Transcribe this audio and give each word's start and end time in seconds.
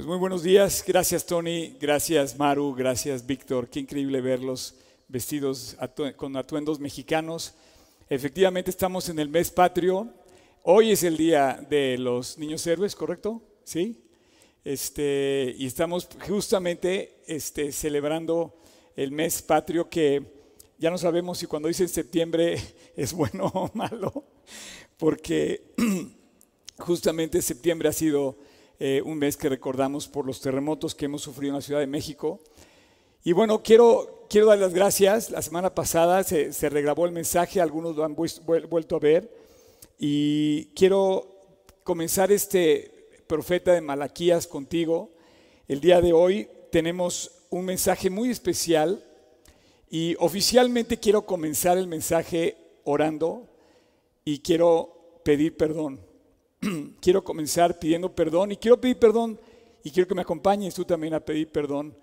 Pues 0.00 0.08
muy 0.08 0.16
buenos 0.16 0.42
días, 0.42 0.82
gracias 0.86 1.26
Tony, 1.26 1.76
gracias 1.78 2.38
Maru, 2.38 2.74
gracias 2.74 3.26
Víctor, 3.26 3.68
qué 3.68 3.80
increíble 3.80 4.22
verlos 4.22 4.74
vestidos 5.08 5.76
con 6.16 6.38
atuendos 6.38 6.80
mexicanos. 6.80 7.52
Efectivamente 8.08 8.70
estamos 8.70 9.10
en 9.10 9.18
el 9.18 9.28
mes 9.28 9.50
patrio, 9.50 10.08
hoy 10.62 10.92
es 10.92 11.02
el 11.02 11.18
día 11.18 11.62
de 11.68 11.98
los 11.98 12.38
niños 12.38 12.66
héroes, 12.66 12.96
¿correcto? 12.96 13.42
Sí. 13.62 14.02
Este, 14.64 15.54
y 15.58 15.66
estamos 15.66 16.08
justamente 16.26 17.20
este, 17.26 17.70
celebrando 17.70 18.58
el 18.96 19.12
mes 19.12 19.42
patrio 19.42 19.90
que 19.90 20.22
ya 20.78 20.90
no 20.90 20.96
sabemos 20.96 21.36
si 21.36 21.46
cuando 21.46 21.68
dice 21.68 21.86
septiembre 21.86 22.58
es 22.96 23.12
bueno 23.12 23.44
o 23.52 23.70
malo, 23.74 24.24
porque 24.96 25.74
justamente 26.78 27.42
septiembre 27.42 27.90
ha 27.90 27.92
sido 27.92 28.38
eh, 28.82 29.02
un 29.04 29.18
mes 29.18 29.36
que 29.36 29.50
recordamos 29.50 30.08
por 30.08 30.24
los 30.24 30.40
terremotos 30.40 30.94
que 30.94 31.04
hemos 31.04 31.20
sufrido 31.20 31.50
en 31.50 31.56
la 31.56 31.60
Ciudad 31.60 31.80
de 31.80 31.86
México. 31.86 32.40
Y 33.22 33.32
bueno, 33.32 33.62
quiero, 33.62 34.24
quiero 34.30 34.46
dar 34.46 34.58
las 34.58 34.72
gracias. 34.72 35.30
La 35.30 35.42
semana 35.42 35.74
pasada 35.74 36.24
se, 36.24 36.54
se 36.54 36.70
regrabó 36.70 37.04
el 37.04 37.12
mensaje, 37.12 37.60
algunos 37.60 37.94
lo 37.94 38.04
han 38.04 38.16
vuelto 38.16 38.96
a 38.96 38.98
ver. 38.98 39.30
Y 39.98 40.64
quiero 40.74 41.36
comenzar 41.84 42.32
este 42.32 43.08
profeta 43.26 43.74
de 43.74 43.82
Malaquías 43.82 44.46
contigo. 44.46 45.10
El 45.68 45.82
día 45.82 46.00
de 46.00 46.14
hoy 46.14 46.48
tenemos 46.72 47.32
un 47.50 47.66
mensaje 47.66 48.08
muy 48.08 48.30
especial 48.30 49.04
y 49.90 50.16
oficialmente 50.18 50.98
quiero 50.98 51.26
comenzar 51.26 51.76
el 51.76 51.86
mensaje 51.86 52.56
orando 52.84 53.46
y 54.24 54.38
quiero 54.38 55.20
pedir 55.22 55.54
perdón. 55.58 56.09
quiero 57.00 57.24
comenzar 57.24 57.78
pidiendo 57.78 58.14
perdón 58.14 58.52
y 58.52 58.56
quiero 58.56 58.80
pedir 58.80 58.98
perdón 58.98 59.40
y 59.82 59.90
quiero 59.90 60.06
que 60.08 60.14
me 60.14 60.22
acompañes 60.22 60.74
tú 60.74 60.84
también 60.84 61.14
a 61.14 61.20
pedir 61.20 61.50
perdón 61.50 61.96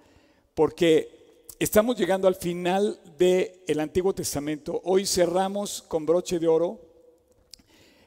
porque 0.55 1.45
estamos 1.59 1.95
llegando 1.97 2.27
al 2.27 2.36
final 2.36 2.99
del 3.17 3.80
Antiguo 3.80 4.14
Testamento. 4.14 4.81
Hoy 4.83 5.05
cerramos 5.05 5.83
con 5.83 6.05
broche 6.05 6.39
de 6.39 6.47
oro 6.47 6.80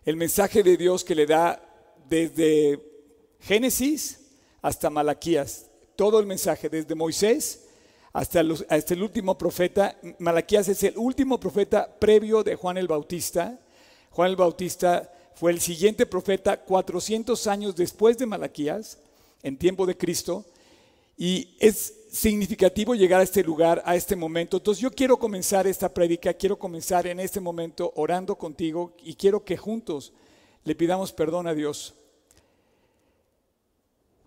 el 0.04 0.16
mensaje 0.16 0.62
de 0.62 0.76
Dios 0.76 1.04
que 1.04 1.14
le 1.14 1.26
da 1.26 1.62
desde 2.08 2.80
Génesis 3.40 4.32
hasta 4.60 4.90
Malaquías. 4.90 5.66
Todo 5.94 6.18
el 6.18 6.26
mensaje, 6.26 6.68
desde 6.68 6.94
Moisés 6.94 7.68
hasta, 8.12 8.42
hasta 8.68 8.94
el 8.94 9.02
último 9.02 9.38
profeta. 9.38 9.96
Malaquías 10.18 10.68
es 10.68 10.82
el 10.82 10.96
último 10.96 11.38
profeta 11.38 11.88
previo 12.00 12.42
de 12.42 12.56
Juan 12.56 12.78
el 12.78 12.88
Bautista. 12.88 13.60
Juan 14.10 14.30
el 14.30 14.36
Bautista 14.36 15.12
fue 15.40 15.52
el 15.52 15.60
siguiente 15.62 16.04
profeta 16.04 16.60
400 16.60 17.46
años 17.46 17.74
después 17.74 18.18
de 18.18 18.26
Malaquías, 18.26 18.98
en 19.42 19.56
tiempo 19.56 19.86
de 19.86 19.96
Cristo, 19.96 20.44
y 21.16 21.56
es 21.58 21.94
significativo 22.12 22.94
llegar 22.94 23.20
a 23.20 23.24
este 23.24 23.42
lugar, 23.42 23.82
a 23.86 23.96
este 23.96 24.16
momento. 24.16 24.58
Entonces 24.58 24.82
yo 24.82 24.90
quiero 24.90 25.16
comenzar 25.16 25.66
esta 25.66 25.94
prédica, 25.94 26.34
quiero 26.34 26.58
comenzar 26.58 27.06
en 27.06 27.20
este 27.20 27.40
momento 27.40 27.90
orando 27.96 28.36
contigo 28.36 28.94
y 29.02 29.14
quiero 29.14 29.42
que 29.42 29.56
juntos 29.56 30.12
le 30.62 30.74
pidamos 30.74 31.10
perdón 31.10 31.46
a 31.46 31.54
Dios. 31.54 31.94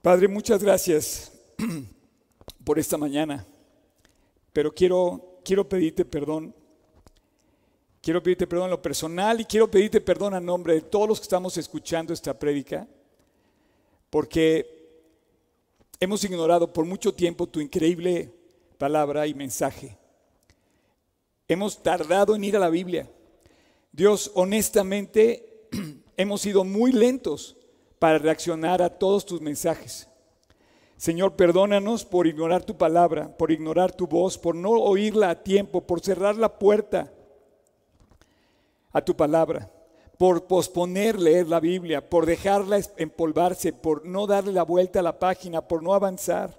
Padre, 0.02 0.28
muchas 0.28 0.64
gracias 0.64 1.32
por 2.66 2.80
esta 2.80 2.98
mañana, 2.98 3.46
pero 4.52 4.74
quiero, 4.74 5.38
quiero 5.46 5.70
pedirte 5.70 6.06
perdón 6.06 6.56
Quiero 8.04 8.22
pedirte 8.22 8.46
perdón 8.46 8.66
en 8.66 8.72
lo 8.72 8.82
personal 8.82 9.40
y 9.40 9.46
quiero 9.46 9.72
pedirte 9.72 10.02
perdón 10.02 10.34
a 10.34 10.42
nombre 10.42 10.74
de 10.74 10.82
todos 10.82 11.08
los 11.08 11.20
que 11.22 11.24
estamos 11.24 11.56
escuchando 11.56 12.12
esta 12.12 12.38
prédica, 12.38 12.86
porque 14.10 14.68
hemos 16.02 16.22
ignorado 16.26 16.74
por 16.74 16.84
mucho 16.84 17.14
tiempo 17.14 17.48
tu 17.48 17.62
increíble 17.62 18.30
palabra 18.78 19.26
y 19.26 19.34
mensaje. 19.34 19.98
Hemos 21.48 21.82
tardado 21.82 22.36
en 22.36 22.44
ir 22.44 22.58
a 22.58 22.60
la 22.60 22.70
Biblia. 22.70 23.10
Dios, 23.94 24.32
honestamente, 24.36 25.70
hemos 26.18 26.42
sido 26.42 26.66
muy 26.66 26.92
lentos 26.92 27.56
para 28.00 28.18
reaccionar 28.18 28.82
a 28.82 28.90
todos 28.90 29.26
tus 29.26 29.40
mensajes. 29.40 30.10
Señor, 30.98 31.38
perdónanos 31.38 32.04
por 32.04 32.28
ignorar 32.28 32.66
tu 32.66 32.78
palabra, 32.78 33.38
por 33.38 33.50
ignorar 33.50 33.96
tu 33.96 34.08
voz, 34.08 34.38
por 34.38 34.56
no 34.56 34.72
oírla 34.72 35.30
a 35.30 35.42
tiempo, 35.42 35.88
por 35.88 36.02
cerrar 36.02 36.36
la 36.36 36.60
puerta 36.60 37.10
a 38.94 39.02
tu 39.02 39.16
palabra, 39.16 39.70
por 40.18 40.46
posponer 40.46 41.20
leer 41.20 41.48
la 41.48 41.60
Biblia, 41.60 42.08
por 42.08 42.26
dejarla 42.26 42.80
empolvarse, 42.98 43.74
por 43.74 44.06
no 44.06 44.28
darle 44.28 44.54
la 44.54 44.64
vuelta 44.64 45.00
a 45.00 45.04
la 45.04 45.20
página, 45.20 45.68
por 45.68 45.82
no 45.82 45.94
avanzar, 45.94 46.58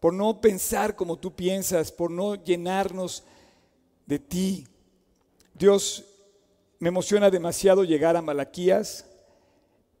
por 0.00 0.12
no 0.12 0.40
pensar 0.40 0.96
como 0.96 1.16
tú 1.16 1.34
piensas, 1.34 1.92
por 1.92 2.10
no 2.10 2.34
llenarnos 2.34 3.22
de 4.04 4.18
ti. 4.18 4.66
Dios, 5.54 6.04
me 6.80 6.88
emociona 6.88 7.30
demasiado 7.30 7.84
llegar 7.84 8.16
a 8.16 8.22
Malaquías 8.22 9.06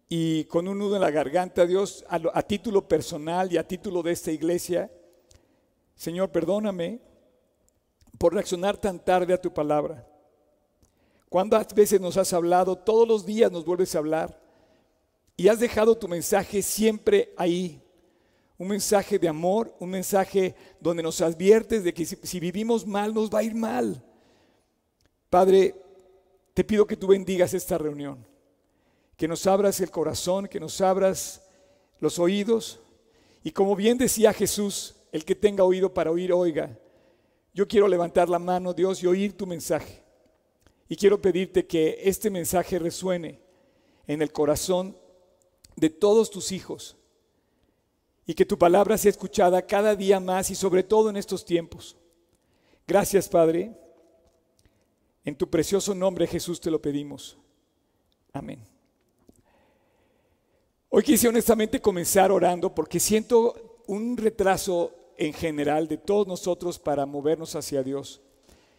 y 0.08 0.44
con 0.44 0.66
un 0.66 0.78
nudo 0.78 0.96
en 0.96 1.02
la 1.02 1.12
garganta, 1.12 1.64
Dios, 1.64 2.04
a, 2.08 2.20
a 2.34 2.42
título 2.42 2.88
personal 2.88 3.52
y 3.52 3.56
a 3.56 3.66
título 3.66 4.02
de 4.02 4.12
esta 4.12 4.32
iglesia, 4.32 4.90
Señor, 5.94 6.30
perdóname 6.32 7.00
por 8.18 8.34
reaccionar 8.34 8.76
tan 8.76 8.98
tarde 8.98 9.32
a 9.32 9.40
tu 9.40 9.54
palabra. 9.54 10.11
¿Cuántas 11.32 11.74
veces 11.74 11.98
nos 11.98 12.18
has 12.18 12.30
hablado? 12.34 12.76
Todos 12.76 13.08
los 13.08 13.24
días 13.24 13.50
nos 13.50 13.64
vuelves 13.64 13.94
a 13.94 14.00
hablar. 14.00 14.38
Y 15.34 15.48
has 15.48 15.58
dejado 15.58 15.96
tu 15.96 16.06
mensaje 16.06 16.60
siempre 16.60 17.32
ahí. 17.38 17.80
Un 18.58 18.68
mensaje 18.68 19.18
de 19.18 19.28
amor, 19.28 19.74
un 19.80 19.88
mensaje 19.88 20.54
donde 20.78 21.02
nos 21.02 21.22
adviertes 21.22 21.84
de 21.84 21.94
que 21.94 22.04
si, 22.04 22.38
vivimos 22.38 22.86
mal 22.86 23.14
nos 23.14 23.30
va 23.30 23.38
a 23.38 23.44
ir 23.44 23.54
mal. 23.54 24.04
Padre, 25.30 25.74
te 26.52 26.64
pido 26.64 26.86
que 26.86 26.98
tú 26.98 27.06
bendigas 27.06 27.54
esta 27.54 27.78
reunión, 27.78 28.26
que 29.16 29.26
nos 29.26 29.46
abras 29.46 29.80
el 29.80 29.90
corazón, 29.90 30.46
que 30.48 30.60
nos 30.60 30.82
abras 30.82 31.40
los 31.98 32.18
oídos. 32.18 32.78
Y 33.42 33.52
como 33.52 33.74
bien 33.74 33.96
decía 33.96 34.34
Jesús, 34.34 34.96
el 35.10 35.24
que 35.24 35.34
tenga 35.34 35.64
oído 35.64 35.94
para 35.94 36.10
oír, 36.10 36.30
oiga. 36.30 36.78
Yo 37.54 37.66
quiero 37.66 37.88
levantar 37.88 38.28
la 38.28 38.38
mano, 38.38 38.74
Dios, 38.74 39.02
y 39.02 39.06
oír 39.06 39.34
tu 39.34 39.46
mensaje. 39.46 40.01
Y 40.88 40.96
quiero 40.96 41.20
pedirte 41.20 41.66
que 41.66 42.00
este 42.02 42.30
mensaje 42.30 42.78
resuene 42.78 43.40
en 44.06 44.22
el 44.22 44.32
corazón 44.32 44.96
de 45.76 45.90
todos 45.90 46.30
tus 46.30 46.52
hijos 46.52 46.96
y 48.26 48.34
que 48.34 48.44
tu 48.44 48.58
palabra 48.58 48.98
sea 48.98 49.10
escuchada 49.10 49.66
cada 49.66 49.96
día 49.96 50.20
más 50.20 50.50
y 50.50 50.54
sobre 50.54 50.82
todo 50.82 51.10
en 51.10 51.16
estos 51.16 51.44
tiempos. 51.44 51.96
Gracias, 52.86 53.28
Padre. 53.28 53.72
En 55.24 55.36
tu 55.36 55.48
precioso 55.48 55.94
nombre, 55.94 56.26
Jesús, 56.26 56.60
te 56.60 56.70
lo 56.70 56.80
pedimos. 56.80 57.38
Amén. 58.32 58.60
Hoy 60.88 61.02
quise 61.02 61.28
honestamente 61.28 61.80
comenzar 61.80 62.30
orando 62.30 62.74
porque 62.74 63.00
siento 63.00 63.80
un 63.86 64.16
retraso 64.16 64.94
en 65.16 65.32
general 65.32 65.88
de 65.88 65.96
todos 65.96 66.26
nosotros 66.26 66.78
para 66.78 67.06
movernos 67.06 67.54
hacia 67.54 67.82
Dios. 67.82 68.20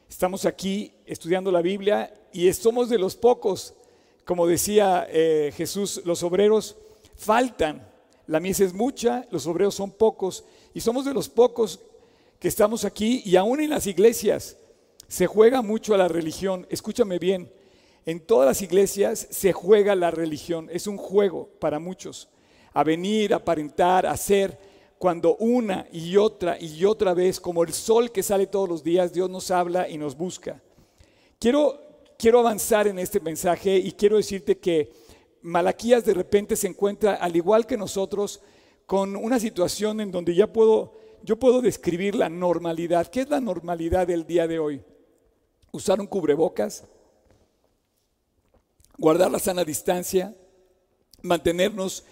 Estamos 0.09 0.45
aquí 0.45 0.93
estudiando 1.05 1.51
la 1.51 1.61
Biblia 1.61 2.13
y 2.31 2.51
somos 2.53 2.89
de 2.89 2.99
los 2.99 3.15
pocos, 3.15 3.73
como 4.25 4.47
decía 4.47 5.07
eh, 5.09 5.51
Jesús, 5.55 6.01
los 6.05 6.23
obreros 6.23 6.75
faltan. 7.15 7.87
La 8.27 8.39
mies 8.39 8.59
es 8.59 8.73
mucha, 8.73 9.27
los 9.31 9.47
obreros 9.47 9.75
son 9.75 9.91
pocos. 9.91 10.45
Y 10.73 10.81
somos 10.81 11.05
de 11.05 11.13
los 11.13 11.29
pocos 11.29 11.79
que 12.39 12.47
estamos 12.47 12.85
aquí 12.85 13.21
y 13.25 13.35
aún 13.35 13.61
en 13.61 13.69
las 13.69 13.87
iglesias 13.87 14.57
se 15.07 15.27
juega 15.27 15.61
mucho 15.61 15.93
a 15.93 15.97
la 15.97 16.07
religión. 16.07 16.65
Escúchame 16.69 17.19
bien, 17.19 17.51
en 18.05 18.19
todas 18.19 18.47
las 18.47 18.61
iglesias 18.61 19.27
se 19.29 19.53
juega 19.53 19.95
la 19.95 20.11
religión, 20.11 20.69
es 20.71 20.87
un 20.87 20.97
juego 20.97 21.49
para 21.59 21.79
muchos, 21.79 22.27
a 22.73 22.83
venir, 22.83 23.33
a 23.33 23.37
aparentar, 23.37 24.05
a 24.05 24.17
ser 24.17 24.57
cuando 25.03 25.35
una 25.35 25.85
y 25.91 26.15
otra 26.15 26.57
y 26.57 26.85
otra 26.85 27.13
vez, 27.13 27.38
como 27.38 27.61
el 27.63 27.73
sol 27.73 28.09
que 28.09 28.23
sale 28.23 28.47
todos 28.47 28.69
los 28.69 28.83
días, 28.85 29.11
Dios 29.11 29.29
nos 29.29 29.51
habla 29.51 29.89
y 29.89 29.97
nos 29.97 30.15
busca. 30.15 30.63
Quiero, 31.38 31.77
quiero 32.17 32.39
avanzar 32.39 32.88
en 32.88 32.97
este 32.97 33.19
mensaje 33.19 33.75
y 33.75 33.91
quiero 33.91 34.15
decirte 34.15 34.59
que 34.59 34.94
Malaquías 35.41 36.05
de 36.05 36.13
repente 36.13 36.55
se 36.55 36.67
encuentra, 36.67 37.15
al 37.15 37.35
igual 37.35 37.67
que 37.67 37.75
nosotros, 37.75 38.39
con 38.85 39.17
una 39.17 39.41
situación 39.41 40.00
en 40.00 40.09
donde 40.09 40.35
ya 40.35 40.53
puedo, 40.53 40.94
yo 41.21 41.38
puedo 41.38 41.59
describir 41.59 42.15
la 42.15 42.29
normalidad. 42.29 43.07
¿Qué 43.07 43.19
es 43.19 43.29
la 43.29 43.41
normalidad 43.41 44.07
del 44.07 44.25
día 44.25 44.47
de 44.47 44.59
hoy? 44.59 44.81
Usar 45.73 45.99
un 45.99 46.07
cubrebocas, 46.07 46.85
guardar 48.97 49.29
la 49.29 49.39
sana 49.39 49.65
distancia, 49.65 50.33
mantenernos 51.21 52.06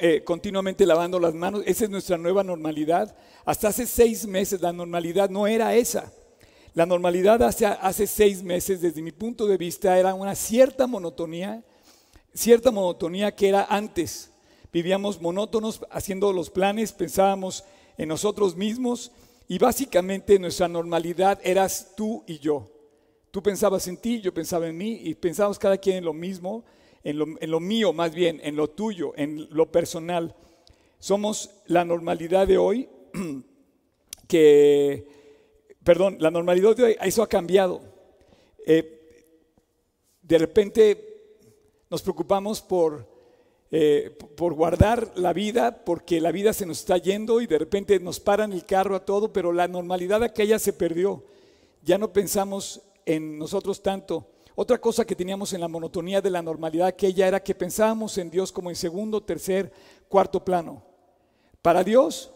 eh, 0.00 0.22
continuamente 0.24 0.86
lavando 0.86 1.18
las 1.18 1.34
manos. 1.34 1.62
Esa 1.66 1.84
es 1.84 1.90
nuestra 1.90 2.18
nueva 2.18 2.42
normalidad. 2.42 3.14
Hasta 3.44 3.68
hace 3.68 3.86
seis 3.86 4.26
meses 4.26 4.60
la 4.60 4.72
normalidad 4.72 5.30
no 5.30 5.46
era 5.46 5.74
esa. 5.74 6.12
La 6.74 6.86
normalidad 6.86 7.42
hace, 7.42 7.66
hace 7.66 8.06
seis 8.06 8.42
meses, 8.42 8.80
desde 8.80 9.02
mi 9.02 9.12
punto 9.12 9.46
de 9.46 9.58
vista, 9.58 9.98
era 9.98 10.14
una 10.14 10.34
cierta 10.34 10.86
monotonía, 10.86 11.62
cierta 12.34 12.70
monotonía 12.70 13.34
que 13.34 13.48
era 13.48 13.64
antes. 13.64 14.30
vivíamos 14.72 15.20
monótonos 15.20 15.80
haciendo 15.90 16.32
los 16.32 16.48
planes, 16.48 16.92
pensábamos 16.92 17.62
en 17.98 18.08
nosotros 18.08 18.56
mismos 18.56 19.12
y 19.48 19.58
básicamente 19.58 20.38
nuestra 20.38 20.66
normalidad 20.66 21.38
eras 21.44 21.92
tú 21.94 22.24
y 22.26 22.38
yo. 22.38 22.70
Tú 23.30 23.42
pensabas 23.42 23.86
en 23.86 23.98
ti, 23.98 24.20
yo 24.20 24.32
pensaba 24.32 24.66
en 24.66 24.76
mí 24.76 25.00
y 25.02 25.14
pensábamos 25.14 25.58
cada 25.58 25.76
quien 25.76 25.96
en 25.96 26.04
lo 26.04 26.14
mismo, 26.14 26.64
en 27.04 27.18
lo, 27.18 27.26
en 27.40 27.50
lo 27.50 27.60
mío 27.60 27.92
más 27.92 28.14
bien, 28.14 28.40
en 28.42 28.56
lo 28.56 28.70
tuyo, 28.70 29.12
en 29.16 29.48
lo 29.50 29.70
personal. 29.70 30.34
Somos 30.98 31.50
la 31.66 31.84
normalidad 31.84 32.46
de 32.46 32.58
hoy 32.58 32.88
que, 34.28 35.06
perdón, 35.82 36.16
la 36.20 36.30
normalidad 36.30 36.76
de 36.76 36.84
hoy, 36.84 36.96
eso 37.02 37.22
ha 37.22 37.28
cambiado. 37.28 37.80
Eh, 38.64 39.00
de 40.22 40.38
repente 40.38 41.08
nos 41.90 42.02
preocupamos 42.02 42.62
por, 42.62 43.06
eh, 43.70 44.16
por 44.36 44.54
guardar 44.54 45.12
la 45.16 45.32
vida, 45.32 45.84
porque 45.84 46.20
la 46.20 46.32
vida 46.32 46.52
se 46.52 46.64
nos 46.64 46.78
está 46.78 46.96
yendo 46.96 47.40
y 47.40 47.46
de 47.46 47.58
repente 47.58 47.98
nos 48.00 48.20
paran 48.20 48.52
el 48.52 48.64
carro 48.64 48.94
a 48.94 49.04
todo, 49.04 49.32
pero 49.32 49.52
la 49.52 49.68
normalidad 49.68 50.22
aquella 50.22 50.58
se 50.58 50.72
perdió. 50.72 51.24
Ya 51.82 51.98
no 51.98 52.12
pensamos 52.12 52.80
en 53.04 53.38
nosotros 53.38 53.82
tanto. 53.82 54.26
Otra 54.54 54.78
cosa 54.78 55.06
que 55.06 55.16
teníamos 55.16 55.52
en 55.52 55.60
la 55.60 55.68
monotonía 55.68 56.20
de 56.20 56.30
la 56.30 56.42
normalidad 56.42 56.88
aquella 56.88 57.26
era 57.26 57.42
que 57.42 57.54
pensábamos 57.54 58.18
en 58.18 58.30
Dios 58.30 58.52
como 58.52 58.68
en 58.68 58.76
segundo, 58.76 59.22
tercer, 59.22 59.72
cuarto 60.08 60.44
plano. 60.44 60.82
Para 61.62 61.82
Dios, 61.82 62.32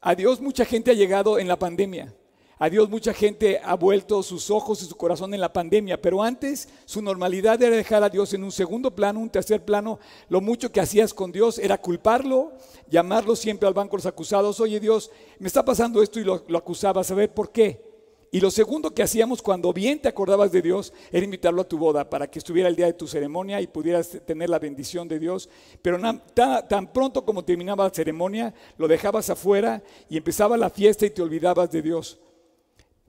a 0.00 0.14
Dios 0.14 0.40
mucha 0.40 0.64
gente 0.64 0.90
ha 0.90 0.94
llegado 0.94 1.38
en 1.38 1.48
la 1.48 1.58
pandemia. 1.58 2.14
A 2.60 2.68
Dios 2.68 2.90
mucha 2.90 3.14
gente 3.14 3.60
ha 3.62 3.76
vuelto 3.76 4.20
sus 4.22 4.50
ojos 4.50 4.82
y 4.82 4.86
su 4.86 4.96
corazón 4.96 5.32
en 5.32 5.40
la 5.40 5.52
pandemia, 5.52 6.02
pero 6.02 6.22
antes 6.22 6.68
su 6.86 7.00
normalidad 7.00 7.62
era 7.62 7.76
dejar 7.76 8.02
a 8.02 8.08
Dios 8.10 8.34
en 8.34 8.42
un 8.42 8.50
segundo 8.50 8.90
plano, 8.90 9.20
un 9.20 9.30
tercer 9.30 9.64
plano. 9.64 10.00
Lo 10.28 10.40
mucho 10.40 10.72
que 10.72 10.80
hacías 10.80 11.14
con 11.14 11.30
Dios 11.30 11.58
era 11.60 11.78
culparlo, 11.78 12.52
llamarlo 12.90 13.36
siempre 13.36 13.68
al 13.68 13.74
banco 13.74 13.92
de 13.92 13.98
los 13.98 14.06
acusados. 14.06 14.58
Oye 14.58 14.80
Dios, 14.80 15.10
me 15.38 15.46
está 15.46 15.64
pasando 15.64 16.02
esto 16.02 16.18
y 16.18 16.24
lo, 16.24 16.44
lo 16.48 16.58
acusabas. 16.58 17.10
A 17.12 17.14
ver, 17.14 17.32
¿por 17.32 17.52
qué? 17.52 17.87
Y 18.30 18.40
lo 18.40 18.50
segundo 18.50 18.90
que 18.92 19.02
hacíamos 19.02 19.40
cuando 19.40 19.72
bien 19.72 20.00
te 20.00 20.08
acordabas 20.08 20.52
de 20.52 20.60
Dios 20.60 20.92
era 21.10 21.24
invitarlo 21.24 21.62
a 21.62 21.68
tu 21.68 21.78
boda 21.78 22.10
para 22.10 22.30
que 22.30 22.38
estuviera 22.38 22.68
el 22.68 22.76
día 22.76 22.86
de 22.86 22.92
tu 22.92 23.06
ceremonia 23.06 23.60
y 23.60 23.66
pudieras 23.66 24.18
tener 24.26 24.50
la 24.50 24.58
bendición 24.58 25.08
de 25.08 25.18
Dios. 25.18 25.48
Pero 25.80 25.98
tan, 26.34 26.92
pronto 26.92 27.24
como 27.24 27.44
terminaba 27.44 27.84
la 27.84 27.90
ceremonia, 27.90 28.52
lo 28.76 28.86
dejabas 28.86 29.30
afuera 29.30 29.82
y 30.10 30.18
empezaba 30.18 30.58
la 30.58 30.68
fiesta 30.68 31.06
y 31.06 31.10
te 31.10 31.22
olvidabas 31.22 31.70
de 31.70 31.80
Dios. 31.80 32.18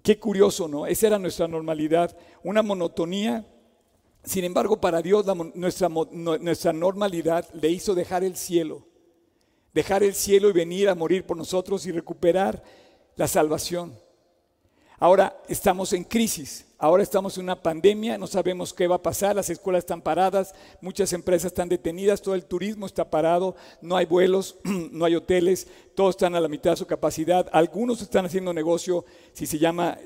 Qué 0.01 0.17
curioso, 0.17 0.69
¿no? 0.69 0.87
Esa 0.87 1.07
era 1.07 1.19
nuestra 1.19 1.49
normalidad, 1.49 2.15
una 2.41 2.61
monotonía. 2.61 3.45
Sin 4.23 4.45
embargo, 4.45 4.79
para 4.79 5.01
Dios 5.01 5.25
nuestra, 5.53 6.73
normalidad 6.73 7.45
le 7.53 7.69
hizo 7.69 7.93
dejar 7.93 8.23
el 8.23 8.37
cielo, 8.37 8.87
dejar 9.73 10.03
el 10.03 10.13
cielo 10.13 10.49
y 10.49 10.53
venir 10.53 10.87
a 10.87 10.95
morir 10.95 11.25
por 11.25 11.35
nosotros 11.35 11.85
y 11.85 11.91
recuperar 11.91 12.63
la 13.17 13.27
salvación. 13.27 13.93
Ahora 15.01 15.41
estamos 15.47 15.93
en 15.93 16.03
crisis, 16.03 16.65
ahora 16.77 17.01
estamos 17.01 17.37
en 17.37 17.45
una 17.45 17.63
pandemia, 17.63 18.17
no 18.17 18.27
sabemos 18.27 18.73
qué 18.73 18.85
va 18.85 18.95
a 18.95 19.01
pasar, 19.01 19.33
las 19.33 19.49
escuelas 19.49 19.83
están 19.83 20.01
paradas, 20.01 20.53
muchas 20.81 21.13
empresas 21.13 21.53
están 21.53 21.69
detenidas, 21.69 22.21
todo 22.21 22.35
el 22.35 22.43
turismo 22.43 22.85
está 22.85 23.09
parado, 23.09 23.55
no 23.81 23.95
hay 23.95 24.05
vuelos, 24.05 24.57
no 24.91 25.05
hay 25.05 25.15
hoteles, 25.15 25.67
todos 25.95 26.15
están 26.15 26.35
a 26.35 26.41
la 26.41 26.49
mitad 26.49 26.71
de 26.71 26.77
su 26.77 26.85
capacidad, 26.85 27.47
algunos 27.53 28.01
están 28.01 28.25
haciendo 28.25 28.53
negocio, 28.53 29.05
si 29.31 29.45
se 29.45 29.57
llama 29.57 29.97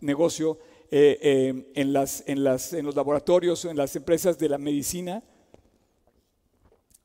negocio, 0.00 0.58
eh, 0.90 1.18
eh, 1.22 1.72
en, 1.76 1.92
las, 1.92 2.24
en, 2.26 2.42
las, 2.42 2.72
en 2.72 2.84
los 2.84 2.96
laboratorios 2.96 3.64
en 3.64 3.76
las 3.76 3.94
empresas 3.94 4.38
de 4.38 4.48
la 4.48 4.58
medicina, 4.58 5.22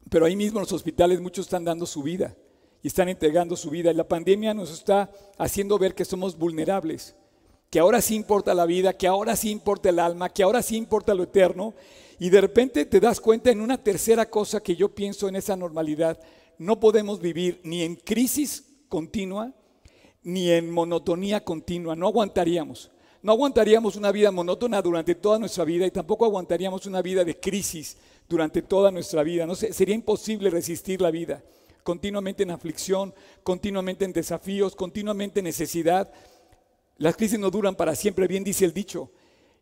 pero 0.10 0.26
ahí 0.26 0.36
mismo 0.36 0.58
en 0.58 0.64
los 0.64 0.74
hospitales 0.74 1.22
muchos 1.22 1.46
están 1.46 1.66
dando 1.66 1.86
su 1.86 2.02
vida 2.02 2.36
y 2.84 2.88
están 2.88 3.10
entregando 3.10 3.56
su 3.56 3.70
vida. 3.70 3.92
Y 3.92 3.96
la 3.96 4.08
pandemia 4.08 4.54
nos 4.54 4.72
está 4.72 5.12
haciendo 5.38 5.78
ver 5.78 5.94
que 5.94 6.06
somos 6.06 6.38
vulnerables, 6.38 7.16
que 7.70 7.80
ahora 7.80 8.02
sí 8.02 8.16
importa 8.16 8.54
la 8.54 8.66
vida, 8.66 8.94
que 8.94 9.08
ahora 9.08 9.36
sí 9.36 9.50
importa 9.50 9.90
el 9.90 10.00
alma, 10.00 10.30
que 10.30 10.44
ahora 10.44 10.62
sí 10.62 10.76
importa 10.76 11.14
lo 11.14 11.24
eterno. 11.24 11.74
Y 12.20 12.30
de 12.30 12.42
repente 12.42 12.86
te 12.86 13.00
das 13.00 13.20
cuenta 13.20 13.52
en 13.52 13.62
una 13.62 13.78
tercera 13.78 14.30
cosa 14.30 14.62
que 14.62 14.76
yo 14.76 14.90
pienso 14.90 15.28
en 15.28 15.36
esa 15.36 15.56
normalidad. 15.56 16.20
No 16.58 16.80
podemos 16.80 17.20
vivir 17.20 17.60
ni 17.64 17.82
en 17.82 17.96
crisis 17.96 18.66
continua, 18.90 19.54
ni 20.24 20.50
en 20.50 20.70
monotonía 20.70 21.44
continua. 21.44 21.96
No 21.96 22.08
aguantaríamos. 22.08 22.92
No 23.24 23.32
aguantaríamos 23.34 23.96
una 23.96 24.12
vida 24.12 24.32
monótona 24.32 24.82
durante 24.82 25.14
toda 25.14 25.38
nuestra 25.38 25.64
vida 25.64 25.86
y 25.86 25.92
tampoco 25.92 26.26
aguantaríamos 26.26 26.88
una 26.88 27.04
vida 27.04 27.24
de 27.24 27.40
crisis 27.40 27.98
durante 28.28 28.64
toda 28.64 28.90
nuestra 28.90 29.22
vida. 29.22 29.46
No 29.46 29.54
sería 29.54 29.94
imposible 29.94 30.50
resistir 30.50 31.02
la 31.02 31.12
vida 31.12 31.44
continuamente 31.84 32.44
en 32.44 32.52
aflicción, 32.52 33.14
continuamente 33.44 34.06
en 34.06 34.14
desafíos, 34.14 34.76
continuamente 34.76 35.40
en 35.40 35.46
necesidad. 35.46 36.12
Las 36.98 37.16
crisis 37.16 37.40
no 37.40 37.50
duran 37.50 37.76
para 37.76 37.96
siempre, 37.96 38.28
bien 38.28 38.44
dice 38.44 38.66
el 38.66 38.74
dicho, 38.74 39.12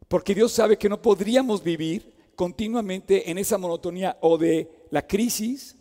porque 0.08 0.36
Dios 0.36 0.52
sabe 0.52 0.78
que 0.78 0.90
no 0.90 1.02
podríamos 1.02 1.64
vivir 1.64 2.14
continuamente 2.36 3.30
en 3.30 3.38
esa 3.38 3.58
monotonía 3.58 4.18
o 4.22 4.38
de 4.38 4.70
la 4.92 5.06
crisis, 5.06 5.76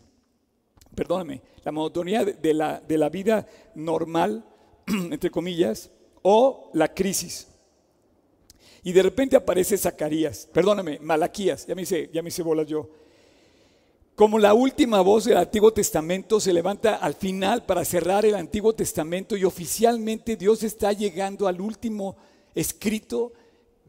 perdóname, 0.94 1.40
la 1.64 1.72
monotonía 1.72 2.24
de 2.24 2.54
la, 2.54 2.80
de 2.80 2.98
la 2.98 3.08
vida 3.08 3.46
normal, 3.74 4.44
entre 4.86 5.30
comillas, 5.30 5.90
o 6.22 6.70
la 6.74 6.92
crisis. 6.92 7.48
Y 8.82 8.92
de 8.92 9.02
repente 9.02 9.36
aparece 9.36 9.76
Zacarías, 9.76 10.48
perdóname, 10.52 10.98
Malaquías, 11.00 11.66
ya 11.66 11.74
me 11.74 11.82
hice, 11.82 12.10
ya 12.12 12.22
me 12.22 12.28
hice 12.28 12.42
bolas 12.42 12.66
yo. 12.66 12.88
Como 14.18 14.40
la 14.40 14.52
última 14.52 15.00
voz 15.00 15.26
del 15.26 15.36
Antiguo 15.36 15.72
Testamento 15.72 16.40
se 16.40 16.52
levanta 16.52 16.96
al 16.96 17.14
final 17.14 17.64
para 17.64 17.84
cerrar 17.84 18.26
el 18.26 18.34
Antiguo 18.34 18.74
Testamento 18.74 19.36
y 19.36 19.44
oficialmente 19.44 20.34
Dios 20.34 20.64
está 20.64 20.92
llegando 20.92 21.46
al 21.46 21.60
último 21.60 22.16
escrito 22.52 23.32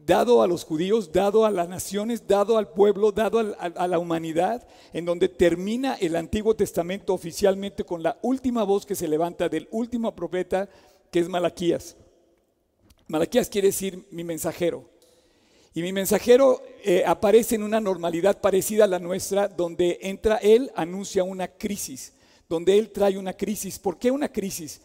dado 0.06 0.40
a 0.40 0.46
los 0.46 0.62
judíos, 0.62 1.10
dado 1.10 1.44
a 1.44 1.50
las 1.50 1.68
naciones, 1.68 2.28
dado 2.28 2.58
al 2.58 2.68
pueblo, 2.68 3.10
dado 3.10 3.56
a 3.58 3.88
la 3.88 3.98
humanidad, 3.98 4.68
en 4.92 5.04
donde 5.04 5.28
termina 5.28 5.94
el 5.94 6.14
Antiguo 6.14 6.54
Testamento 6.54 7.12
oficialmente 7.12 7.82
con 7.82 8.00
la 8.00 8.16
última 8.22 8.62
voz 8.62 8.86
que 8.86 8.94
se 8.94 9.08
levanta 9.08 9.48
del 9.48 9.66
último 9.72 10.14
profeta, 10.14 10.68
que 11.10 11.18
es 11.18 11.28
Malaquías. 11.28 11.96
Malaquías 13.08 13.48
quiere 13.48 13.66
decir 13.66 14.06
mi 14.12 14.22
mensajero. 14.22 14.88
Y 15.72 15.82
mi 15.82 15.92
mensajero 15.92 16.62
eh, 16.82 17.04
aparece 17.06 17.54
en 17.54 17.62
una 17.62 17.80
normalidad 17.80 18.40
parecida 18.40 18.84
a 18.84 18.88
la 18.88 18.98
nuestra, 18.98 19.46
donde 19.46 19.98
entra 20.02 20.36
él, 20.38 20.72
anuncia 20.74 21.22
una 21.22 21.46
crisis, 21.46 22.12
donde 22.48 22.76
él 22.76 22.90
trae 22.90 23.16
una 23.16 23.34
crisis. 23.34 23.78
¿Por 23.78 23.96
qué 23.96 24.10
una 24.10 24.28
crisis? 24.28 24.80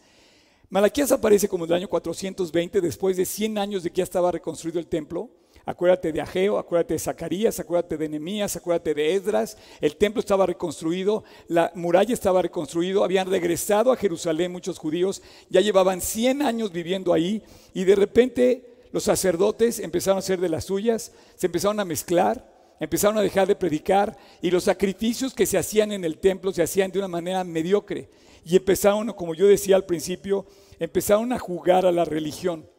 Malaquías 0.68 1.10
aparece 1.10 1.48
como 1.48 1.64
en 1.64 1.70
el 1.72 1.76
año 1.78 1.88
420, 1.88 2.80
después 2.80 3.16
de 3.16 3.24
100 3.24 3.58
años 3.58 3.82
de 3.82 3.90
que 3.90 3.96
ya 3.96 4.04
estaba 4.04 4.30
reconstruido 4.30 4.78
el 4.78 4.86
templo. 4.86 5.28
Acuérdate 5.64 6.12
de 6.12 6.20
Ageo, 6.20 6.58
acuérdate 6.58 6.94
de 6.94 7.00
Zacarías, 7.00 7.58
acuérdate 7.58 7.96
de 7.96 8.08
Nehemías, 8.08 8.54
acuérdate 8.54 8.94
de 8.94 9.14
Esdras. 9.14 9.58
El 9.80 9.96
templo 9.96 10.20
estaba 10.20 10.46
reconstruido, 10.46 11.24
la 11.48 11.72
muralla 11.74 12.14
estaba 12.14 12.40
reconstruido, 12.40 13.02
habían 13.02 13.28
regresado 13.28 13.90
a 13.90 13.96
Jerusalén 13.96 14.52
muchos 14.52 14.78
judíos, 14.78 15.20
ya 15.50 15.60
llevaban 15.60 16.00
100 16.00 16.42
años 16.42 16.70
viviendo 16.70 17.12
ahí 17.12 17.42
y 17.74 17.82
de 17.82 17.96
repente 17.96 18.75
los 18.96 19.04
sacerdotes 19.04 19.78
empezaron 19.78 20.16
a 20.16 20.20
hacer 20.20 20.40
de 20.40 20.48
las 20.48 20.64
suyas, 20.64 21.12
se 21.34 21.48
empezaron 21.48 21.78
a 21.80 21.84
mezclar, 21.84 22.50
empezaron 22.80 23.18
a 23.18 23.20
dejar 23.20 23.46
de 23.46 23.54
predicar 23.54 24.16
y 24.40 24.50
los 24.50 24.64
sacrificios 24.64 25.34
que 25.34 25.44
se 25.44 25.58
hacían 25.58 25.92
en 25.92 26.02
el 26.02 26.16
templo 26.16 26.50
se 26.50 26.62
hacían 26.62 26.90
de 26.90 27.00
una 27.00 27.08
manera 27.08 27.44
mediocre. 27.44 28.08
Y 28.42 28.56
empezaron, 28.56 29.12
como 29.12 29.34
yo 29.34 29.46
decía 29.48 29.76
al 29.76 29.84
principio, 29.84 30.46
empezaron 30.78 31.34
a 31.34 31.38
jugar 31.38 31.84
a 31.84 31.92
la 31.92 32.06
religión. 32.06 32.70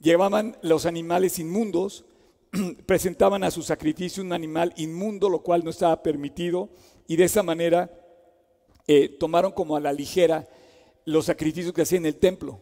Llevaban 0.00 0.58
los 0.60 0.84
animales 0.84 1.38
inmundos, 1.38 2.04
presentaban 2.84 3.42
a 3.42 3.50
su 3.50 3.62
sacrificio 3.62 4.22
un 4.22 4.34
animal 4.34 4.74
inmundo, 4.76 5.30
lo 5.30 5.42
cual 5.42 5.64
no 5.64 5.70
estaba 5.70 6.02
permitido, 6.02 6.68
y 7.08 7.16
de 7.16 7.24
esa 7.24 7.42
manera 7.42 7.90
eh, 8.86 9.08
tomaron 9.18 9.52
como 9.52 9.76
a 9.76 9.80
la 9.80 9.94
ligera 9.94 10.46
los 11.06 11.24
sacrificios 11.24 11.72
que 11.72 11.80
hacían 11.80 12.02
en 12.02 12.12
el 12.12 12.16
templo. 12.16 12.60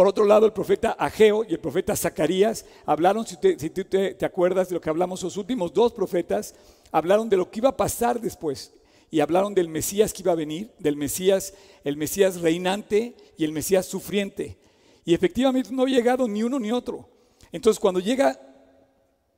Por 0.00 0.08
otro 0.08 0.24
lado, 0.24 0.46
el 0.46 0.54
profeta 0.54 0.92
Ageo 0.92 1.44
y 1.46 1.52
el 1.52 1.60
profeta 1.60 1.94
Zacarías 1.94 2.64
hablaron, 2.86 3.26
si, 3.26 3.36
tú 3.36 3.84
te, 3.84 4.16
acuerdas 4.24 4.70
de 4.70 4.74
lo 4.74 4.80
que 4.80 4.88
hablamos, 4.88 5.22
los 5.22 5.36
últimos 5.36 5.74
dos 5.74 5.92
profetas 5.92 6.54
hablaron 6.90 7.28
de 7.28 7.36
lo 7.36 7.50
que 7.50 7.58
iba 7.58 7.68
a 7.68 7.76
pasar 7.76 8.18
después 8.18 8.72
y 9.10 9.20
hablaron 9.20 9.52
del 9.52 9.68
Mesías 9.68 10.14
que 10.14 10.22
iba 10.22 10.32
a 10.32 10.36
venir, 10.36 10.70
del 10.78 10.96
Mesías, 10.96 11.52
el 11.84 11.98
Mesías 11.98 12.40
reinante 12.40 13.14
y 13.36 13.44
el 13.44 13.52
Mesías 13.52 13.84
sufriente. 13.84 14.56
Y 15.04 15.12
efectivamente 15.12 15.68
no 15.70 15.82
ha 15.82 15.86
llegado 15.86 16.26
ni 16.26 16.42
uno 16.42 16.58
ni 16.58 16.72
otro. 16.72 17.06
Entonces 17.52 17.78
cuando 17.78 18.00
llega 18.00 18.40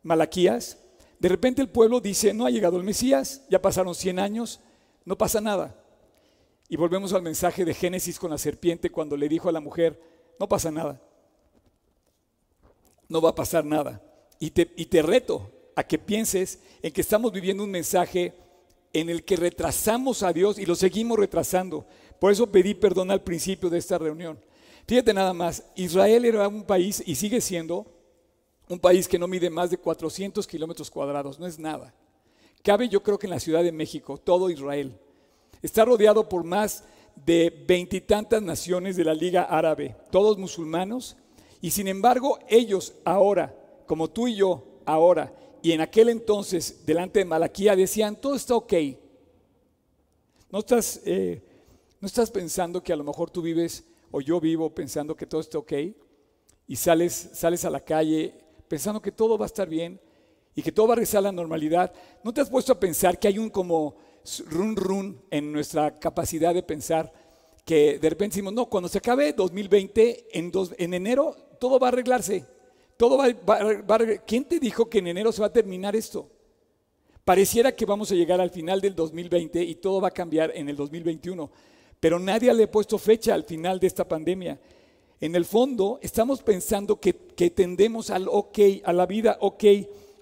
Malaquías, 0.04 0.78
de 1.19 1.28
repente 1.28 1.61
el 1.61 1.71
pueblo 1.71 2.00
dice, 2.00 2.33
no 2.33 2.47
ha 2.47 2.50
llegado 2.50 2.76
el 2.76 2.85
Mesías, 2.85 3.42
ya 3.50 3.61
pasaron 3.61 3.97
100 3.97 4.21
años, 4.21 4.61
no 5.04 5.19
pasa 5.19 5.40
nada. 5.40 5.76
Y 6.69 6.76
volvemos 6.76 7.12
al 7.14 7.23
mensaje 7.23 7.64
de 7.64 7.75
Génesis 7.75 8.16
con 8.16 8.31
la 8.31 8.38
serpiente 8.38 8.90
cuando 8.90 9.16
le 9.16 9.28
dijo 9.28 9.49
a 9.49 9.52
la 9.52 9.61
mujer, 9.61 10.12
no 10.39 10.49
pasa 10.49 10.71
nada. 10.71 11.01
No 13.09 13.21
va 13.21 13.31
a 13.31 13.35
pasar 13.35 13.65
nada. 13.65 14.03
Y 14.39 14.51
te, 14.51 14.73
y 14.77 14.87
te 14.87 15.03
reto 15.03 15.51
a 15.77 15.85
que 15.85 15.99
pienses 15.99 16.61
en 16.83 16.93
que 16.93 17.01
estamos 17.01 17.33
viviendo 17.33 17.65
un 17.65 17.71
mensaje 17.71 18.35
en 18.93 19.09
el 19.09 19.25
que 19.25 19.37
retrasamos 19.37 20.23
a 20.23 20.33
Dios 20.33 20.59
y 20.59 20.67
lo 20.67 20.75
seguimos 20.75 21.19
retrasando. 21.19 21.87
Por 22.19 22.33
eso 22.33 22.51
pedí 22.51 22.75
perdón 22.75 23.11
al 23.11 23.23
principio 23.23 23.71
de 23.71 23.79
esta 23.79 23.99
reunión. 23.99 24.39
Fíjate 24.87 25.15
nada 25.15 25.33
más, 25.33 25.65
Israel 25.77 26.25
era 26.25 26.49
un 26.49 26.65
país 26.65 27.03
y 27.07 27.15
sigue 27.15 27.41
siendo 27.41 27.87
un 28.69 28.79
país 28.79 29.07
que 29.07 29.19
no 29.19 29.29
mide 29.29 29.51
más 29.51 29.71
de 29.71 29.79
400 29.79 30.47
kilómetros 30.47 30.91
cuadrados, 30.91 31.39
no 31.39 31.47
es 31.47 31.59
nada. 31.59 31.95
Cabe 32.62 32.89
yo 32.89 33.03
creo 33.03 33.19
que 33.19 33.27
en 33.27 33.33
la 33.33 33.41
Ciudad 33.41 33.62
de 33.62 33.73
México, 33.73 34.19
todo 34.19 34.51
Israel. 34.51 34.99
Está 35.62 35.85
rodeado 35.85 36.29
por 36.29 36.45
más 36.45 36.85
de 37.16 37.64
veintitantas 37.66 38.42
naciones 38.42 38.97
de 38.97 39.04
la 39.04 39.14
Liga 39.14 39.45
Árabe, 39.45 39.97
todos 40.11 40.38
musulmanos, 40.38 41.16
y 41.61 41.71
sin 41.71 41.88
embargo 41.88 42.38
ellos 42.49 42.95
ahora, 43.04 43.54
como 43.87 44.11
tú 44.11 44.28
y 44.28 44.37
yo 44.37 44.81
ahora, 44.85 45.35
y 45.62 45.73
en 45.73 45.81
aquel 45.81 46.09
entonces 46.09 46.85
delante 46.85 47.21
de 47.21 47.25
Malaquía 47.25 47.76
decían, 47.76 48.16
todo 48.16 48.35
está 48.35 48.57
ok. 48.57 48.73
No 50.50 50.59
estás, 50.59 51.00
eh, 51.07 51.42
no 52.00 52.07
estás 52.07 52.31
pensando 52.31 52.83
que 52.83 52.92
a 52.92 52.97
lo 52.97 53.04
mejor 53.04 53.31
tú 53.31 53.40
vives 53.40 53.85
o 54.11 54.21
yo 54.21 54.40
vivo 54.40 54.75
pensando 54.75 55.16
que 55.16 55.26
todo 55.26 55.40
está 55.40 55.59
ok 55.59 55.73
y 56.66 56.76
sales, 56.76 57.31
sales 57.33 57.64
a 57.64 57.71
la 57.71 57.81
calle 57.81 58.35
pensando 58.69 59.00
que 59.00 59.12
todo 59.12 59.38
va 59.38 59.45
a 59.45 59.47
estar 59.47 59.69
bien 59.69 60.00
y 60.54 60.62
que 60.62 60.73
todo 60.73 60.88
va 60.88 60.95
a 60.95 60.97
regresar 60.97 61.21
a 61.21 61.23
la 61.23 61.33
normalidad. 61.33 61.92
¿No 62.25 62.35
te 62.35 62.40
has 62.40 62.50
puesto 62.50 62.73
a 62.73 62.81
pensar 62.81 63.19
que 63.19 63.28
hay 63.28 63.38
un 63.38 63.50
como 63.50 63.97
run 64.49 64.76
run 64.76 65.23
en 65.31 65.52
nuestra 65.52 65.99
capacidad 65.99 66.55
de 66.55 66.62
pensar 66.62 67.12
que 67.64 67.99
de 67.99 68.11
repente 68.11 68.35
decimos, 68.35 68.52
no, 68.52 68.67
cuando 68.67 68.88
se 68.88 68.99
acabe 68.99 69.33
2020, 69.33 70.38
en, 70.38 70.52
en 70.79 70.95
enero 70.95 71.37
todo 71.59 71.79
va 71.79 71.88
a 71.88 71.93
arreglarse. 71.93 72.45
Todo 72.97 73.19
va, 73.19 73.99
¿Quién 74.26 74.45
te 74.45 74.59
dijo 74.59 74.88
que 74.88 74.99
en 74.99 75.09
enero 75.09 75.33
se 75.33 75.41
va 75.41 75.47
a 75.47 75.52
terminar 75.52 75.97
esto? 75.97 76.29
Pareciera 77.25 77.75
que 77.75 77.87
vamos 77.87 78.11
a 78.11 78.14
llegar 78.14 78.41
al 78.41 78.50
final 78.50 78.81
del 78.81 78.95
2020 78.95 79.62
y 79.62 79.76
todo 79.76 80.00
va 80.00 80.09
a 80.09 80.12
cambiar 80.12 80.52
en 80.55 80.69
el 80.69 80.76
2021, 80.76 81.50
pero 82.00 82.19
nadie 82.19 82.52
le 82.52 82.64
ha 82.64 82.71
puesto 82.71 82.99
fecha 82.99 83.35
al 83.35 83.45
final 83.45 83.79
de 83.79 83.87
esta 83.87 84.07
pandemia. 84.07 84.61
En 85.21 85.37
el 85.37 85.45
fondo, 85.45 86.00
estamos 86.02 86.43
pensando 86.43 86.99
que, 86.99 87.14
que 87.14 87.50
tendemos 87.50 88.11
al 88.11 88.26
ok, 88.29 88.59
a 88.85 88.93
la 88.93 89.07
vida 89.07 89.38
ok, 89.41 89.64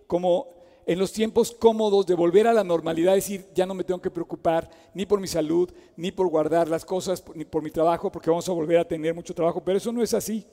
como 0.07 0.60
en 0.87 0.99
los 0.99 1.13
tiempos 1.13 1.53
cómodos 1.53 2.07
de 2.07 2.15
volver 2.15 2.47
a 2.47 2.53
la 2.53 2.65
normalidad, 2.65 3.15
decir, 3.15 3.47
ya 3.55 3.67
no 3.67 3.75
me 3.75 3.85
tengo 3.85 4.01
que 4.01 4.11
preocupar 4.11 4.71
ni 4.95 5.07
por 5.07 5.21
mi 5.21 5.27
salud, 5.27 5.71
ni 5.97 6.11
por 6.11 6.29
guardar 6.29 6.69
las 6.69 6.85
cosas, 6.85 7.23
ni 7.35 7.45
por 7.45 7.63
mi 7.63 7.71
trabajo, 7.71 8.11
porque 8.11 8.31
vamos 8.31 8.49
a 8.49 8.53
volver 8.53 8.79
a 8.79 8.89
tener 8.89 9.15
mucho 9.15 9.35
trabajo, 9.35 9.63
pero 9.63 9.79
eso 9.79 9.93
no 9.93 10.03
es 10.03 10.15
así. 10.15 10.47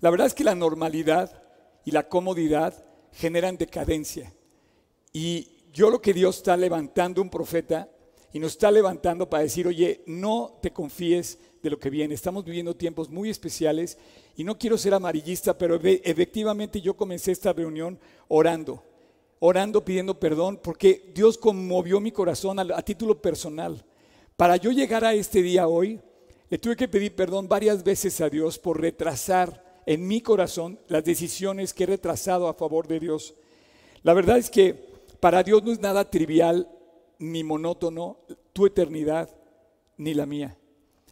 La 0.00 0.10
verdad 0.10 0.26
es 0.26 0.34
que 0.34 0.44
la 0.44 0.54
normalidad 0.54 1.42
y 1.84 1.90
la 1.90 2.08
comodidad 2.08 2.84
generan 3.12 3.56
decadencia. 3.56 4.32
Y 5.12 5.48
yo 5.72 5.90
lo 5.90 6.00
que 6.00 6.14
Dios 6.14 6.38
está 6.38 6.56
levantando 6.56 7.20
un 7.20 7.30
profeta 7.30 7.88
y 8.32 8.38
nos 8.38 8.52
está 8.52 8.70
levantando 8.70 9.28
para 9.28 9.42
decir, 9.42 9.66
oye, 9.66 10.02
no 10.06 10.58
te 10.62 10.72
confíes 10.72 11.38
de 11.62 11.70
lo 11.70 11.78
que 11.78 11.90
viene. 11.90 12.14
Estamos 12.14 12.44
viviendo 12.44 12.74
tiempos 12.74 13.10
muy 13.10 13.28
especiales 13.28 13.98
y 14.36 14.44
no 14.44 14.58
quiero 14.58 14.78
ser 14.78 14.94
amarillista, 14.94 15.56
pero 15.56 15.78
efectivamente 15.82 16.80
yo 16.80 16.96
comencé 16.96 17.32
esta 17.32 17.52
reunión 17.52 17.98
orando 18.28 18.82
orando 19.44 19.84
pidiendo 19.84 20.20
perdón 20.20 20.60
porque 20.62 21.10
Dios 21.12 21.36
conmovió 21.36 21.98
mi 21.98 22.12
corazón 22.12 22.60
a, 22.60 22.82
título 22.82 23.20
personal. 23.20 23.84
Para 24.36 24.56
yo 24.56 24.70
llegar 24.70 25.04
a 25.04 25.14
este 25.14 25.42
día 25.42 25.66
hoy, 25.66 26.00
le 26.48 26.58
tuve 26.58 26.76
que 26.76 26.86
pedir 26.86 27.16
perdón 27.16 27.48
varias 27.48 27.82
veces 27.82 28.20
a 28.20 28.30
Dios 28.30 28.56
por 28.56 28.80
retrasar 28.80 29.82
en 29.84 30.06
mi 30.06 30.20
corazón 30.20 30.78
las 30.86 31.02
decisiones 31.02 31.74
que 31.74 31.82
he 31.82 31.86
retrasado 31.88 32.46
a 32.46 32.54
favor 32.54 32.86
de 32.86 33.00
Dios. 33.00 33.34
La 34.04 34.14
verdad 34.14 34.38
es 34.38 34.48
que 34.48 34.74
para 35.18 35.42
Dios 35.42 35.64
no 35.64 35.72
es 35.72 35.80
nada 35.80 36.08
trivial 36.08 36.70
ni 37.18 37.42
monótono 37.42 38.18
tu 38.52 38.66
eternidad 38.66 39.28
ni 39.96 40.14
la 40.14 40.24
mía. 40.24 40.56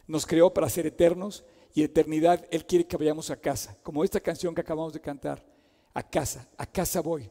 Nos 0.07 0.25
creó 0.25 0.53
para 0.53 0.69
ser 0.69 0.87
eternos 0.87 1.43
y 1.73 1.83
eternidad 1.83 2.47
Él 2.49 2.65
quiere 2.65 2.87
que 2.87 2.95
vayamos 2.95 3.29
a 3.29 3.35
casa, 3.35 3.75
como 3.83 4.05
esta 4.05 4.21
canción 4.21 4.55
que 4.55 4.61
acabamos 4.61 4.93
de 4.93 5.01
cantar. 5.01 5.45
A 5.93 6.01
casa, 6.01 6.47
a 6.55 6.65
casa 6.65 7.01
voy. 7.01 7.29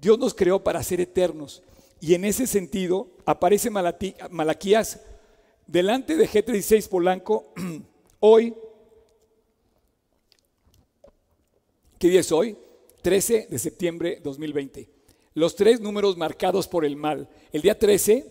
Dios 0.00 0.18
nos 0.18 0.34
creó 0.34 0.62
para 0.62 0.82
ser 0.82 1.00
eternos. 1.00 1.62
Y 2.00 2.14
en 2.14 2.24
ese 2.24 2.46
sentido 2.46 3.08
aparece 3.26 3.68
Malaquías 3.70 5.00
delante 5.66 6.16
de 6.16 6.28
G36 6.28 6.88
Polanco 6.88 7.52
hoy. 8.20 8.54
¿Qué 11.98 12.08
día 12.08 12.20
es 12.20 12.32
hoy? 12.32 12.56
13 13.02 13.48
de 13.50 13.58
septiembre 13.58 14.20
2020. 14.22 14.88
Los 15.34 15.54
tres 15.54 15.80
números 15.80 16.16
marcados 16.16 16.66
por 16.66 16.86
el 16.86 16.96
mal. 16.96 17.28
El 17.52 17.60
día 17.60 17.78
13, 17.78 18.26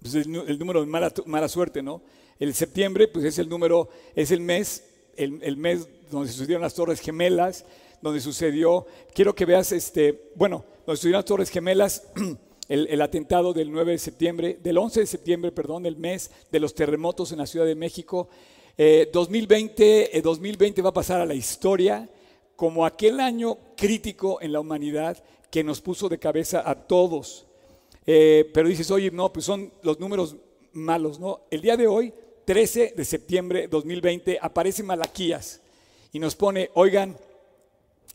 pues 0.00 0.14
es 0.14 0.26
el, 0.26 0.58
número 0.58 0.80
de 0.80 0.86
mala, 0.86 1.48
suerte, 1.48 1.82
¿no? 1.82 2.02
El 2.40 2.54
septiembre, 2.54 3.06
pues 3.06 3.24
es 3.24 3.38
el 3.38 3.48
número, 3.48 3.88
es 4.14 4.32
el 4.32 4.40
mes, 4.40 4.84
el, 5.16 5.40
el 5.42 5.56
mes 5.56 5.88
donde 6.10 6.30
sucedieron 6.30 6.62
las 6.62 6.74
Torres 6.74 7.00
Gemelas, 7.00 7.64
donde 8.02 8.20
sucedió, 8.20 8.86
quiero 9.14 9.34
que 9.34 9.44
veas, 9.44 9.72
este, 9.72 10.30
bueno, 10.34 10.64
donde 10.88 11.10
las 11.10 11.24
Torres 11.26 11.50
Gemelas, 11.50 12.08
el, 12.68 13.02
atentado 13.02 13.52
del 13.52 13.70
9 13.70 13.92
de 13.92 13.98
septiembre, 13.98 14.58
del 14.62 14.78
11 14.78 15.00
de 15.00 15.06
septiembre, 15.06 15.52
perdón, 15.52 15.84
el 15.84 15.96
mes 15.96 16.30
de 16.50 16.60
los 16.60 16.74
terremotos 16.74 17.30
en 17.30 17.38
la 17.38 17.46
Ciudad 17.46 17.66
de 17.66 17.74
México. 17.74 18.30
2020, 19.12 20.16
eh, 20.16 20.22
2020 20.22 20.80
eh, 20.80 20.82
va 20.82 20.90
a 20.90 20.94
pasar 20.94 21.20
a 21.20 21.26
la 21.26 21.34
historia 21.34 22.08
como 22.56 22.86
aquel 22.86 23.20
año 23.20 23.58
crítico 23.76 24.40
en 24.40 24.52
la 24.52 24.60
humanidad 24.60 25.22
que 25.50 25.62
nos 25.62 25.82
puso 25.82 26.08
de 26.08 26.18
cabeza 26.18 26.62
a 26.64 26.74
todos. 26.74 27.46
Eh, 28.06 28.50
pero 28.54 28.68
dices, 28.68 28.90
oye, 28.90 29.10
no, 29.10 29.30
pues 29.30 29.44
son 29.44 29.70
los 29.82 30.00
números 30.00 30.36
malos, 30.72 31.20
¿no? 31.20 31.42
El 31.50 31.60
día 31.60 31.76
de 31.76 31.86
hoy, 31.86 32.14
13 32.46 32.94
de 32.96 33.04
septiembre 33.04 33.60
de 33.62 33.68
2020, 33.68 34.38
aparece 34.40 34.82
Malaquías 34.82 35.60
y 36.12 36.18
nos 36.18 36.34
pone, 36.34 36.70
oigan, 36.72 37.14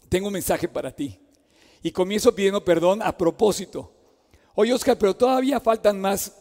tengo 0.09 0.27
un 0.27 0.33
mensaje 0.33 0.67
para 0.67 0.91
ti. 0.91 1.19
Y 1.83 1.91
comienzo 1.91 2.33
pidiendo 2.33 2.63
perdón 2.63 3.01
a 3.01 3.15
propósito. 3.15 3.91
Oye, 4.55 4.73
Oscar, 4.73 4.97
pero 4.97 5.13
todavía 5.13 5.59
faltan 5.59 5.99
más 5.99 6.33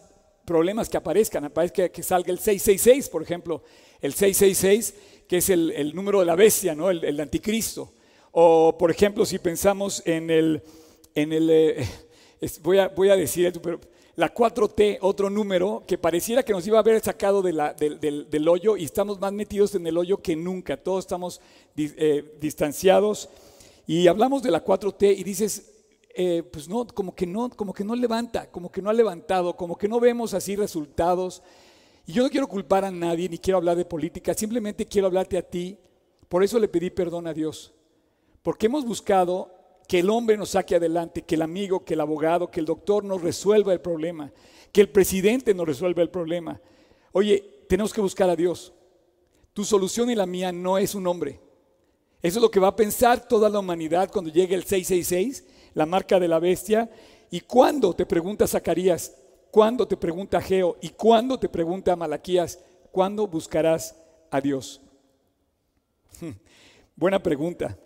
problemas 0.45 0.89
que 0.89 0.97
aparezcan. 0.97 1.45
Aparezca 1.45 1.89
que 1.89 2.03
salga 2.05 2.31
el 2.31 2.39
666, 2.39 3.09
por 3.09 3.23
ejemplo. 3.23 3.63
El 4.01 4.15
666, 4.15 4.95
que 5.27 5.39
es 5.39 5.51
el, 5.51 5.95
número 5.95 6.21
de 6.21 6.27
la 6.27 6.37
bestia, 6.37 6.77
¿no? 6.77 6.91
El, 6.91 7.21
anticristo. 7.21 7.93
O, 8.31 8.79
por 8.79 8.91
ejemplo, 8.93 9.27
si 9.27 9.39
pensamos 9.39 10.03
en 10.07 10.31
el... 10.31 10.63
En 11.15 11.33
el 11.33 11.51
eh, 11.51 11.89
voy, 12.63 12.79
a, 12.79 12.89
voy 12.89 13.11
a 13.11 13.17
decir 13.17 13.53
pero 13.63 13.79
la 14.15 14.33
4T, 14.33 14.99
otro 15.01 15.29
número 15.29 15.85
que 15.87 15.99
pareciera 15.99 16.43
que 16.43 16.53
nos 16.53 16.67
iba 16.67 16.79
a 16.79 16.81
haber 16.81 17.01
sacado 17.01 17.43
de 17.43 17.53
la, 17.53 17.75
del, 17.75 18.29
del, 18.31 18.49
hoyo 18.49 18.77
y 18.77 18.85
estamos 18.85 19.19
más 19.21 19.33
metidos 19.33 19.75
en 19.75 19.87
el 19.87 19.97
hoyo 19.97 20.19
que 20.19 20.37
nunca. 20.37 20.77
Todos 20.77 21.05
estamos 21.05 21.41
eh, 21.77 22.37
distanciados 22.41 23.29
y 23.87 24.07
hablamos 24.07 24.43
de 24.43 24.51
la 24.51 24.65
4T 24.65 25.19
y 25.19 25.25
dices, 25.25 25.73
eh, 26.15 26.43
pues 26.43 26.69
no, 26.69 26.87
como 26.87 27.15
que 27.15 27.27
no, 27.27 27.51
como 27.51 27.73
que 27.73 27.85
no 27.85 27.95
levanta, 27.95 28.51
como 28.51 28.71
que 28.71 28.83
no 28.83 28.91
ha 28.91 28.93
levantado, 28.93 29.57
como 29.57 29.77
que 29.77 29.89
no 29.89 29.99
vemos 29.99 30.35
así 30.35 30.57
resultados. 30.57 31.43
Y 32.07 32.13
yo 32.13 32.23
no 32.23 32.31
quiero 32.31 32.49
culpar 32.49 32.85
a 32.85 32.91
nadie, 32.91 33.29
ni 33.29 33.39
quiero 33.39 33.59
hablar 33.59 33.77
de 33.77 33.85
política, 33.85 34.35
simplemente 34.35 34.87
quiero 34.87 35.07
hablarte 35.07 35.39
a 35.39 35.43
ti. 35.43 35.79
Por 36.29 36.45
eso 36.45 36.59
le 36.59 36.69
pedí 36.69 36.91
perdón 36.91 37.27
a 37.27 37.35
Dios. 37.35 37.73
Porque 38.43 38.67
hemos 38.67 38.85
buscado 38.85 39.51
que 39.89 40.01
el 40.01 40.11
hombre 40.11 40.37
nos 40.37 40.51
saque 40.51 40.77
adelante, 40.77 41.23
que 41.23 41.35
el 41.35 41.43
amigo, 41.43 41.85
que 41.85 41.95
el 41.95 42.01
abogado, 42.01 42.51
que 42.51 42.61
el 42.61 42.67
doctor 42.67 43.05
nos 43.05 43.23
resuelva 43.23 43.73
el 43.73 43.81
problema, 43.81 44.33
que 44.71 44.81
el 44.81 44.89
presidente 44.89 45.55
nos 45.55 45.67
resuelva 45.67 46.03
el 46.03 46.11
problema. 46.11 46.61
Oye, 47.13 47.65
tenemos 47.69 47.93
que 47.93 48.01
buscar 48.01 48.29
a 48.31 48.37
Dios. 48.37 48.73
Tu 49.53 49.65
solución 49.65 50.11
y 50.11 50.15
la 50.15 50.27
mía 50.27 50.51
no 50.51 50.79
es 50.79 50.95
un 50.95 51.07
hombre. 51.07 51.41
Eso 52.23 52.39
es 52.39 52.43
lo 52.43 52.51
que 52.51 52.61
va 52.61 52.69
a 52.69 52.77
pensar 52.77 53.27
toda 53.27 53.51
la 53.51 53.59
humanidad 53.59 54.09
cuando 54.13 54.31
llegue 54.31 54.55
el 54.55 54.63
666, 54.63 55.45
la 55.75 55.87
marca 55.87 56.21
de 56.21 56.29
la 56.29 56.39
bestia. 56.39 56.89
¿Y 57.31 57.41
cuándo? 57.41 57.93
Te 57.95 58.07
pregunta 58.07 58.47
Zacarías. 58.47 59.17
¿Cuándo 59.51 59.87
te 59.89 59.97
pregunta 59.97 60.41
Geo? 60.41 60.79
¿Y 60.81 60.91
cuándo 60.91 61.39
te 61.39 61.49
pregunta 61.49 61.97
Malaquías? 61.97 62.61
¿Cuándo 62.93 63.27
buscarás 63.27 63.97
a 64.31 64.41
Dios? 64.41 64.81
Buena 66.97 67.21
pregunta. 67.21 67.77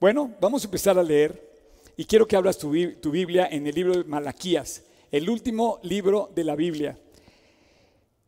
Bueno, 0.00 0.34
vamos 0.40 0.64
a 0.64 0.66
empezar 0.66 0.98
a 0.98 1.02
leer. 1.02 1.48
Y 1.96 2.04
quiero 2.04 2.26
que 2.26 2.36
abras 2.36 2.58
tu, 2.58 2.70
Biblia 2.70 3.48
en 3.50 3.66
el 3.66 3.74
libro 3.74 3.96
de 3.96 4.04
Malaquías, 4.04 4.84
el 5.10 5.30
último 5.30 5.78
libro 5.82 6.30
de 6.34 6.44
la 6.44 6.54
Biblia. 6.54 6.98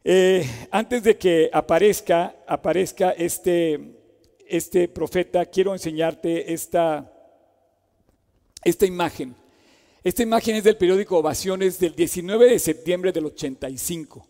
Eh, 0.02 0.44
antes 0.70 1.02
de 1.02 1.18
que 1.18 1.50
aparezca, 1.52 2.36
aparezca 2.46 3.10
este, 3.10 3.99
este 4.50 4.88
profeta, 4.88 5.46
quiero 5.46 5.72
enseñarte 5.72 6.52
esta, 6.52 7.12
esta 8.64 8.86
imagen. 8.86 9.34
Esta 10.02 10.22
imagen 10.22 10.56
es 10.56 10.64
del 10.64 10.76
periódico 10.76 11.18
Ovaciones 11.18 11.78
del 11.78 11.94
19 11.94 12.50
de 12.50 12.58
septiembre 12.58 13.12
del 13.12 13.26
85. 13.26 14.26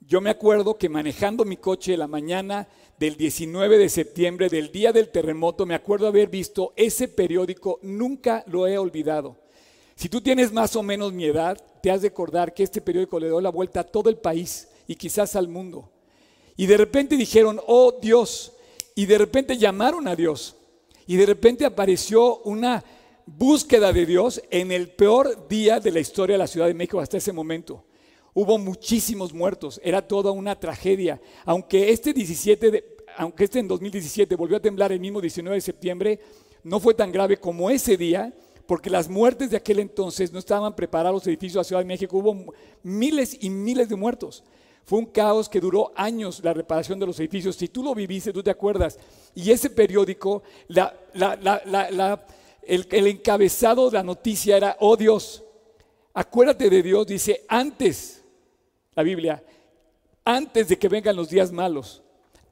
Yo 0.00 0.20
me 0.20 0.30
acuerdo 0.30 0.78
que 0.78 0.88
manejando 0.88 1.44
mi 1.44 1.56
coche 1.56 1.96
la 1.96 2.06
mañana 2.06 2.68
del 2.98 3.16
19 3.16 3.78
de 3.78 3.88
septiembre, 3.88 4.48
del 4.48 4.70
día 4.70 4.92
del 4.92 5.08
terremoto, 5.08 5.66
me 5.66 5.74
acuerdo 5.74 6.06
haber 6.06 6.28
visto 6.28 6.72
ese 6.76 7.08
periódico, 7.08 7.80
nunca 7.82 8.44
lo 8.46 8.66
he 8.66 8.78
olvidado. 8.78 9.36
Si 9.96 10.08
tú 10.08 10.20
tienes 10.20 10.52
más 10.52 10.76
o 10.76 10.82
menos 10.82 11.12
mi 11.12 11.24
edad, 11.24 11.56
te 11.82 11.90
has 11.90 12.02
de 12.02 12.08
acordar 12.08 12.54
que 12.54 12.62
este 12.62 12.80
periódico 12.80 13.18
le 13.18 13.26
dio 13.26 13.40
la 13.40 13.50
vuelta 13.50 13.80
a 13.80 13.84
todo 13.84 14.10
el 14.10 14.18
país 14.18 14.68
y 14.86 14.94
quizás 14.94 15.34
al 15.34 15.48
mundo. 15.48 15.90
Y 16.56 16.66
de 16.66 16.76
repente 16.76 17.16
dijeron, 17.16 17.60
oh 17.66 17.98
Dios, 18.00 18.52
y 18.96 19.06
de 19.06 19.18
repente 19.18 19.56
llamaron 19.56 20.08
a 20.08 20.16
Dios. 20.16 20.56
Y 21.06 21.16
de 21.16 21.26
repente 21.26 21.64
apareció 21.64 22.38
una 22.38 22.82
búsqueda 23.26 23.92
de 23.92 24.06
Dios 24.06 24.42
en 24.50 24.72
el 24.72 24.88
peor 24.88 25.46
día 25.48 25.78
de 25.78 25.92
la 25.92 26.00
historia 26.00 26.34
de 26.34 26.38
la 26.38 26.46
Ciudad 26.48 26.66
de 26.66 26.74
México 26.74 26.98
hasta 26.98 27.18
ese 27.18 27.32
momento. 27.32 27.84
Hubo 28.34 28.58
muchísimos 28.58 29.32
muertos, 29.32 29.80
era 29.84 30.02
toda 30.02 30.32
una 30.32 30.58
tragedia. 30.58 31.20
Aunque 31.44 31.90
este 31.90 32.12
17 32.12 32.70
de, 32.70 32.96
aunque 33.18 33.44
este 33.44 33.58
en 33.58 33.68
2017 33.68 34.34
volvió 34.34 34.56
a 34.56 34.60
temblar 34.60 34.90
el 34.90 35.00
mismo 35.00 35.20
19 35.20 35.56
de 35.56 35.60
septiembre, 35.60 36.20
no 36.64 36.80
fue 36.80 36.94
tan 36.94 37.12
grave 37.12 37.36
como 37.36 37.68
ese 37.70 37.96
día, 37.98 38.34
porque 38.66 38.90
las 38.90 39.08
muertes 39.08 39.50
de 39.50 39.58
aquel 39.58 39.78
entonces 39.78 40.32
no 40.32 40.38
estaban 40.38 40.74
preparados 40.74 41.20
los 41.20 41.26
edificios 41.26 41.54
de 41.54 41.60
la 41.60 41.64
Ciudad 41.64 41.82
de 41.82 41.86
México, 41.86 42.16
hubo 42.16 42.54
miles 42.82 43.36
y 43.40 43.50
miles 43.50 43.90
de 43.90 43.96
muertos. 43.96 44.42
Fue 44.86 45.00
un 45.00 45.06
caos 45.06 45.48
que 45.48 45.60
duró 45.60 45.92
años 45.96 46.40
la 46.44 46.54
reparación 46.54 47.00
de 47.00 47.06
los 47.06 47.18
edificios. 47.18 47.56
Si 47.56 47.66
tú 47.66 47.82
lo 47.82 47.92
viviste, 47.92 48.32
tú 48.32 48.40
te 48.40 48.50
acuerdas. 48.50 48.96
Y 49.34 49.50
ese 49.50 49.68
periódico, 49.68 50.44
el, 50.68 52.86
el 52.90 53.06
encabezado 53.08 53.90
de 53.90 53.98
la 53.98 54.04
noticia 54.04 54.56
era, 54.56 54.76
oh 54.78 54.96
Dios, 54.96 55.42
acuérdate 56.14 56.70
de 56.70 56.84
Dios, 56.84 57.04
dice, 57.04 57.44
antes, 57.48 58.22
la 58.94 59.02
Biblia, 59.02 59.42
antes 60.24 60.68
de 60.68 60.78
que 60.78 60.88
vengan 60.88 61.16
los 61.16 61.30
días 61.30 61.50
malos, 61.50 62.00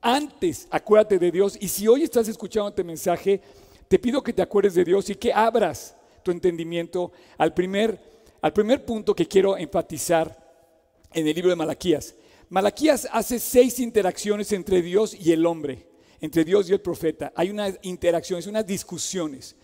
antes 0.01 0.67
acuérdate 0.73 1.21
de 1.21 1.31
Dios. 1.31 1.57
Y 1.61 1.69
si 1.69 1.87
hoy 1.87 2.03
estás 2.03 2.27
escuchando 2.27 2.69
este 2.69 2.83
mensaje, 2.83 3.41
te 3.87 3.97
pido 3.97 4.25
que 4.25 4.33
te 4.33 4.43
acuerdes 4.43 4.75
de 4.75 4.85
Dios 4.85 5.09
y 5.09 5.15
que 5.15 5.33
abras 5.33 5.95
tu 6.25 6.33
entendimiento 6.33 7.13
al 7.39 7.55
primer, 7.55 7.97
al 8.41 8.53
primer 8.53 8.85
punto 8.85 9.15
que 9.15 9.29
quiero 9.29 9.57
enfatizar 9.57 10.37
en 11.13 11.29
el 11.29 11.35
libro 11.35 11.51
de 11.51 11.57
Malaquías. 11.57 12.17
Malaquías 12.55 13.09
hace 13.11 13.41
seis 13.41 13.81
interacciones 13.81 14.53
entre 14.53 14.81
Dios 14.81 15.13
y 15.13 15.33
el 15.33 15.45
hombre, 15.45 15.89
entre 16.21 16.45
Dios 16.45 16.71
y 16.71 16.73
el 16.73 16.81
profeta. 16.81 17.33
Hay 17.35 17.51
unas 17.51 17.77
interacciones, 17.83 18.47
unas 18.47 18.65
discusiones. 18.65 19.57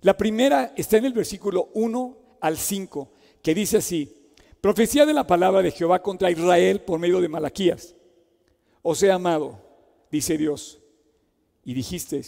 La 0.00 0.16
primera 0.16 0.72
está 0.74 0.96
en 0.96 1.04
el 1.04 1.12
versículo 1.12 1.68
1 1.74 2.38
al 2.40 2.56
5, 2.56 3.12
que 3.42 3.54
dice 3.54 3.76
así, 3.76 4.32
profecía 4.62 5.04
de 5.04 5.12
la 5.12 5.26
palabra 5.26 5.60
de 5.60 5.72
Jehová 5.72 6.00
contra 6.00 6.30
Israel 6.30 6.80
por 6.80 6.98
medio 6.98 7.20
de 7.20 7.28
Malaquías. 7.28 7.94
Os 8.80 9.02
he 9.02 9.12
amado, 9.12 9.60
dice 10.10 10.38
Dios. 10.38 10.80
Y 11.66 11.74
dijiste, 11.74 12.22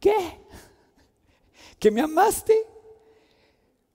¿qué? 0.00 0.40
¿Que 1.78 1.92
me 1.92 2.00
amaste? 2.00 2.66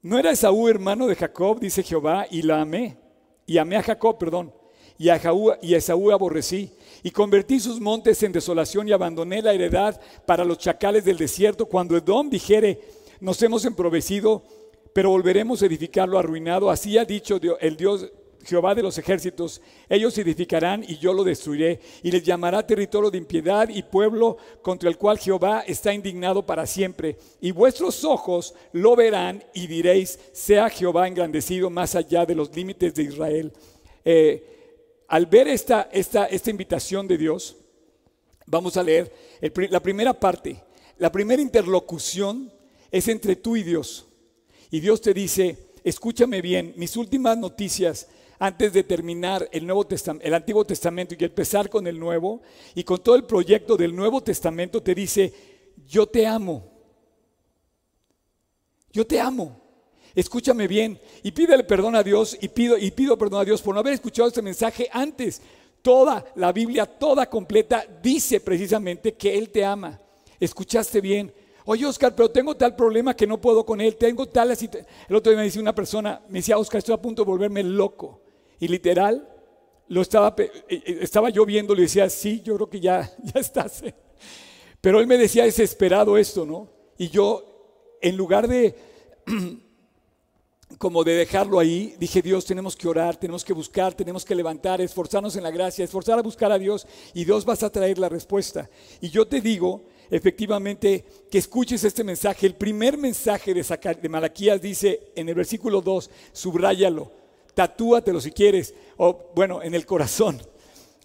¿No 0.01 0.17
era 0.17 0.31
Esaú 0.31 0.69
hermano 0.69 1.07
de 1.07 1.15
Jacob, 1.17 1.59
dice 1.59 1.83
Jehová, 1.83 2.25
y 2.31 2.41
la 2.41 2.61
amé? 2.61 2.97
Y 3.45 3.57
amé 3.57 3.75
a 3.75 3.83
Jacob, 3.83 4.17
perdón, 4.17 4.53
y 4.97 5.09
a, 5.09 5.21
y 5.61 5.73
a 5.73 5.77
Esaú 5.77 6.11
aborrecí. 6.11 6.71
Y 7.03 7.11
convertí 7.11 7.59
sus 7.59 7.79
montes 7.79 8.21
en 8.23 8.31
desolación 8.31 8.87
y 8.87 8.91
abandoné 8.91 9.41
la 9.41 9.53
heredad 9.53 9.99
para 10.25 10.43
los 10.43 10.57
chacales 10.57 11.05
del 11.05 11.17
desierto. 11.17 11.67
Cuando 11.67 11.95
Edom 11.95 12.29
dijere, 12.29 12.81
nos 13.19 13.41
hemos 13.43 13.65
emprovecido, 13.65 14.43
pero 14.93 15.11
volveremos 15.11 15.61
a 15.61 15.67
edificarlo 15.67 16.17
arruinado. 16.17 16.69
Así 16.69 16.97
ha 16.97 17.05
dicho 17.05 17.39
el 17.59 17.77
Dios 17.77 18.11
Jehová 18.45 18.75
de 18.75 18.83
los 18.83 18.97
ejércitos, 18.97 19.59
ellos 19.89 20.17
edificarán 20.17 20.85
y 20.87 20.97
yo 20.97 21.13
lo 21.13 21.23
destruiré, 21.23 21.79
y 22.03 22.11
les 22.11 22.23
llamará 22.23 22.65
territorio 22.65 23.09
de 23.09 23.17
impiedad 23.17 23.67
y 23.69 23.81
pueblo 23.81 24.37
contra 24.61 24.87
el 24.87 24.97
cual 24.97 25.17
Jehová 25.17 25.63
está 25.65 25.93
indignado 25.93 26.45
para 26.45 26.67
siempre. 26.67 27.17
Y 27.41 27.51
vuestros 27.51 28.03
ojos 28.05 28.53
lo 28.71 28.95
verán 28.95 29.43
y 29.53 29.67
diréis, 29.67 30.19
sea 30.31 30.69
Jehová 30.69 31.07
engrandecido 31.07 31.69
más 31.69 31.95
allá 31.95 32.25
de 32.25 32.35
los 32.35 32.55
límites 32.55 32.93
de 32.93 33.03
Israel. 33.03 33.51
Eh, 34.03 34.54
al 35.07 35.25
ver 35.25 35.47
esta, 35.47 35.89
esta, 35.91 36.25
esta 36.25 36.49
invitación 36.49 37.07
de 37.07 37.17
Dios, 37.17 37.57
vamos 38.45 38.77
a 38.77 38.83
leer 38.83 39.13
la 39.69 39.79
primera 39.79 40.13
parte. 40.13 40.63
La 40.97 41.11
primera 41.11 41.41
interlocución 41.41 42.51
es 42.91 43.07
entre 43.07 43.35
tú 43.35 43.55
y 43.55 43.63
Dios. 43.63 44.07
Y 44.71 44.79
Dios 44.79 45.01
te 45.01 45.13
dice, 45.13 45.73
escúchame 45.83 46.41
bien, 46.41 46.73
mis 46.77 46.97
últimas 46.97 47.37
noticias 47.37 48.07
antes 48.39 48.73
de 48.73 48.83
terminar 48.83 49.47
el, 49.51 49.65
Nuevo 49.65 49.87
el 50.21 50.33
Antiguo 50.33 50.65
Testamento 50.65 51.15
y 51.17 51.23
empezar 51.23 51.69
con 51.69 51.87
el 51.87 51.99
Nuevo, 51.99 52.41
y 52.73 52.83
con 52.83 53.01
todo 53.01 53.15
el 53.15 53.23
proyecto 53.23 53.77
del 53.77 53.95
Nuevo 53.95 54.21
Testamento 54.21 54.81
te 54.81 54.93
dice, 54.93 55.33
yo 55.87 56.07
te 56.07 56.25
amo. 56.25 56.71
Yo 58.91 59.05
te 59.05 59.19
amo. 59.19 59.61
Escúchame 60.15 60.67
bien 60.67 60.99
y 61.23 61.31
pídele 61.31 61.65
perdón 61.65 61.95
a 61.95 62.01
Dios 62.03 62.37
y 62.39 62.47
pido, 62.47 62.77
y 62.77 62.89
pido 62.91 63.17
perdón 63.17 63.41
a 63.41 63.45
Dios 63.45 63.61
por 63.61 63.73
no 63.73 63.81
haber 63.81 63.93
escuchado 63.93 64.29
este 64.29 64.41
mensaje 64.41 64.89
antes. 64.91 65.41
Toda 65.81 66.25
la 66.35 66.51
Biblia, 66.51 66.85
toda 66.85 67.29
completa, 67.29 67.85
dice 68.01 68.39
precisamente 68.39 69.13
que 69.13 69.37
Él 69.37 69.49
te 69.49 69.63
ama. 69.63 69.99
Escuchaste 70.39 71.01
bien. 71.01 71.33
Oye, 71.65 71.85
Oscar, 71.85 72.15
pero 72.15 72.31
tengo 72.31 72.55
tal 72.55 72.75
problema 72.75 73.15
que 73.15 73.27
no 73.27 73.41
puedo 73.41 73.65
con 73.65 73.81
Él. 73.81 73.95
Tengo 73.97 74.27
tal... 74.27 74.51
El 74.51 75.15
otro 75.15 75.31
día 75.31 75.39
me 75.39 75.45
decía 75.45 75.61
una 75.61 75.75
persona, 75.75 76.21
me 76.29 76.39
decía, 76.39 76.57
Oscar, 76.57 76.79
estoy 76.79 76.95
a 76.95 77.01
punto 77.01 77.23
de 77.23 77.27
volverme 77.27 77.61
loco. 77.63 78.21
Y 78.59 78.67
literal, 78.67 79.27
lo 79.87 80.01
estaba, 80.01 80.33
eh, 80.37 80.51
eh, 80.69 80.99
estaba 81.01 81.29
yo 81.29 81.45
viendo, 81.45 81.75
le 81.75 81.83
decía, 81.83 82.09
sí, 82.09 82.41
yo 82.41 82.55
creo 82.55 82.69
que 82.69 82.79
ya, 82.79 83.11
ya 83.23 83.39
estás. 83.39 83.83
Pero 84.79 84.99
él 84.99 85.07
me 85.07 85.17
decía 85.17 85.43
desesperado 85.43 86.17
esto, 86.17 86.45
¿no? 86.45 86.69
Y 86.97 87.09
yo, 87.09 87.97
en 88.01 88.15
lugar 88.15 88.47
de, 88.47 88.75
como 90.77 91.03
de 91.03 91.13
dejarlo 91.13 91.59
ahí, 91.59 91.95
dije, 91.99 92.21
Dios, 92.21 92.45
tenemos 92.45 92.75
que 92.75 92.87
orar, 92.87 93.15
tenemos 93.17 93.45
que 93.45 93.53
buscar, 93.53 93.93
tenemos 93.93 94.25
que 94.25 94.35
levantar, 94.35 94.81
esforzarnos 94.81 95.35
en 95.35 95.43
la 95.43 95.51
gracia, 95.51 95.85
esforzar 95.85 96.19
a 96.19 96.23
buscar 96.23 96.51
a 96.51 96.59
Dios 96.59 96.87
y 97.13 97.23
Dios 97.23 97.45
vas 97.45 97.63
a 97.63 97.69
traer 97.69 97.97
la 97.97 98.09
respuesta. 98.09 98.69
Y 98.99 99.09
yo 99.09 99.27
te 99.27 99.41
digo, 99.41 99.83
efectivamente, 100.09 101.05
que 101.29 101.37
escuches 101.37 101.83
este 101.83 102.03
mensaje. 102.03 102.47
El 102.47 102.55
primer 102.55 102.97
mensaje 102.97 103.53
de, 103.53 104.09
Malaquías 104.09 104.61
dice 104.61 105.11
en 105.15 105.29
el 105.29 105.35
versículo 105.35 105.81
2, 105.81 106.09
subráyalo 106.33 107.25
tatúatelo 107.55 108.21
si 108.21 108.31
quieres, 108.31 108.75
o 108.97 109.31
bueno, 109.33 109.63
en 109.63 109.73
el 109.73 109.85
corazón. 109.85 110.39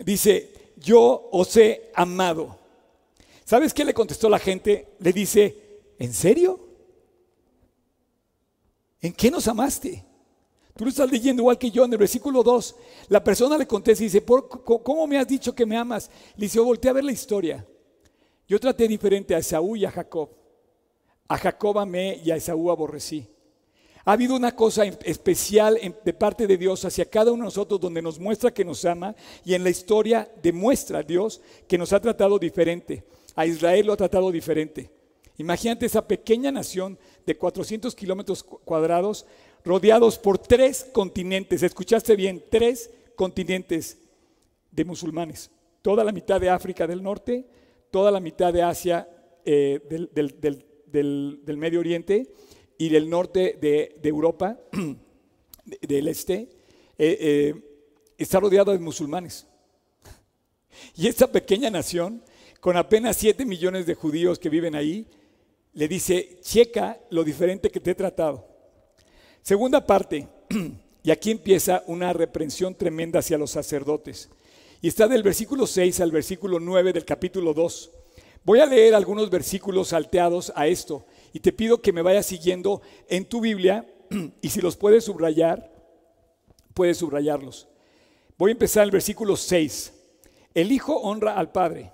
Dice, 0.05 0.53
yo 0.77 1.29
os 1.33 1.57
he 1.57 1.91
amado. 1.95 2.59
¿Sabes 3.45 3.73
qué 3.73 3.85
le 3.85 3.95
contestó 3.95 4.29
la 4.29 4.39
gente? 4.39 4.89
Le 4.99 5.13
dice, 5.13 5.81
¿en 5.99 6.13
serio? 6.13 6.61
¿En 9.01 9.13
qué 9.13 9.31
nos 9.31 9.49
amaste? 9.49 10.05
Tú 10.77 10.85
lo 10.85 10.91
estás 10.91 11.11
leyendo 11.11 11.43
igual 11.43 11.59
que 11.59 11.71
yo 11.71 11.85
en 11.85 11.93
el 11.93 11.99
versículo 11.99 12.43
2. 12.43 12.77
La 13.09 13.23
persona 13.23 13.59
le 13.59 13.67
contesta 13.67 14.03
y 14.03 14.07
dice, 14.07 14.25
¿cómo 14.25 15.07
me 15.07 15.19
has 15.19 15.27
dicho 15.27 15.55
que 15.55 15.67
me 15.67 15.77
amas? 15.77 16.11
Le 16.37 16.47
dice, 16.47 16.59
oh, 16.59 16.65
volteé 16.65 16.91
a 16.91 16.95
ver 16.95 17.05
la 17.05 17.13
historia. 17.13 17.67
Yo 18.49 18.59
traté 18.59 18.89
diferente 18.89 19.35
a 19.35 19.39
Esaú 19.39 19.77
y 19.77 19.85
a 19.85 19.91
Jacob. 19.91 20.31
A 21.29 21.39
Jacob 21.39 21.79
amé 21.79 22.21
y 22.25 22.31
a 22.31 22.37
Esaú 22.37 22.71
aborrecí. 22.71 23.29
Ha 24.05 24.13
habido 24.13 24.35
una 24.35 24.57
cosa 24.57 24.85
especial 24.85 25.79
de 26.05 26.13
parte 26.15 26.47
de 26.47 26.57
Dios 26.57 26.85
hacia 26.85 27.05
cada 27.05 27.31
uno 27.31 27.43
de 27.43 27.49
nosotros 27.49 27.79
donde 27.79 28.01
nos 28.01 28.19
muestra 28.19 28.53
que 28.53 28.65
nos 28.65 28.85
ama 28.85 29.15
y 29.45 29.55
en 29.55 29.63
la 29.63 29.71
historia 29.71 30.29
demuestra 30.43 31.01
a 31.01 31.03
Dios 31.03 31.41
que 31.69 31.77
nos 31.77 31.93
ha 31.93 32.01
tratado 32.01 32.39
diferente. 32.39 33.05
A 33.37 33.47
Israel 33.47 33.87
lo 33.87 33.93
ha 33.93 33.99
tratado 33.99 34.33
diferente. 34.33 34.91
Imagínate 35.37 35.87
esa 35.87 36.07
pequeña 36.07 36.51
nación 36.51 36.99
de 37.31 37.37
400 37.37 37.95
kilómetros 37.95 38.43
cuadrados 38.43 39.25
rodeados 39.65 40.19
por 40.19 40.37
tres 40.37 40.85
continentes. 40.93 41.63
Escuchaste 41.63 42.17
bien, 42.17 42.43
tres 42.51 42.91
continentes 43.15 43.99
de 44.73 44.85
musulmanes. 44.85 45.49
Toda 45.81 46.03
la 46.03 46.11
mitad 46.11 46.41
de 46.41 46.51
África 46.51 46.89
del 46.89 47.05
Norte, 47.05 47.47
toda 47.93 48.11
la 48.11 48.19
mitad 48.19 48.53
de 48.53 48.65
Asia 48.65 49.09
eh, 49.45 49.79
del 49.87 51.57
Medio 51.57 51.79
Oriente 51.79 52.33
y 52.77 52.89
del 52.89 53.09
norte 53.09 53.57
de, 53.61 53.97
Europa, 54.03 54.59
del 55.83 56.09
este, 56.09 56.49
eh, 56.99 57.17
eh, 57.21 57.55
está 58.19 58.41
rodeado 58.41 58.73
de 58.73 58.79
musulmanes. 58.81 59.47
Y 60.97 61.07
esta 61.07 61.31
pequeña 61.31 61.71
nación, 61.71 62.25
con 62.59 62.77
apenas 62.77 63.17
7 63.19 63.45
millones 63.45 63.87
de 63.87 63.95
judíos 63.95 64.41
que 64.41 64.49
viven 64.49 64.75
ahí, 64.75 65.07
le 65.73 65.89
dice, 65.89 66.39
checa 66.43 67.01
lo 67.11 67.25
diferente 67.25 67.71
que 67.71 67.81
te 67.81 67.93
he 67.93 67.95
tratado. 67.95 68.47
Segunda 69.43 69.87
parte, 69.87 70.29
y 71.03 71.11
aquí 71.11 71.31
empieza 71.31 71.83
una 71.87 72.13
reprensión 72.13 72.75
tremenda 72.75 73.21
hacia 73.21 73.39
los 73.39 73.53
sacerdotes. 73.53 74.29
Y 74.83 74.89
está 74.89 75.07
del 75.09 75.23
versículo 75.23 75.67
6 75.67 76.01
al 76.01 76.11
versículo 76.11 76.59
9 76.59 76.93
del 76.93 77.05
capítulo 77.05 77.55
2. 77.55 77.91
Voy 78.45 78.61
a 78.61 78.67
leer 78.67 78.95
algunos 78.95 79.29
versículos 79.29 79.89
salteados 79.89 80.53
a 80.57 80.67
esto 80.67 81.07
y 81.33 81.41
te 81.41 81.53
pido 81.53 81.83
que 81.83 81.93
me 81.93 82.03
vayas 82.03 82.27
siguiendo 82.27 82.81
en 83.09 83.27
tu 83.27 83.41
Biblia 83.41 83.87
y 84.41 84.49
si 84.49 84.61
los 84.61 84.77
puedes 84.77 85.05
subrayar, 85.05 85.71
puedes 86.75 86.99
subrayarlos. 86.99 87.69
Voy 88.39 88.51
a 88.51 88.53
empezar 88.53 88.85
el 88.85 88.91
versículo 88.91 89.37
6. 89.37 89.93
El 90.55 90.73
Hijo 90.73 90.97
honra 90.97 91.39
al 91.39 91.53
Padre 91.53 91.93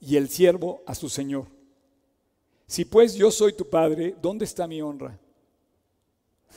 y 0.00 0.16
el 0.16 0.28
siervo 0.28 0.82
a 0.86 0.94
su 0.94 1.08
Señor. 1.08 1.53
Si 2.66 2.84
pues 2.84 3.14
yo 3.14 3.30
soy 3.30 3.52
tu 3.52 3.68
Padre, 3.68 4.14
¿dónde 4.20 4.44
está 4.44 4.66
mi 4.66 4.80
honra? 4.82 5.18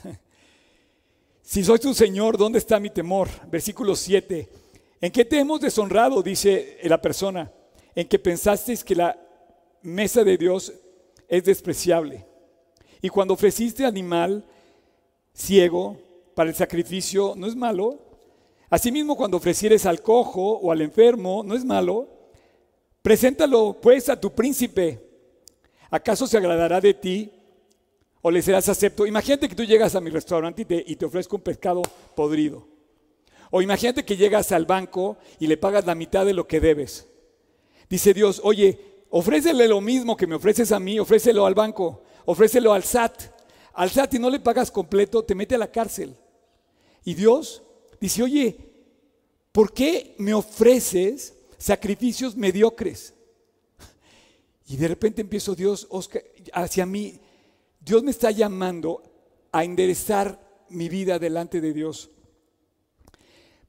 Si 1.41 1.63
soy 1.63 1.79
tu 1.79 1.93
Señor, 1.93 2.37
¿dónde 2.37 2.59
está 2.59 2.77
mi 2.77 2.89
temor? 2.89 3.29
Versículo 3.49 3.95
7. 3.95 4.49
¿En 4.99 5.11
qué 5.13 5.23
te 5.23 5.39
hemos 5.39 5.61
deshonrado? 5.61 6.21
Dice 6.21 6.77
la 6.83 7.01
persona. 7.01 7.49
En 7.95 8.05
que 8.05 8.19
pensasteis 8.19 8.83
que 8.83 8.93
la 8.93 9.17
mesa 9.81 10.25
de 10.25 10.37
Dios 10.37 10.73
es 11.25 11.45
despreciable. 11.45 12.25
Y 13.01 13.07
cuando 13.07 13.35
ofreciste 13.35 13.85
animal 13.85 14.43
ciego 15.33 15.97
para 16.35 16.49
el 16.49 16.55
sacrificio, 16.55 17.33
¿no 17.37 17.47
es 17.47 17.55
malo? 17.55 17.97
Asimismo, 18.69 19.15
cuando 19.15 19.37
ofrecieres 19.37 19.85
al 19.85 20.01
cojo 20.01 20.57
o 20.57 20.69
al 20.69 20.81
enfermo, 20.81 21.43
¿no 21.45 21.55
es 21.55 21.63
malo? 21.63 22.09
Preséntalo 23.01 23.77
pues 23.81 24.09
a 24.09 24.19
tu 24.19 24.33
príncipe. 24.33 25.06
¿Acaso 25.89 26.27
se 26.27 26.37
agradará 26.37 26.81
de 26.81 26.93
ti 26.93 27.31
o 28.21 28.31
le 28.31 28.41
serás 28.41 28.67
acepto? 28.69 29.05
Imagínate 29.05 29.47
que 29.47 29.55
tú 29.55 29.63
llegas 29.63 29.95
a 29.95 30.01
mi 30.01 30.09
restaurante 30.09 30.63
y 30.63 30.65
te, 30.65 30.83
y 30.85 30.95
te 30.95 31.05
ofrezco 31.05 31.37
un 31.37 31.41
pescado 31.43 31.81
podrido. 32.15 32.67
O 33.51 33.61
imagínate 33.61 34.03
que 34.03 34.17
llegas 34.17 34.51
al 34.51 34.65
banco 34.65 35.17
y 35.39 35.47
le 35.47 35.57
pagas 35.57 35.85
la 35.85 35.95
mitad 35.95 36.25
de 36.25 36.33
lo 36.33 36.47
que 36.47 36.59
debes. 36.59 37.07
Dice 37.89 38.13
Dios, 38.13 38.41
oye, 38.43 39.05
ofrécele 39.09 39.67
lo 39.67 39.79
mismo 39.79 40.17
que 40.17 40.27
me 40.27 40.35
ofreces 40.35 40.71
a 40.71 40.79
mí, 40.79 40.99
ofrécelo 40.99 41.45
al 41.45 41.53
banco, 41.53 42.03
ofrécelo 42.25 42.73
al 42.73 42.83
SAT. 42.83 43.23
Al 43.73 43.89
SAT 43.89 44.15
y 44.15 44.19
no 44.19 44.29
le 44.29 44.39
pagas 44.39 44.71
completo, 44.71 45.23
te 45.23 45.35
mete 45.35 45.55
a 45.55 45.59
la 45.59 45.71
cárcel. 45.71 46.15
Y 47.05 47.13
Dios 47.13 47.63
dice, 48.01 48.23
oye, 48.23 48.57
¿por 49.51 49.71
qué 49.71 50.15
me 50.17 50.33
ofreces 50.33 51.35
sacrificios 51.57 52.35
mediocres? 52.35 53.13
Y 54.67 54.75
de 54.75 54.89
repente 54.89 55.21
empiezo 55.21 55.55
Dios 55.55 55.87
hacia 56.53 56.85
mí. 56.85 57.19
Dios 57.79 58.03
me 58.03 58.11
está 58.11 58.31
llamando 58.31 59.01
a 59.51 59.63
enderezar 59.63 60.65
mi 60.69 60.89
vida 60.89 61.17
delante 61.17 61.61
de 61.61 61.71
Dios. 61.71 62.09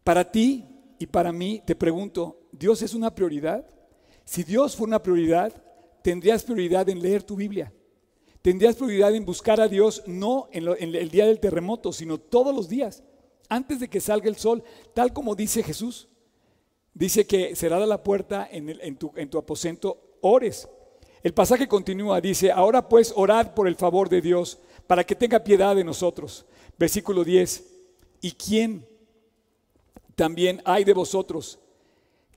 Para 0.02 0.30
ti 0.30 0.66
y 0.98 1.06
para 1.06 1.32
mí, 1.32 1.62
te 1.64 1.76
pregunto, 1.76 2.48
¿Dios 2.50 2.82
es 2.82 2.94
una 2.94 3.14
prioridad? 3.14 3.64
Si 4.24 4.42
Dios 4.42 4.74
fue 4.74 4.88
una 4.88 5.00
prioridad, 5.00 5.52
tendrías 6.02 6.42
prioridad 6.42 6.88
en 6.88 7.00
leer 7.00 7.22
tu 7.22 7.36
Biblia. 7.36 7.72
Tendrías 8.42 8.74
prioridad 8.74 9.14
en 9.14 9.24
buscar 9.24 9.60
a 9.60 9.68
Dios 9.68 10.02
no 10.06 10.48
en, 10.50 10.66
el 10.66 11.10
día 11.10 11.26
del 11.26 11.38
terremoto, 11.38 11.92
sino 11.92 12.18
todos 12.18 12.52
los 12.52 12.68
días, 12.68 13.04
antes 13.48 13.78
de 13.78 13.88
que 13.88 14.00
salga 14.00 14.28
el 14.28 14.36
sol, 14.36 14.64
tal 14.94 15.12
como 15.12 15.36
dice 15.36 15.62
Jesús. 15.62 16.08
Dice 16.92 17.24
que 17.24 17.54
cerrada 17.54 17.86
la 17.86 18.02
puerta 18.02 18.48
en 18.50 18.96
tu 18.96 19.38
aposento, 19.38 20.18
ores. 20.22 20.68
El 21.22 21.34
pasaje 21.34 21.66
continúa, 21.66 22.20
dice, 22.20 22.50
ahora 22.50 22.88
pues 22.88 23.12
orad 23.16 23.54
por 23.54 23.66
el 23.68 23.76
favor 23.76 24.08
de 24.08 24.20
Dios, 24.20 24.58
para 24.86 25.04
que 25.04 25.14
tenga 25.14 25.44
piedad 25.44 25.74
de 25.74 25.84
nosotros. 25.84 26.46
Versículo 26.78 27.24
10, 27.24 27.64
¿y 28.20 28.32
quién 28.32 28.86
también 30.18 30.60
hay 30.64 30.82
de 30.82 30.94
vosotros 30.94 31.60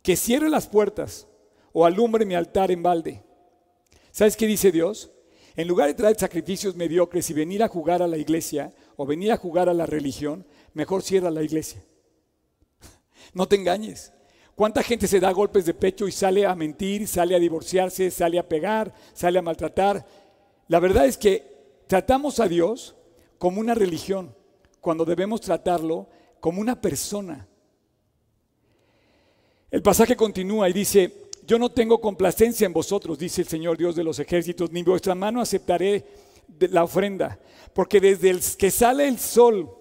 que 0.04 0.16
cierre 0.16 0.50
las 0.50 0.68
puertas 0.68 1.28
o 1.74 1.86
alumbre 1.86 2.26
mi 2.26 2.36
altar 2.36 2.70
en 2.70 2.84
balde. 2.84 3.24
¿Sabes 4.12 4.38
qué 4.38 4.46
dice 4.46 4.72
Dios? 4.72 5.12
En 5.56 5.68
lugar 5.68 5.88
de 5.88 5.96
traer 5.96 6.18
sacrificios 6.18 6.76
mediocres 6.76 7.30
y 7.30 7.34
venir 7.34 7.64
a 7.64 7.68
jugar 7.68 8.02
a 8.02 8.08
la 8.08 8.18
iglesia 8.18 8.74
o 8.96 9.06
venir 9.06 9.32
a 9.32 9.38
jugar 9.38 9.68
a 9.68 9.74
la 9.74 9.86
religión, 9.86 10.46
mejor 10.74 11.02
cierra 11.02 11.32
la 11.32 11.44
iglesia. 11.44 11.84
No 13.34 13.48
te 13.48 13.56
engañes. 13.56 14.12
¿Cuánta 14.62 14.84
gente 14.84 15.08
se 15.08 15.20
da 15.20 15.32
golpes 15.32 15.66
de 15.66 15.74
pecho 15.74 16.08
y 16.08 16.12
sale 16.12 16.46
a 16.46 16.54
mentir, 16.54 17.08
sale 17.08 17.36
a 17.36 17.40
divorciarse, 17.40 18.12
sale 18.12 18.38
a 18.38 18.48
pegar, 18.48 18.94
sale 19.12 19.40
a 19.40 19.42
maltratar? 19.42 20.06
La 20.68 20.80
verdad 20.80 21.08
es 21.08 21.18
que 21.18 21.82
tratamos 21.88 22.40
a 22.40 22.48
Dios 22.48 22.96
como 23.40 23.60
una 23.60 23.74
religión, 23.74 24.36
cuando 24.80 25.04
debemos 25.04 25.42
tratarlo 25.42 26.10
como 26.40 26.62
una 26.62 26.80
persona. 26.80 27.48
El 29.72 29.82
pasaje 29.82 30.16
continúa 30.16 30.70
y 30.70 30.74
dice, 30.74 31.32
yo 31.48 31.58
no 31.58 31.72
tengo 31.72 32.00
complacencia 32.00 32.68
en 32.68 32.74
vosotros, 32.74 33.18
dice 33.18 33.42
el 33.42 33.48
Señor 33.48 33.80
Dios 33.80 33.96
de 33.96 34.04
los 34.04 34.20
ejércitos, 34.20 34.72
ni 34.72 34.84
vuestra 34.84 35.16
mano 35.16 35.42
aceptaré 35.42 36.06
la 36.70 36.84
ofrenda, 36.84 37.40
porque 37.74 38.00
desde 38.00 38.30
el 38.30 38.42
que 38.60 38.70
sale 38.70 39.08
el 39.08 39.18
sol 39.18 39.76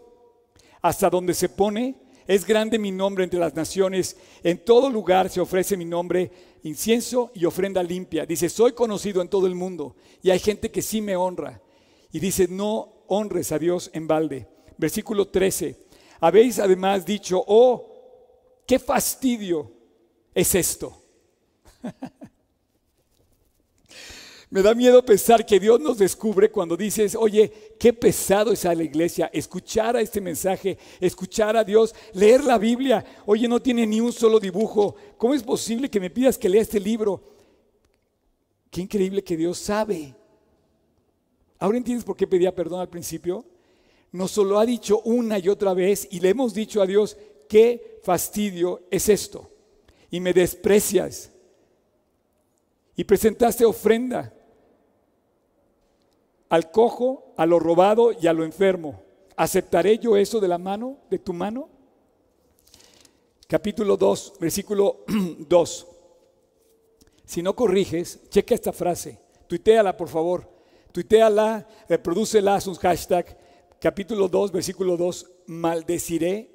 hasta 0.81 1.11
donde 1.11 1.35
se 1.35 1.51
pone, 1.51 1.97
es 2.31 2.47
grande 2.47 2.79
mi 2.79 2.93
nombre 2.93 3.25
entre 3.25 3.40
las 3.40 3.57
naciones. 3.57 4.16
En 4.45 4.64
todo 4.64 4.88
lugar 4.88 5.29
se 5.29 5.40
ofrece 5.40 5.77
mi 5.77 5.85
nombre, 5.85 6.31
incienso 6.62 7.33
y 7.35 7.45
ofrenda 7.45 7.83
limpia. 7.83 8.25
Dice, 8.25 8.49
soy 8.49 8.71
conocido 8.71 9.21
en 9.21 9.29
todo 9.29 9.49
el 9.49 9.57
mundo 9.57 9.97
y 10.23 10.31
hay 10.31 10.38
gente 10.38 10.71
que 10.71 10.81
sí 10.81 11.01
me 11.01 11.16
honra. 11.16 11.61
Y 12.12 12.21
dice, 12.21 12.47
no 12.47 13.03
honres 13.09 13.51
a 13.51 13.59
Dios 13.59 13.90
en 13.95 14.07
balde. 14.07 14.47
Versículo 14.79 15.27
13. 15.27 15.77
Habéis 16.21 16.61
además 16.61 17.05
dicho, 17.05 17.43
oh, 17.49 18.62
qué 18.64 18.79
fastidio 18.79 19.69
es 20.33 20.55
esto. 20.55 21.03
Me 24.51 24.63
da 24.63 24.75
miedo 24.75 25.05
pensar 25.05 25.47
que 25.47 25.61
Dios 25.61 25.79
nos 25.79 25.97
descubre 25.97 26.51
cuando 26.51 26.77
dices, 26.77 27.15
oye, 27.15 27.77
qué 27.79 27.93
pesado 27.93 28.51
es 28.51 28.65
a 28.65 28.75
la 28.75 28.83
iglesia, 28.83 29.31
escuchar 29.33 29.97
a 29.97 30.01
este 30.01 30.21
mensaje, 30.21 30.77
escuchar 30.99 31.57
a 31.57 31.63
Dios, 31.63 31.95
leer 32.15 32.43
la 32.43 32.59
Biblia. 32.59 33.05
Oye, 33.27 33.47
no 33.47 33.63
tiene 33.63 33.87
ni 33.87 34.01
un 34.01 34.13
solo 34.13 34.41
dibujo. 34.41 34.97
¿Cómo 35.17 35.35
es 35.35 35.45
posible 35.45 35.89
que 35.89 36.01
me 36.01 36.11
pidas 36.11 36.37
que 36.37 36.49
lea 36.49 36.63
este 36.63 36.81
libro? 36.81 37.23
Qué 38.73 38.81
increíble 38.81 39.23
que 39.23 39.37
Dios 39.37 39.57
sabe. 39.57 40.17
¿Ahora 41.61 41.79
entiendes 41.79 42.05
por 42.05 42.17
qué 42.17 42.27
pedía 42.27 42.53
perdón 42.53 42.81
al 42.81 42.89
principio? 42.89 43.45
Nos 44.11 44.33
solo 44.33 44.59
ha 44.59 44.67
dicho 44.67 45.01
una 45.03 45.39
y 45.39 45.49
otra 45.49 45.75
vez 45.75 46.09
y 46.11 46.19
le 46.19 46.31
hemos 46.31 46.55
dicho 46.55 46.83
a 46.83 46.87
Dios, 46.87 47.17
qué 47.49 48.01
fastidio 48.03 48.83
es 48.91 49.09
esto 49.09 49.49
y 50.11 50.19
me 50.19 50.33
desprecias. 50.33 51.31
Y 52.97 53.05
presentaste 53.05 53.65
ofrenda 53.65 54.35
al 56.51 56.71
cojo, 56.71 57.33
a 57.39 57.47
lo 57.47 57.59
robado 57.59 58.13
y 58.13 58.27
a 58.27 58.35
lo 58.35 58.45
enfermo. 58.45 59.03
¿Aceptaré 59.37 59.99
yo 59.99 60.17
eso 60.17 60.39
de 60.39 60.49
la 60.49 60.59
mano, 60.59 60.99
de 61.09 61.19
tu 61.19 61.33
mano? 61.33 61.71
Capítulo 63.47 63.97
2, 63.97 64.35
versículo 64.39 65.05
2. 65.49 65.87
Si 67.25 67.43
no 67.43 67.57
corriges, 67.57 68.29
checa 68.29 68.55
esta 68.55 68.73
frase, 68.73 69.19
tuiteala 69.47 69.97
por 69.97 70.09
favor, 70.09 70.47
tuiteala, 70.93 71.67
reprodúcela, 71.89 72.57
haz 72.57 72.67
un 72.67 72.75
hashtag, 72.75 73.39
capítulo 73.81 74.29
2, 74.29 74.53
versículo 74.53 74.99
2, 74.99 75.31
maldeciré 75.47 76.51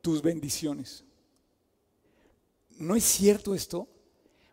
tus 0.00 0.22
bendiciones. 0.22 1.04
¿no 2.82 2.96
es 2.96 3.04
cierto 3.04 3.54
esto? 3.54 3.88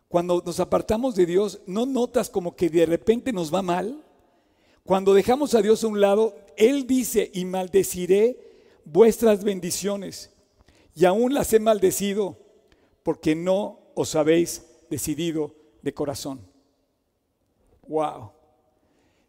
Cuando 0.08 0.42
nos 0.44 0.60
apartamos 0.60 1.14
de 1.14 1.26
Dios, 1.26 1.60
¿no 1.66 1.86
notas 1.86 2.30
como 2.30 2.56
que 2.56 2.68
de 2.68 2.86
repente 2.86 3.32
nos 3.32 3.52
va 3.52 3.62
mal? 3.62 4.04
Cuando 4.84 5.14
dejamos 5.14 5.54
a 5.54 5.62
Dios 5.62 5.84
a 5.84 5.88
un 5.88 6.00
lado, 6.00 6.36
Él 6.56 6.86
dice, 6.86 7.30
y 7.32 7.44
maldeciré 7.44 8.38
vuestras 8.84 9.44
bendiciones, 9.44 10.30
y 10.94 11.04
aún 11.04 11.34
las 11.34 11.52
he 11.52 11.60
maldecido, 11.60 12.38
porque 13.02 13.34
no 13.34 13.80
os 13.94 14.14
habéis 14.14 14.66
decidido 14.90 15.54
de 15.82 15.94
corazón. 15.94 16.40
Wow. 17.86 18.32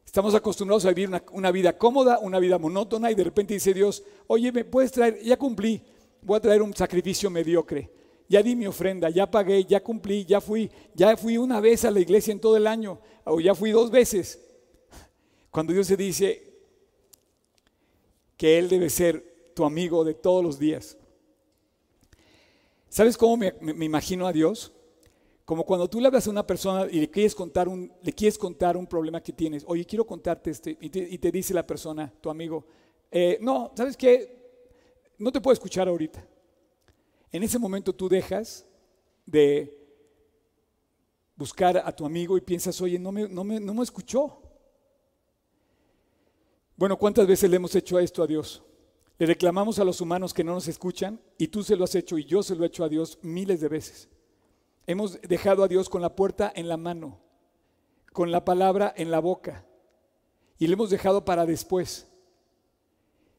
Estamos 0.06 0.36
acostumbrados 0.36 0.86
a 0.86 0.90
vivir 0.90 1.10
una, 1.32 1.52
vida 1.52 1.78
cómoda, 1.78 2.20
una 2.20 2.40
vida 2.40 2.58
monótona, 2.58 3.12
y 3.12 3.16
de 3.16 3.24
repente 3.24 3.54
dice 3.54 3.74
Dios, 3.74 4.04
oye, 4.28 4.52
¿me 4.52 4.66
puedes 4.66 4.92
traer? 4.92 5.22
Ya 5.24 5.38
cumplí, 5.38 5.82
voy 6.22 6.38
a 6.38 6.42
traer 6.42 6.62
un 6.62 6.74
sacrificio 6.74 7.30
mediocre 7.30 8.02
ya 8.32 8.42
di 8.42 8.56
mi 8.56 8.66
ofrenda, 8.66 9.10
ya 9.10 9.30
pagué, 9.30 9.66
ya 9.66 9.84
cumplí, 9.84 10.24
ya 10.24 10.40
fui, 10.40 10.72
ya 10.96 11.18
fui 11.18 11.38
una 11.38 11.60
vez 11.60 11.84
a 11.84 11.92
la 11.92 12.00
iglesia 12.00 12.32
en 12.32 12.40
todo 12.40 12.56
el 12.56 12.66
año, 12.66 12.98
o 13.26 13.42
ya 13.42 13.54
fui 13.54 13.72
dos 13.72 13.92
veces. 13.92 14.40
Cuando 15.52 15.74
Dios 15.74 15.88
se 15.88 15.98
dice 15.98 16.52
que 18.38 18.58
Él 18.58 18.70
debe 18.70 18.90
ser 18.90 19.52
tu 19.54 19.66
amigo 19.66 20.04
de 20.04 20.14
todos 20.14 20.44
los 20.44 20.58
días. 20.58 20.98
¿Sabes 22.90 23.18
cómo 23.18 23.38
me, 23.38 23.86
imagino 23.86 24.28
a 24.28 24.34
Dios? 24.34 24.72
Como 25.46 25.66
cuando 25.66 25.90
tú 25.90 26.00
le 26.00 26.08
hablas 26.08 26.28
a 26.28 26.30
una 26.30 26.48
persona 26.48 26.88
y 26.90 27.02
le 27.02 27.10
quieres 27.10 27.36
contar 27.36 27.68
un, 27.68 27.92
le 28.02 28.14
quieres 28.14 28.38
contar 28.38 28.76
un 28.76 28.88
problema 28.88 29.22
que 29.22 29.34
tienes. 29.34 29.64
Oye, 29.68 29.86
quiero 29.86 30.06
contarte 30.06 30.52
este. 30.52 30.78
Y 30.80 30.90
te, 30.90 31.32
dice 31.32 31.54
la 31.54 31.68
persona, 31.68 32.12
tu 32.22 32.30
amigo, 32.30 32.66
eh, 33.12 33.38
no, 33.42 33.72
¿sabes 33.76 33.96
qué? 33.96 34.42
No 35.18 35.32
te 35.32 35.40
puedo 35.40 35.54
escuchar 35.54 35.88
ahorita. 35.88 36.26
En 37.32 37.44
ese 37.44 37.60
momento 37.60 37.94
tú 37.94 38.10
dejas 38.10 38.66
de 39.26 39.78
buscar 41.36 41.78
a 41.78 41.96
tu 41.96 42.06
amigo 42.06 42.38
y 42.38 42.42
piensas, 42.42 42.80
oye, 42.82 43.00
no 43.00 43.12
me, 43.12 43.30
no 43.30 43.44
me, 43.44 43.84
escuchó. 43.84 44.41
Bueno, 46.82 46.98
¿cuántas 46.98 47.28
veces 47.28 47.48
le 47.48 47.58
hemos 47.58 47.76
hecho 47.76 48.00
esto 48.00 48.24
a 48.24 48.28
Dios? 48.28 48.64
Le 49.20 49.28
reclamamos 49.28 49.78
a 49.78 49.84
los 49.84 50.02
humanos 50.02 50.34
que 50.34 50.44
no 50.44 50.56
nos 50.56 50.68
escuchan 50.68 51.22
y 51.38 51.50
tú 51.50 51.62
se 51.62 51.76
lo 51.76 51.84
has 51.84 51.94
hecho 51.94 52.18
y 52.18 52.26
yo 52.26 52.42
se 52.42 52.56
lo 52.56 52.64
he 52.64 52.68
hecho 52.70 52.84
a 52.84 52.90
Dios 52.90 53.20
miles 53.22 53.62
de 53.62 53.68
veces. 53.68 54.10
Hemos 54.88 55.22
dejado 55.22 55.64
a 55.64 55.68
Dios 55.68 55.90
con 55.90 56.02
la 56.02 56.16
puerta 56.16 56.52
en 56.56 56.68
la 56.68 56.78
mano, 56.78 57.20
con 58.12 58.32
la 58.32 58.44
palabra 58.44 58.92
en 58.98 59.12
la 59.12 59.20
boca 59.20 59.64
y 60.58 60.66
le 60.66 60.74
hemos 60.74 60.90
dejado 60.90 61.24
para 61.24 61.46
después. 61.46 62.08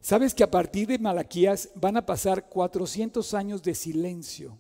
¿Sabes 0.00 0.34
que 0.34 0.44
a 0.44 0.50
partir 0.52 0.86
de 0.86 1.00
Malaquías 1.00 1.70
van 1.74 1.96
a 1.96 2.06
pasar 2.06 2.48
400 2.48 3.34
años 3.34 3.60
de 3.60 3.74
silencio? 3.74 4.56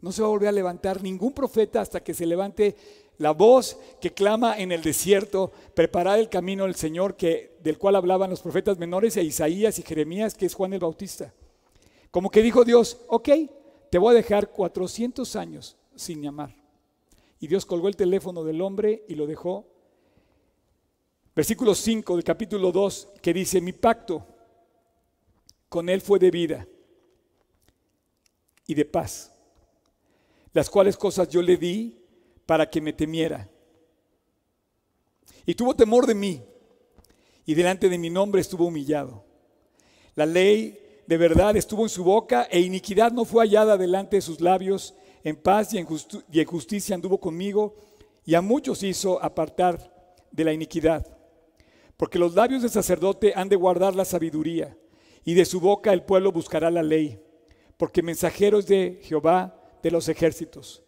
No 0.00 0.10
se 0.10 0.22
va 0.22 0.26
a 0.26 0.32
volver 0.32 0.48
a 0.48 0.52
levantar 0.52 1.00
ningún 1.04 1.32
profeta 1.32 1.80
hasta 1.80 2.02
que 2.02 2.14
se 2.14 2.26
levante 2.26 2.74
la 3.20 3.32
voz 3.32 3.78
que 4.00 4.14
clama 4.14 4.58
en 4.58 4.72
el 4.72 4.80
desierto, 4.80 5.52
preparar 5.74 6.18
el 6.18 6.30
camino 6.30 6.64
del 6.64 6.74
Señor, 6.74 7.16
que, 7.16 7.58
del 7.62 7.76
cual 7.76 7.96
hablaban 7.96 8.30
los 8.30 8.40
profetas 8.40 8.78
menores, 8.78 9.14
e 9.18 9.22
Isaías 9.22 9.78
y 9.78 9.82
Jeremías, 9.82 10.34
que 10.34 10.46
es 10.46 10.54
Juan 10.54 10.72
el 10.72 10.80
Bautista. 10.80 11.34
Como 12.10 12.30
que 12.30 12.40
dijo 12.40 12.64
Dios, 12.64 13.02
ok, 13.08 13.28
te 13.90 13.98
voy 13.98 14.12
a 14.12 14.16
dejar 14.16 14.48
400 14.48 15.36
años 15.36 15.76
sin 15.94 16.22
llamar. 16.22 16.56
Y 17.38 17.46
Dios 17.46 17.66
colgó 17.66 17.88
el 17.88 17.96
teléfono 17.96 18.42
del 18.42 18.62
hombre 18.62 19.04
y 19.06 19.14
lo 19.16 19.26
dejó. 19.26 19.66
Versículo 21.36 21.74
5 21.74 22.16
del 22.16 22.24
capítulo 22.24 22.72
2, 22.72 23.08
que 23.20 23.34
dice, 23.34 23.60
mi 23.60 23.74
pacto 23.74 24.26
con 25.68 25.90
él 25.90 26.00
fue 26.00 26.18
de 26.18 26.30
vida 26.30 26.66
y 28.66 28.72
de 28.72 28.86
paz, 28.86 29.36
las 30.54 30.70
cuales 30.70 30.96
cosas 30.96 31.28
yo 31.28 31.42
le 31.42 31.58
di 31.58 31.99
para 32.50 32.68
que 32.68 32.80
me 32.80 32.92
temiera. 32.92 33.48
Y 35.46 35.54
tuvo 35.54 35.76
temor 35.76 36.04
de 36.04 36.16
mí, 36.16 36.42
y 37.46 37.54
delante 37.54 37.88
de 37.88 37.96
mi 37.96 38.10
nombre 38.10 38.40
estuvo 38.40 38.66
humillado. 38.66 39.24
La 40.16 40.26
ley 40.26 40.76
de 41.06 41.16
verdad 41.16 41.56
estuvo 41.56 41.84
en 41.84 41.88
su 41.88 42.02
boca, 42.02 42.48
e 42.50 42.58
iniquidad 42.58 43.12
no 43.12 43.24
fue 43.24 43.44
hallada 43.44 43.78
delante 43.78 44.16
de 44.16 44.22
sus 44.22 44.40
labios. 44.40 44.96
En 45.22 45.36
paz 45.36 45.72
y 45.74 45.78
en, 45.78 45.86
justicia 46.44 46.96
anduvo 46.96 47.20
conmigo, 47.20 47.76
y 48.24 48.34
a 48.34 48.40
muchos 48.40 48.82
hizo 48.82 49.22
apartar 49.22 50.18
de 50.32 50.42
la 50.42 50.52
iniquidad. 50.52 51.06
Porque 51.96 52.18
los 52.18 52.34
labios 52.34 52.62
del 52.62 52.72
sacerdote 52.72 53.32
han 53.36 53.48
de 53.48 53.54
guardar 53.54 53.94
la 53.94 54.04
sabiduría, 54.04 54.76
y 55.24 55.34
de 55.34 55.44
su 55.44 55.60
boca 55.60 55.92
el 55.92 56.02
pueblo 56.02 56.32
buscará 56.32 56.68
la 56.68 56.82
ley, 56.82 57.22
porque 57.76 58.02
mensajeros 58.02 58.66
de 58.66 58.98
Jehová 59.04 59.54
de 59.84 59.92
los 59.92 60.08
ejércitos. 60.08 60.82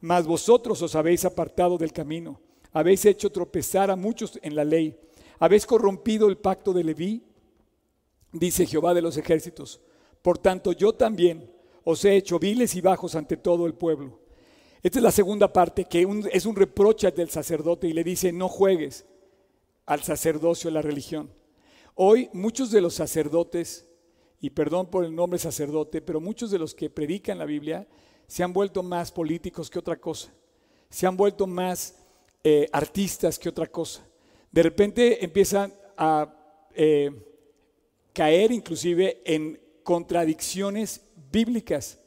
Mas 0.00 0.26
vosotros 0.26 0.80
os 0.82 0.94
habéis 0.94 1.24
apartado 1.24 1.76
del 1.76 1.92
camino, 1.92 2.40
habéis 2.72 3.04
hecho 3.04 3.30
tropezar 3.30 3.90
a 3.90 3.96
muchos 3.96 4.38
en 4.42 4.54
la 4.54 4.64
ley, 4.64 4.98
habéis 5.38 5.66
corrompido 5.66 6.28
el 6.28 6.38
pacto 6.38 6.72
de 6.72 6.84
Leví, 6.84 7.22
dice 8.32 8.66
Jehová 8.66 8.94
de 8.94 9.02
los 9.02 9.16
ejércitos. 9.16 9.80
Por 10.22 10.38
tanto, 10.38 10.72
yo 10.72 10.94
también 10.94 11.50
os 11.84 12.04
he 12.04 12.16
hecho 12.16 12.38
viles 12.38 12.74
y 12.74 12.80
bajos 12.80 13.14
ante 13.14 13.36
todo 13.36 13.66
el 13.66 13.74
pueblo. 13.74 14.20
Esta 14.82 14.98
es 14.98 15.02
la 15.02 15.12
segunda 15.12 15.52
parte, 15.52 15.84
que 15.84 16.06
es 16.32 16.46
un 16.46 16.56
reproche 16.56 17.10
del 17.10 17.28
sacerdote 17.28 17.86
y 17.86 17.92
le 17.92 18.04
dice, 18.04 18.32
no 18.32 18.48
juegues 18.48 19.04
al 19.86 20.02
sacerdocio, 20.02 20.70
a 20.70 20.72
la 20.72 20.82
religión. 20.82 21.30
Hoy 21.94 22.30
muchos 22.32 22.70
de 22.70 22.80
los 22.80 22.94
sacerdotes, 22.94 23.86
y 24.40 24.50
perdón 24.50 24.90
por 24.90 25.04
el 25.04 25.14
nombre 25.14 25.38
sacerdote, 25.38 26.00
pero 26.00 26.20
muchos 26.20 26.50
de 26.50 26.58
los 26.58 26.74
que 26.74 26.88
predican 26.88 27.38
la 27.38 27.44
Biblia, 27.44 27.86
se 28.30 28.44
han 28.44 28.52
vuelto 28.52 28.84
más 28.84 29.10
políticos 29.10 29.68
que 29.68 29.80
otra 29.80 29.96
cosa, 29.96 30.32
se 30.88 31.04
han 31.04 31.16
vuelto 31.16 31.48
más 31.48 31.96
eh, 32.44 32.68
artistas 32.70 33.36
que 33.36 33.48
otra 33.48 33.66
cosa. 33.66 34.06
De 34.52 34.62
repente 34.62 35.24
empiezan 35.24 35.74
a 35.96 36.32
eh, 36.72 37.10
caer 38.12 38.52
inclusive 38.52 39.20
en 39.24 39.60
contradicciones 39.82 41.00
bíblicas 41.32 41.98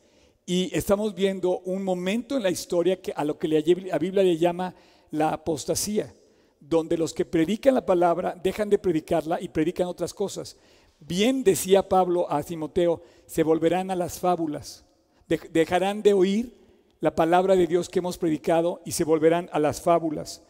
y 0.46 0.74
estamos 0.74 1.14
viendo 1.14 1.60
un 1.60 1.84
momento 1.84 2.38
en 2.38 2.44
la 2.44 2.52
historia 2.52 3.02
que 3.02 3.12
a 3.14 3.26
lo 3.26 3.38
que 3.38 3.50
la 3.50 3.98
Biblia 4.00 4.24
le 4.24 4.38
llama 4.38 4.74
la 5.12 5.34
apostasía, 5.34 6.16
donde 6.58 6.98
los 6.98 7.14
que 7.14 7.26
predican 7.26 7.76
la 7.76 7.86
palabra 7.86 8.34
dejan 8.42 8.70
de 8.70 8.80
predicarla 8.80 9.42
y 9.42 9.50
predican 9.50 9.88
otras 9.88 10.14
cosas. 10.14 10.56
Bien 11.02 11.44
decía 11.44 11.90
Pablo 11.90 12.32
a 12.32 12.42
Timoteo, 12.44 13.02
se 13.26 13.44
volverán 13.44 13.92
a 13.92 13.96
las 13.98 14.22
fábulas 14.22 14.86
dejarán 15.28 16.02
de 16.02 16.14
oír 16.14 16.64
la 17.00 17.16
palabra 17.16 17.56
de 17.56 17.68
Dios 17.68 17.90
que 17.90 18.00
hemos 18.00 18.18
predicado 18.18 18.82
y 18.86 18.94
se 18.94 19.04
volverán 19.04 19.50
a 19.52 19.60
las 19.60 19.82
fábulas. 19.82 20.42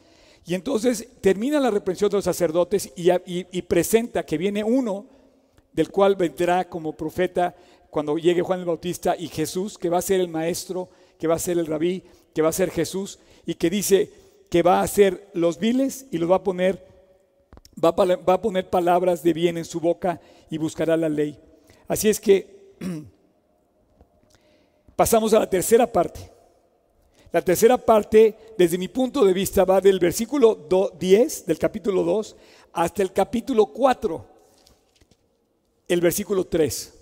Y 0.46 0.56
entonces 0.56 1.08
termina 1.22 1.60
la 1.60 1.72
reprensión 1.72 2.10
de 2.10 2.18
los 2.18 2.26
sacerdotes 2.26 2.92
y, 2.96 3.62
presenta 3.64 4.26
que 4.26 4.38
viene 4.38 4.64
uno 4.64 5.08
del 5.72 5.90
cual 5.90 6.16
vendrá 6.16 6.70
como 6.70 6.96
profeta 6.96 7.56
cuando 7.90 8.18
llegue 8.18 8.42
Juan 8.42 8.60
el 8.60 8.66
Bautista 8.66 9.16
y 9.18 9.30
Jesús, 9.30 9.78
que 9.78 9.90
va 9.90 10.00
a 10.00 10.02
ser 10.02 10.20
el 10.20 10.28
maestro, 10.28 10.90
que 11.18 11.28
va 11.28 11.36
a 11.36 11.40
ser 11.40 11.58
el 11.58 11.66
rabí, 11.66 12.04
que 12.34 12.42
va 12.42 12.50
a 12.50 12.54
ser 12.54 12.72
Jesús 12.72 13.20
y 13.46 13.56
que 13.56 13.70
dice 13.70 14.12
que 14.50 14.62
va 14.62 14.80
a 14.80 14.84
hacer 14.84 15.30
los 15.34 15.58
viles 15.58 16.08
y 16.12 16.18
los 16.18 16.30
va 16.30 16.38
a 16.38 16.44
poner, 16.44 16.86
va 17.84 17.92
va 17.92 18.34
a 18.34 18.42
poner 18.42 18.70
palabras 18.70 19.24
de 19.24 19.34
bien 19.34 19.58
en 19.58 19.66
su 19.66 19.80
boca 19.80 20.20
y 20.50 20.58
buscará 20.58 20.98
la 20.98 21.10
ley. 21.10 21.40
Así 21.88 22.10
es 22.10 22.20
que 22.20 22.76
Pasamos 25.04 25.34
a 25.34 25.39
la 25.39 25.50
tercera 25.50 25.86
parte. 25.86 26.32
La 27.34 27.42
tercera 27.42 27.78
parte, 27.78 28.38
desde 28.58 28.78
mi 28.78 28.88
punto 28.88 29.26
de 29.26 29.34
vista, 29.34 29.66
va 29.66 29.82
del 29.82 30.00
versículo 30.00 30.66
10 30.98 31.46
del 31.46 31.60
capítulo 31.60 32.04
2 32.04 32.38
hasta 32.72 33.02
el 33.02 33.12
capítulo 33.12 33.66
4, 33.66 34.26
el 35.89 36.00
versículo 36.00 36.46
3. 36.46 36.94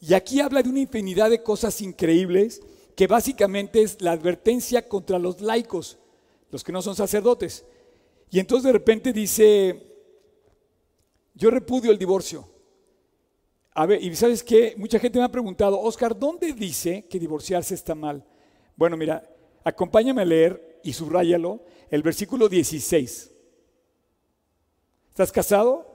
Y 0.00 0.14
aquí 0.14 0.40
habla 0.40 0.64
de 0.64 0.68
una 0.68 0.80
infinidad 0.80 1.30
de 1.30 1.44
cosas 1.44 1.80
increíbles 1.80 2.60
que 2.96 3.06
básicamente 3.06 3.82
es 3.82 4.02
la 4.02 4.10
advertencia 4.10 4.88
contra 4.88 5.20
los 5.20 5.40
laicos, 5.40 5.96
los 6.50 6.64
que 6.64 6.72
no 6.72 6.82
son 6.82 6.96
sacerdotes. 6.96 7.64
Y 8.32 8.40
entonces 8.40 8.64
de 8.64 8.72
repente 8.72 9.12
dice, 9.12 9.94
yo 11.34 11.52
repudio 11.52 11.92
el 11.92 11.98
divorcio. 11.98 12.48
A 13.78 13.86
ver, 13.86 14.02
y 14.02 14.12
sabes 14.16 14.42
qué, 14.42 14.74
mucha 14.76 14.98
gente 14.98 15.20
me 15.20 15.24
ha 15.24 15.30
preguntado, 15.30 15.80
Oscar, 15.80 16.18
¿dónde 16.18 16.52
dice 16.52 17.06
que 17.08 17.16
divorciarse 17.16 17.76
está 17.76 17.94
mal? 17.94 18.24
Bueno, 18.74 18.96
mira, 18.96 19.22
acompáñame 19.62 20.20
a 20.20 20.24
leer 20.24 20.80
y 20.82 20.92
subráyalo, 20.92 21.62
el 21.88 22.02
versículo 22.02 22.48
16. 22.48 23.30
¿Estás 25.10 25.30
casado? 25.30 25.86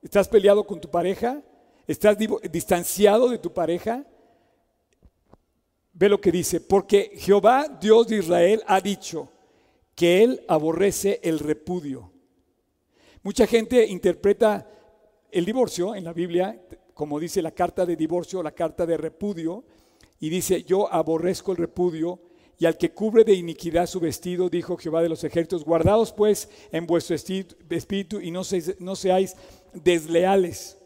¿Estás 0.00 0.26
peleado 0.26 0.64
con 0.64 0.80
tu 0.80 0.90
pareja? 0.90 1.42
¿Estás 1.86 2.16
distanciado 2.50 3.28
de 3.28 3.36
tu 3.36 3.52
pareja? 3.52 4.06
Ve 5.92 6.08
lo 6.08 6.18
que 6.18 6.32
dice, 6.32 6.62
porque 6.62 7.12
Jehová, 7.16 7.68
Dios 7.78 8.08
de 8.08 8.20
Israel, 8.20 8.62
ha 8.66 8.80
dicho 8.80 9.28
que 9.94 10.22
Él 10.22 10.42
aborrece 10.48 11.20
el 11.22 11.40
repudio. 11.40 12.10
Mucha 13.22 13.46
gente 13.46 13.86
interpreta 13.86 14.66
el 15.30 15.44
divorcio 15.44 15.94
en 15.94 16.04
la 16.04 16.14
Biblia 16.14 16.58
como 16.94 17.18
dice 17.18 17.42
la 17.42 17.52
carta 17.52 17.86
de 17.86 17.96
divorcio, 17.96 18.42
la 18.42 18.52
carta 18.52 18.86
de 18.86 18.96
repudio, 18.96 19.64
y 20.20 20.28
dice, 20.28 20.62
yo 20.62 20.92
aborrezco 20.92 21.52
el 21.52 21.58
repudio, 21.58 22.20
y 22.62 22.66
al 22.66 22.78
que 22.78 22.92
cubre 22.92 23.24
de 23.24 23.34
iniquidad 23.34 23.86
su 23.86 23.98
vestido, 23.98 24.48
dijo 24.48 24.76
Jehová 24.76 25.02
de 25.02 25.08
los 25.08 25.24
ejércitos, 25.24 25.64
guardaos 25.64 26.12
pues 26.12 26.48
en 26.70 26.86
vuestro 26.86 27.16
espíritu 27.16 28.20
y 28.20 28.30
no, 28.30 28.44
seáis 28.44 29.36
desleales. 29.72 30.78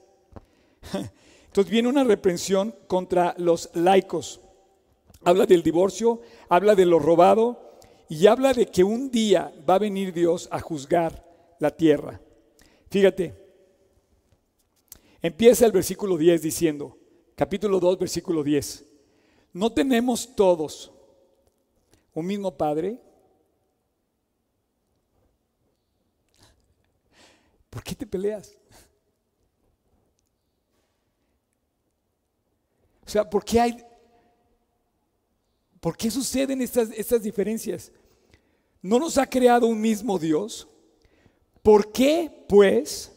Entonces 1.47 1.71
viene 1.71 1.89
una 1.89 2.05
reprensión 2.05 2.75
contra 2.87 3.35
los 3.37 3.69
laicos. 3.75 4.41
Habla 5.23 5.45
del 5.45 5.63
divorcio, 5.63 6.23
habla 6.49 6.75
de 6.75 6.87
lo 6.87 6.99
robado 6.99 7.79
y 8.09 8.27
habla 8.27 8.55
de 8.55 8.67
que 8.67 8.83
un 8.83 9.11
día 9.11 9.53
va 9.69 9.75
a 9.75 9.81
venir 9.81 10.15
Dios 10.15 10.49
a 10.51 10.61
juzgar 10.61 11.27
la 11.59 11.73
tierra. 11.73 12.23
Fíjate, 12.89 13.35
Empieza 15.27 15.67
el 15.67 15.73
versículo 15.73 16.17
10 16.17 16.41
diciendo, 16.41 16.97
capítulo 17.35 17.81
2, 17.81 17.99
versículo 17.99 18.45
10, 18.45 18.87
¿no 19.55 19.73
tenemos 19.73 20.37
todos 20.37 20.93
un 22.15 22.27
mismo 22.27 22.57
Padre? 22.57 23.03
¿Por 27.69 27.83
qué 27.83 27.97
te 27.97 28.07
peleas? 28.07 28.57
O 33.05 33.09
sea, 33.09 33.29
¿por 33.29 33.45
qué 33.45 33.61
hay... 33.61 33.85
¿Por 35.81 35.97
qué 35.97 36.09
suceden 36.09 36.63
estas, 36.63 36.91
estas 36.91 37.21
diferencias? 37.21 37.91
¿No 38.81 39.01
nos 39.01 39.19
ha 39.19 39.27
creado 39.27 39.67
un 39.67 39.81
mismo 39.81 40.21
Dios? 40.21 40.69
¿Por 41.65 41.91
qué, 41.91 42.47
pues, 42.49 43.16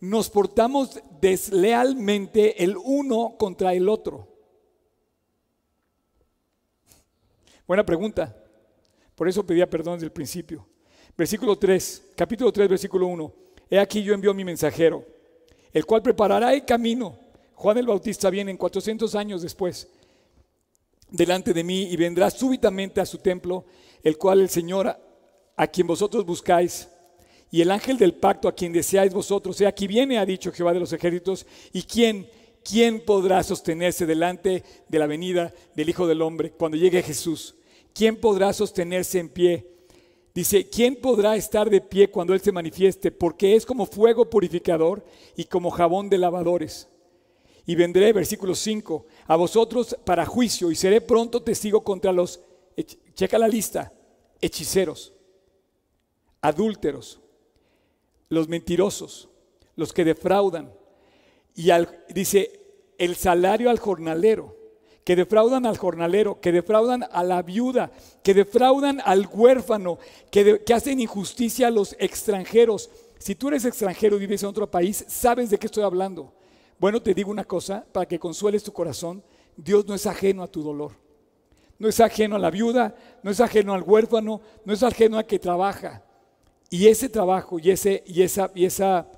nos 0.00 0.30
portamos 0.30 0.98
deslealmente 1.20 2.62
el 2.62 2.76
uno 2.76 3.36
contra 3.38 3.74
el 3.74 3.88
otro? 3.88 4.26
Buena 7.66 7.84
pregunta. 7.84 8.36
Por 9.14 9.28
eso 9.28 9.44
pedía 9.44 9.68
perdón 9.68 9.94
desde 9.94 10.06
el 10.06 10.12
principio. 10.12 10.66
Versículo 11.16 11.56
3, 11.56 12.12
capítulo 12.16 12.50
3, 12.50 12.68
versículo 12.68 13.06
1. 13.06 13.34
He 13.70 13.78
aquí 13.78 14.02
yo 14.02 14.14
envío 14.14 14.32
mi 14.32 14.44
mensajero, 14.44 15.04
el 15.72 15.84
cual 15.84 16.02
preparará 16.02 16.52
el 16.54 16.64
camino. 16.64 17.18
Juan 17.54 17.76
el 17.76 17.86
Bautista 17.86 18.30
viene 18.30 18.50
en 18.50 18.56
400 18.56 19.14
años 19.14 19.42
después 19.42 19.88
delante 21.10 21.52
de 21.52 21.62
mí 21.62 21.82
y 21.90 21.96
vendrá 21.96 22.30
súbitamente 22.30 23.00
a 23.00 23.06
su 23.06 23.18
templo, 23.18 23.66
el 24.02 24.16
cual 24.16 24.40
el 24.40 24.48
Señor 24.48 24.96
a 25.56 25.66
quien 25.66 25.86
vosotros 25.86 26.24
buscáis 26.24 26.88
Y 27.50 27.60
el 27.62 27.70
ángel 27.70 27.98
del 27.98 28.14
pacto 28.14 28.48
a 28.48 28.54
quien 28.54 28.72
deseáis 28.72 29.12
vosotros, 29.12 29.56
sea 29.56 29.70
aquí 29.70 29.86
viene, 29.86 30.18
ha 30.18 30.26
dicho 30.26 30.52
Jehová 30.52 30.72
de 30.72 30.80
los 30.80 30.92
ejércitos, 30.92 31.46
y 31.72 31.82
quién, 31.82 32.28
quién 32.62 33.04
podrá 33.04 33.42
sostenerse 33.42 34.06
delante 34.06 34.62
de 34.88 34.98
la 34.98 35.06
venida 35.06 35.52
del 35.74 35.88
Hijo 35.88 36.06
del 36.06 36.22
Hombre 36.22 36.52
cuando 36.52 36.76
llegue 36.76 37.02
Jesús. 37.02 37.56
¿Quién 37.92 38.16
podrá 38.16 38.52
sostenerse 38.52 39.18
en 39.18 39.28
pie? 39.28 39.66
Dice, 40.32 40.68
¿quién 40.68 40.94
podrá 40.94 41.34
estar 41.34 41.68
de 41.68 41.80
pie 41.80 42.08
cuando 42.08 42.34
Él 42.34 42.40
se 42.40 42.52
manifieste? 42.52 43.10
Porque 43.10 43.56
es 43.56 43.66
como 43.66 43.84
fuego 43.84 44.30
purificador 44.30 45.04
y 45.36 45.44
como 45.44 45.70
jabón 45.70 46.08
de 46.08 46.18
lavadores. 46.18 46.88
Y 47.66 47.74
vendré, 47.74 48.12
versículo 48.12 48.54
5, 48.54 49.06
a 49.26 49.36
vosotros 49.36 49.96
para 50.04 50.24
juicio 50.24 50.70
y 50.70 50.76
seré 50.76 51.00
pronto 51.00 51.42
testigo 51.42 51.82
contra 51.82 52.12
los, 52.12 52.40
checa 53.14 53.38
la 53.38 53.48
lista, 53.48 53.92
hechiceros, 54.40 55.12
adúlteros, 56.40 57.20
los 58.30 58.48
mentirosos, 58.48 59.28
los 59.76 59.92
que 59.92 60.04
defraudan. 60.04 60.72
Y 61.54 61.70
dice, 62.14 62.62
el 62.96 63.16
salario 63.16 63.68
al 63.68 63.78
jornalero 63.78 64.56
que 65.04 65.16
defraudan 65.16 65.66
al 65.66 65.76
jornalero, 65.76 66.40
que 66.40 66.52
defraudan 66.52 67.04
a 67.10 67.24
la 67.24 67.42
viuda, 67.42 67.90
que 68.22 68.34
defraudan 68.34 69.00
al 69.04 69.28
huérfano, 69.32 69.98
que, 70.30 70.62
hacen 70.72 71.00
injusticia 71.00 71.68
a 71.68 71.70
los 71.72 71.96
extranjeros. 71.98 72.90
Si 73.18 73.34
tú 73.34 73.48
eres 73.48 73.64
extranjero 73.64 74.16
y 74.16 74.20
vives 74.20 74.42
en 74.42 74.50
otro 74.50 74.70
país, 74.70 75.04
sabes 75.08 75.50
de 75.50 75.58
qué 75.58 75.66
estoy 75.66 75.82
hablando. 75.82 76.32
Bueno, 76.78 77.02
te 77.02 77.14
digo 77.14 77.30
una 77.30 77.44
cosa, 77.44 77.84
para 77.90 78.06
que 78.06 78.18
consueles 78.18 78.62
tu 78.62 78.72
corazón, 78.72 79.22
Dios 79.56 79.86
no 79.86 79.94
es 79.94 80.06
ajeno 80.06 80.42
a 80.42 80.46
tu 80.46 80.62
dolor. 80.62 80.92
No 81.78 81.88
es 81.88 81.98
ajeno 81.98 82.36
a 82.36 82.38
la 82.38 82.50
viuda, 82.50 82.94
no 83.22 83.30
es 83.30 83.40
ajeno 83.40 83.74
al 83.74 83.82
huérfano, 83.82 84.40
no 84.64 84.72
es 84.72 84.82
ajeno 84.82 85.18
a 85.18 85.24
que 85.24 85.38
trabaja. 85.38 86.04
Y 86.70 86.86
ese 86.86 87.08
trabajo 87.08 87.58
y, 87.58 87.70
ese, 87.70 88.04
y, 88.06 88.22
esa, 88.22 88.52
y 88.54 88.64
esa 88.64 89.08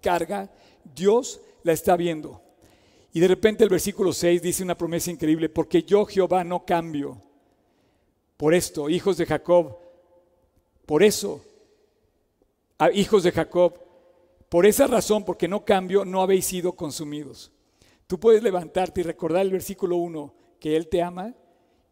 carga, 0.00 0.50
Dios 0.94 1.40
la 1.62 1.72
está 1.72 1.96
viendo. 1.96 2.42
Y 3.12 3.20
de 3.20 3.28
repente 3.28 3.62
el 3.62 3.70
versículo 3.70 4.12
6 4.12 4.42
dice 4.42 4.64
una 4.64 4.76
promesa 4.76 5.10
increíble, 5.10 5.48
porque 5.48 5.84
yo 5.84 6.04
Jehová 6.04 6.42
no 6.42 6.64
cambio. 6.66 7.22
Por 8.36 8.52
esto, 8.52 8.90
hijos 8.90 9.16
de 9.16 9.26
Jacob, 9.26 9.78
por 10.86 11.04
eso, 11.04 11.44
hijos 12.92 13.22
de 13.22 13.30
Jacob, 13.30 13.78
por 14.48 14.66
esa 14.66 14.86
razón, 14.86 15.24
porque 15.24 15.46
no 15.46 15.64
cambio, 15.64 16.04
no 16.04 16.20
habéis 16.20 16.46
sido 16.46 16.72
consumidos. 16.72 17.52
Tú 18.06 18.18
puedes 18.18 18.42
levantarte 18.42 19.00
y 19.00 19.04
recordar 19.04 19.42
el 19.42 19.52
versículo 19.52 19.96
1, 19.96 20.34
que 20.58 20.76
Él 20.76 20.88
te 20.88 21.00
ama 21.00 21.34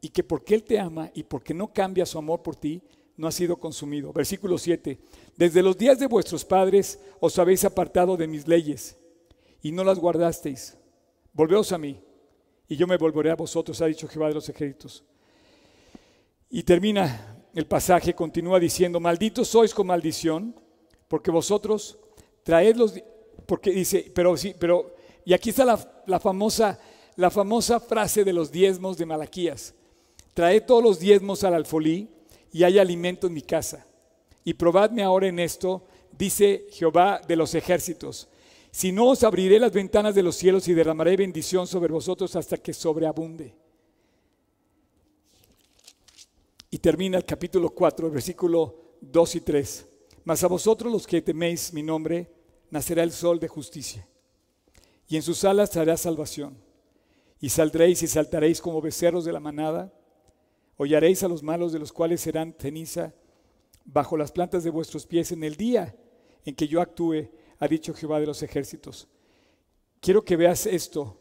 y 0.00 0.08
que 0.08 0.24
porque 0.24 0.54
Él 0.56 0.64
te 0.64 0.78
ama 0.78 1.10
y 1.14 1.22
porque 1.22 1.54
no 1.54 1.72
cambia 1.72 2.04
su 2.04 2.18
amor 2.18 2.42
por 2.42 2.56
ti, 2.56 2.82
no 3.20 3.26
ha 3.26 3.32
sido 3.32 3.58
consumido. 3.58 4.14
Versículo 4.14 4.56
7, 4.56 4.98
desde 5.36 5.62
los 5.62 5.76
días 5.76 5.98
de 5.98 6.06
vuestros 6.06 6.42
padres 6.42 6.98
os 7.20 7.38
habéis 7.38 7.66
apartado 7.66 8.16
de 8.16 8.26
mis 8.26 8.48
leyes 8.48 8.96
y 9.60 9.72
no 9.72 9.84
las 9.84 9.98
guardasteis. 9.98 10.78
Volveos 11.34 11.70
a 11.72 11.78
mí 11.78 12.00
y 12.66 12.76
yo 12.76 12.86
me 12.86 12.96
volveré 12.96 13.30
a 13.30 13.36
vosotros, 13.36 13.82
ha 13.82 13.86
dicho 13.86 14.08
Jehová 14.08 14.28
de 14.28 14.34
los 14.34 14.48
ejércitos. 14.48 15.04
Y 16.48 16.62
termina 16.62 17.44
el 17.54 17.66
pasaje, 17.66 18.14
continúa 18.14 18.58
diciendo, 18.58 19.00
malditos 19.00 19.48
sois 19.48 19.74
con 19.74 19.88
maldición, 19.88 20.54
porque 21.06 21.30
vosotros 21.30 21.98
traed 22.42 22.76
los, 22.76 22.94
porque 23.44 23.70
dice, 23.70 24.10
pero 24.14 24.34
sí, 24.34 24.54
pero, 24.58 24.94
y 25.26 25.34
aquí 25.34 25.50
está 25.50 25.66
la, 25.66 26.20
famosa, 26.20 26.80
la 27.16 27.30
famosa 27.30 27.80
frase 27.80 28.24
de 28.24 28.32
los 28.32 28.50
diezmos 28.50 28.96
de 28.96 29.04
Malaquías, 29.04 29.74
traed 30.32 30.64
todos 30.64 30.82
los 30.82 30.98
diezmos 30.98 31.44
al 31.44 31.52
alfolí 31.52 32.08
y 32.52 32.64
hay 32.64 32.78
alimento 32.78 33.26
en 33.26 33.34
mi 33.34 33.42
casa. 33.42 33.86
Y 34.44 34.54
probadme 34.54 35.02
ahora 35.02 35.28
en 35.28 35.38
esto, 35.38 35.84
dice 36.16 36.66
Jehová 36.70 37.20
de 37.26 37.36
los 37.36 37.54
ejércitos, 37.54 38.28
si 38.72 38.92
no, 38.92 39.08
os 39.08 39.24
abriré 39.24 39.58
las 39.58 39.72
ventanas 39.72 40.14
de 40.14 40.22
los 40.22 40.36
cielos 40.36 40.68
y 40.68 40.74
derramaré 40.74 41.16
bendición 41.16 41.66
sobre 41.66 41.92
vosotros 41.92 42.36
hasta 42.36 42.56
que 42.56 42.72
sobreabunde. 42.72 43.54
Y 46.70 46.78
termina 46.78 47.18
el 47.18 47.24
capítulo 47.24 47.70
4, 47.70 48.10
versículo 48.10 48.96
2 49.00 49.34
y 49.34 49.40
3. 49.40 49.86
Mas 50.24 50.44
a 50.44 50.46
vosotros 50.46 50.92
los 50.92 51.06
que 51.06 51.20
teméis 51.20 51.72
mi 51.72 51.82
nombre, 51.82 52.30
nacerá 52.70 53.02
el 53.02 53.10
sol 53.10 53.40
de 53.40 53.48
justicia. 53.48 54.06
Y 55.08 55.16
en 55.16 55.22
sus 55.22 55.42
alas 55.44 55.70
traerá 55.70 55.96
salvación. 55.96 56.56
Y 57.40 57.48
saldréis 57.48 58.04
y 58.04 58.06
saltaréis 58.06 58.60
como 58.60 58.80
becerros 58.80 59.24
de 59.24 59.32
la 59.32 59.40
manada. 59.40 59.92
Hollaréis 60.82 61.22
a 61.22 61.28
los 61.28 61.42
malos 61.42 61.72
de 61.72 61.78
los 61.78 61.92
cuales 61.92 62.22
serán 62.22 62.54
ceniza 62.58 63.12
bajo 63.84 64.16
las 64.16 64.32
plantas 64.32 64.64
de 64.64 64.70
vuestros 64.70 65.04
pies 65.04 65.30
en 65.30 65.44
el 65.44 65.56
día 65.56 65.94
en 66.46 66.54
que 66.54 66.66
yo 66.66 66.80
actúe 66.80 67.28
ha 67.58 67.68
dicho 67.68 67.92
Jehová 67.92 68.18
de 68.18 68.24
los 68.24 68.42
ejércitos. 68.42 69.06
Quiero 70.00 70.24
que 70.24 70.36
veas 70.36 70.64
esto. 70.64 71.20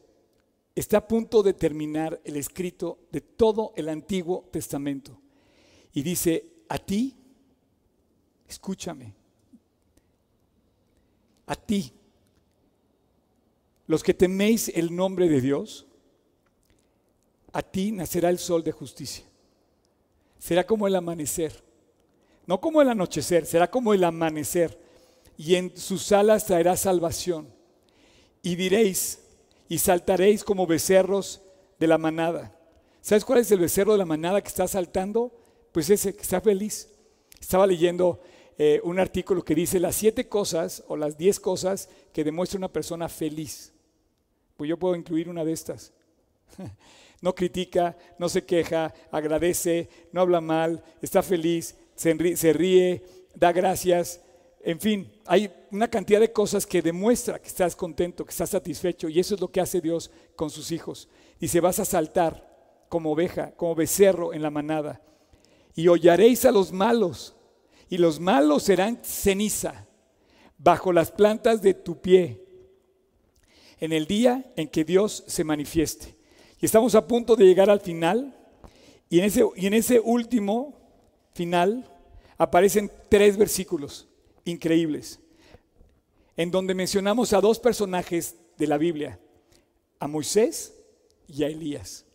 Está 0.73 0.99
a 0.99 1.07
punto 1.09 1.43
de 1.43 1.51
terminar 1.51 2.21
el 2.23 2.37
escrito 2.37 2.99
de 3.11 3.19
todo 3.19 3.73
el 3.75 3.89
Antiguo 3.89 4.47
Testamento. 4.49 5.19
Y 5.91 6.03
dice, 6.03 6.45
a 6.69 6.77
ti, 6.77 7.17
escúchame, 8.47 9.13
a 11.47 11.55
ti, 11.57 11.91
los 13.87 14.03
que 14.03 14.13
teméis 14.13 14.69
el 14.69 14.95
nombre 14.95 15.27
de 15.27 15.41
Dios, 15.41 15.85
a 17.51 17.61
ti 17.61 17.91
nacerá 17.91 18.29
el 18.29 18.39
sol 18.39 18.63
de 18.63 18.71
justicia. 18.71 19.28
Será 20.39 20.65
como 20.65 20.87
el 20.87 20.95
amanecer, 20.95 21.63
no 22.47 22.59
como 22.59 22.81
el 22.81 22.89
anochecer, 22.89 23.45
será 23.45 23.69
como 23.69 23.93
el 23.93 24.03
amanecer 24.03 24.79
y 25.37 25.55
en 25.55 25.77
sus 25.77 26.11
alas 26.11 26.45
traerá 26.45 26.75
salvación. 26.75 27.47
Y 28.41 28.55
diréis, 28.55 29.19
y 29.67 29.77
saltaréis 29.77 30.43
como 30.43 30.65
becerros 30.65 31.41
de 31.77 31.87
la 31.87 31.97
manada. 31.97 32.57
¿Sabes 33.01 33.23
cuál 33.23 33.39
es 33.39 33.51
el 33.51 33.59
becerro 33.59 33.91
de 33.91 33.99
la 33.99 34.05
manada 34.05 34.41
que 34.41 34.47
está 34.47 34.67
saltando? 34.67 35.31
Pues 35.71 35.89
ese 35.89 36.13
que 36.13 36.21
está 36.21 36.41
feliz. 36.41 36.89
Estaba 37.39 37.67
leyendo 37.67 38.19
eh, 38.57 38.81
un 38.83 38.99
artículo 38.99 39.43
que 39.45 39.55
dice 39.55 39.79
las 39.79 39.95
siete 39.95 40.27
cosas 40.27 40.83
o 40.87 40.97
las 40.97 41.17
diez 41.17 41.39
cosas 41.39 41.87
que 42.11 42.23
demuestra 42.23 42.57
una 42.57 42.71
persona 42.71 43.07
feliz. 43.07 43.73
Pues 44.57 44.67
yo 44.67 44.77
puedo 44.77 44.95
incluir 44.95 45.29
una 45.29 45.45
de 45.45 45.53
estas. 45.53 45.93
No 47.21 47.35
critica, 47.35 47.97
no 48.17 48.29
se 48.29 48.45
queja, 48.45 48.93
agradece, 49.11 49.89
no 50.11 50.21
habla 50.21 50.41
mal, 50.41 50.83
está 51.01 51.21
feliz, 51.21 51.75
se 51.95 52.53
ríe, 52.53 53.03
da 53.35 53.51
gracias, 53.51 54.21
en 54.61 54.79
fin, 54.79 55.11
hay 55.25 55.51
una 55.71 55.87
cantidad 55.87 56.19
de 56.19 56.33
cosas 56.33 56.65
que 56.65 56.81
demuestra 56.81 57.39
que 57.39 57.47
estás 57.47 57.75
contento, 57.75 58.25
que 58.25 58.31
estás 58.31 58.49
satisfecho, 58.49 59.07
y 59.07 59.19
eso 59.19 59.35
es 59.35 59.41
lo 59.41 59.51
que 59.51 59.61
hace 59.61 59.79
Dios 59.79 60.11
con 60.35 60.49
sus 60.49 60.71
hijos. 60.71 61.07
Dice, 61.39 61.61
vas 61.61 61.79
a 61.79 61.85
saltar 61.85 62.47
como 62.89 63.11
oveja, 63.11 63.51
como 63.55 63.75
becerro 63.75 64.33
en 64.33 64.41
la 64.41 64.49
manada, 64.49 65.01
y 65.75 65.87
hollaréis 65.87 66.43
a 66.45 66.51
los 66.51 66.73
malos, 66.73 67.35
y 67.87 67.97
los 67.97 68.19
malos 68.19 68.63
serán 68.63 68.99
ceniza 69.03 69.87
bajo 70.57 70.91
las 70.91 71.11
plantas 71.11 71.61
de 71.61 71.73
tu 71.73 72.01
pie, 72.01 72.43
en 73.79 73.93
el 73.93 74.07
día 74.07 74.51
en 74.57 74.67
que 74.67 74.83
Dios 74.83 75.23
se 75.25 75.45
manifieste. 75.45 76.18
Y 76.61 76.65
estamos 76.65 76.93
a 76.95 77.07
punto 77.07 77.35
de 77.35 77.45
llegar 77.45 77.69
al 77.69 77.79
final, 77.79 78.35
y 79.09 79.19
en 79.19 79.73
ese, 79.73 79.99
último 79.99 80.77
final 81.33 81.85
aparecen 82.37 82.91
tres 83.09 83.37
versículos 83.37 84.07
increíbles, 84.45 85.19
en 86.35 86.51
donde 86.51 86.75
mencionamos 86.75 87.33
a 87.33 87.41
dos 87.41 87.59
personajes 87.59 88.35
de 88.57 88.67
la 88.67 88.77
Biblia, 88.77 89.19
a 89.99 90.07
Moisés 90.07 90.73
y 91.27 91.43
a 91.43 91.47
Elías. 91.47 92.05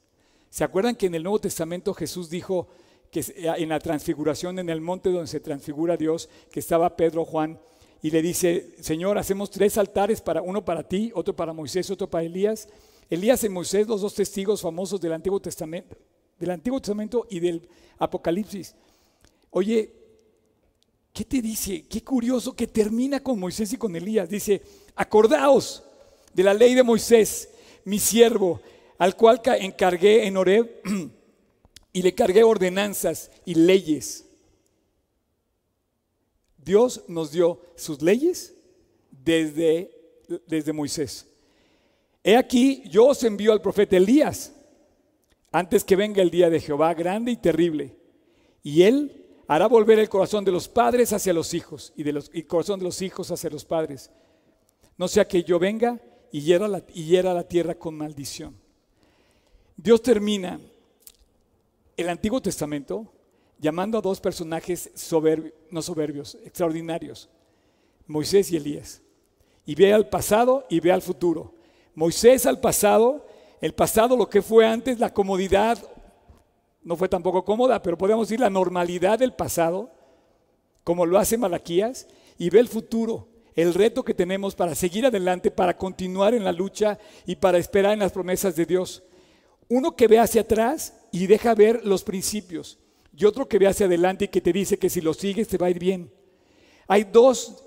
¿Se 0.50 0.62
acuerdan 0.62 0.94
que 0.94 1.06
en 1.06 1.14
el 1.14 1.22
Nuevo 1.22 1.40
Testamento 1.40 1.94
Jesús 1.94 2.30
dijo 2.30 2.68
que 3.10 3.24
en 3.36 3.68
la 3.70 3.80
transfiguración, 3.80 4.58
en 4.58 4.68
el 4.68 4.80
monte 4.80 5.10
donde 5.10 5.26
se 5.26 5.40
transfigura 5.40 5.96
Dios, 5.96 6.28
que 6.50 6.60
estaba 6.60 6.96
Pedro, 6.96 7.24
Juan, 7.24 7.58
y 8.02 8.10
le 8.10 8.20
dice, 8.20 8.74
Señor, 8.80 9.16
hacemos 9.16 9.50
tres 9.50 9.78
altares, 9.78 10.20
para, 10.20 10.42
uno 10.42 10.64
para 10.64 10.82
ti, 10.82 11.10
otro 11.14 11.34
para 11.34 11.54
Moisés, 11.54 11.90
otro 11.90 12.10
para 12.10 12.24
Elías. 12.24 12.68
Elías 13.10 13.44
y 13.44 13.48
Moisés, 13.48 13.86
los 13.86 14.00
dos 14.00 14.14
testigos 14.14 14.62
famosos 14.62 15.00
del 15.00 15.12
Antiguo 15.12 15.40
Testamento, 15.40 15.96
del 16.38 16.50
Antiguo 16.50 16.80
Testamento 16.80 17.26
y 17.30 17.40
del 17.40 17.68
Apocalipsis. 17.98 18.74
Oye, 19.50 20.04
¿Qué 21.14 21.24
te 21.24 21.40
dice? 21.40 21.86
Qué 21.88 22.02
curioso 22.02 22.56
que 22.56 22.66
termina 22.66 23.22
con 23.22 23.38
Moisés 23.38 23.72
y 23.72 23.76
con 23.76 23.94
Elías. 23.94 24.28
Dice, 24.28 24.60
acordaos 24.96 25.84
de 26.34 26.42
la 26.42 26.52
ley 26.52 26.74
de 26.74 26.82
Moisés, 26.82 27.50
mi 27.84 28.00
siervo, 28.00 28.60
al 28.98 29.16
cual 29.16 29.40
encargué 29.60 30.26
en 30.26 30.36
Oreb 30.36 30.82
y 31.92 32.02
le 32.02 32.14
cargué 32.16 32.42
ordenanzas 32.42 33.30
y 33.44 33.54
leyes. 33.54 34.24
Dios 36.58 37.04
nos 37.06 37.30
dio 37.30 37.60
sus 37.76 38.02
leyes 38.02 38.52
desde, 39.12 39.92
desde 40.48 40.72
Moisés. 40.72 41.28
He 42.24 42.36
aquí, 42.38 42.82
yo 42.88 43.08
os 43.08 43.22
envío 43.22 43.52
al 43.52 43.60
profeta 43.60 43.98
Elías, 43.98 44.54
antes 45.52 45.84
que 45.84 45.94
venga 45.94 46.22
el 46.22 46.30
día 46.30 46.48
de 46.48 46.58
Jehová 46.58 46.94
grande 46.94 47.30
y 47.30 47.36
terrible, 47.36 47.94
y 48.62 48.82
él 48.82 49.24
hará 49.46 49.66
volver 49.66 49.98
el 49.98 50.08
corazón 50.08 50.42
de 50.42 50.50
los 50.50 50.66
padres 50.66 51.12
hacia 51.12 51.34
los 51.34 51.52
hijos 51.52 51.92
y, 51.96 52.02
de 52.02 52.14
los, 52.14 52.30
el 52.32 52.46
corazón 52.46 52.80
de 52.80 52.86
los 52.86 53.02
hijos 53.02 53.30
hacia 53.30 53.50
los 53.50 53.66
padres. 53.66 54.10
No 54.96 55.06
sea 55.06 55.28
que 55.28 55.44
yo 55.44 55.58
venga 55.58 56.00
y 56.32 56.40
hiera 56.40 56.66
la, 56.66 57.42
tierra 57.44 57.74
con 57.74 57.94
maldición. 57.94 58.56
Dios 59.76 60.02
termina 60.02 60.58
el 61.96 62.08
Antiguo 62.08 62.40
Testamento 62.40 63.12
llamando 63.58 63.98
a 63.98 64.00
dos 64.00 64.20
personajes 64.20 64.90
no 65.70 65.82
soberbios, 65.82 66.36
extraordinarios, 66.44 67.28
Moisés 68.06 68.50
y 68.50 68.56
Elías. 68.56 69.02
Y 69.66 69.74
ve 69.74 69.92
al 69.92 70.08
pasado 70.08 70.66
y 70.68 70.80
ve 70.80 70.90
al 70.90 71.02
futuro. 71.02 71.54
Moisés 71.94 72.46
al 72.46 72.60
pasado, 72.60 73.26
el 73.60 73.74
pasado 73.74 74.16
lo 74.16 74.28
que 74.28 74.42
fue 74.42 74.66
antes, 74.66 74.98
la 74.98 75.12
comodidad, 75.12 75.78
no 76.82 76.96
fue 76.96 77.08
tampoco 77.08 77.44
cómoda, 77.44 77.82
pero 77.82 77.96
podemos 77.96 78.28
decir 78.28 78.40
la 78.40 78.50
normalidad 78.50 79.18
del 79.18 79.32
pasado, 79.32 79.90
como 80.82 81.06
lo 81.06 81.18
hace 81.18 81.38
Malaquías, 81.38 82.06
y 82.36 82.50
ve 82.50 82.60
el 82.60 82.68
futuro, 82.68 83.28
el 83.54 83.72
reto 83.72 84.04
que 84.04 84.12
tenemos 84.12 84.54
para 84.54 84.74
seguir 84.74 85.06
adelante, 85.06 85.50
para 85.50 85.76
continuar 85.76 86.34
en 86.34 86.44
la 86.44 86.52
lucha 86.52 86.98
y 87.26 87.36
para 87.36 87.58
esperar 87.58 87.92
en 87.92 88.00
las 88.00 88.12
promesas 88.12 88.56
de 88.56 88.66
Dios. 88.66 89.02
Uno 89.68 89.96
que 89.96 90.08
ve 90.08 90.18
hacia 90.18 90.42
atrás 90.42 90.94
y 91.10 91.26
deja 91.26 91.54
ver 91.54 91.86
los 91.86 92.02
principios, 92.04 92.78
y 93.16 93.24
otro 93.24 93.48
que 93.48 93.58
ve 93.58 93.68
hacia 93.68 93.86
adelante 93.86 94.26
y 94.26 94.28
que 94.28 94.40
te 94.40 94.52
dice 94.52 94.78
que 94.78 94.90
si 94.90 95.00
lo 95.00 95.14
sigues 95.14 95.48
te 95.48 95.56
va 95.56 95.68
a 95.68 95.70
ir 95.70 95.78
bien. 95.78 96.12
Hay 96.88 97.04
dos 97.04 97.64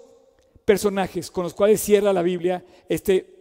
personajes 0.66 1.32
con 1.32 1.44
los 1.44 1.54
cuales 1.54 1.82
cierra 1.82 2.12
la 2.12 2.22
Biblia 2.22 2.64
este 2.90 3.37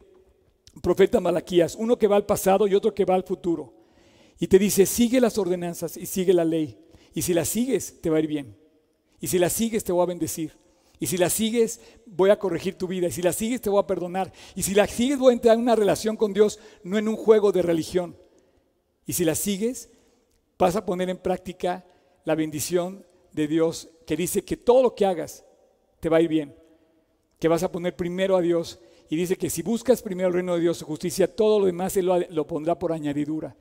profeta 0.80 1.20
Malaquías, 1.20 1.74
uno 1.74 1.98
que 1.98 2.06
va 2.06 2.16
al 2.16 2.26
pasado 2.26 2.66
y 2.66 2.74
otro 2.74 2.94
que 2.94 3.04
va 3.04 3.14
al 3.14 3.24
futuro. 3.24 3.74
Y 4.38 4.46
te 4.46 4.58
dice, 4.58 4.86
sigue 4.86 5.20
las 5.20 5.38
ordenanzas 5.38 5.96
y 5.96 6.06
sigue 6.06 6.32
la 6.32 6.44
ley. 6.44 6.78
Y 7.14 7.22
si 7.22 7.32
las 7.32 7.48
sigues, 7.48 8.00
te 8.00 8.10
va 8.10 8.18
a 8.18 8.20
ir 8.20 8.26
bien. 8.26 8.56
Y 9.20 9.28
si 9.28 9.38
las 9.38 9.52
sigues, 9.52 9.84
te 9.84 9.92
voy 9.92 10.02
a 10.02 10.06
bendecir. 10.06 10.52
Y 10.98 11.06
si 11.06 11.16
las 11.16 11.32
sigues, 11.32 11.80
voy 12.04 12.30
a 12.30 12.38
corregir 12.38 12.76
tu 12.76 12.86
vida. 12.86 13.06
Y 13.06 13.12
si 13.12 13.22
las 13.22 13.36
sigues, 13.36 13.60
te 13.60 13.70
voy 13.70 13.80
a 13.80 13.86
perdonar. 13.86 14.32
Y 14.54 14.62
si 14.62 14.74
las 14.74 14.90
sigues, 14.90 15.18
voy 15.18 15.30
a 15.30 15.34
entrar 15.34 15.54
en 15.54 15.62
una 15.62 15.76
relación 15.76 16.16
con 16.16 16.32
Dios, 16.32 16.58
no 16.82 16.98
en 16.98 17.08
un 17.08 17.16
juego 17.16 17.52
de 17.52 17.62
religión. 17.62 18.16
Y 19.06 19.14
si 19.14 19.24
las 19.24 19.38
sigues, 19.38 19.90
vas 20.58 20.76
a 20.76 20.84
poner 20.84 21.08
en 21.08 21.18
práctica 21.18 21.86
la 22.24 22.34
bendición 22.34 23.06
de 23.32 23.46
Dios 23.46 23.88
que 24.06 24.16
dice 24.16 24.44
que 24.44 24.56
todo 24.56 24.82
lo 24.82 24.94
que 24.94 25.06
hagas 25.06 25.44
te 26.00 26.08
va 26.08 26.18
a 26.18 26.20
ir 26.20 26.28
bien 26.28 26.66
que 27.38 27.48
vas 27.48 27.62
a 27.62 27.70
poner 27.70 27.96
primero 27.96 28.36
a 28.36 28.40
Dios. 28.40 28.78
Y 29.08 29.16
dice 29.16 29.36
que 29.36 29.50
si 29.50 29.62
buscas 29.62 30.02
primero 30.02 30.28
el 30.28 30.34
reino 30.34 30.54
de 30.54 30.60
Dios, 30.60 30.78
su 30.78 30.84
justicia, 30.84 31.34
todo 31.34 31.60
lo 31.60 31.66
demás 31.66 31.96
Él 31.96 32.10
lo, 32.30 32.46
pondrá 32.46 32.78
por 32.78 32.92
añadidura. 32.92 33.56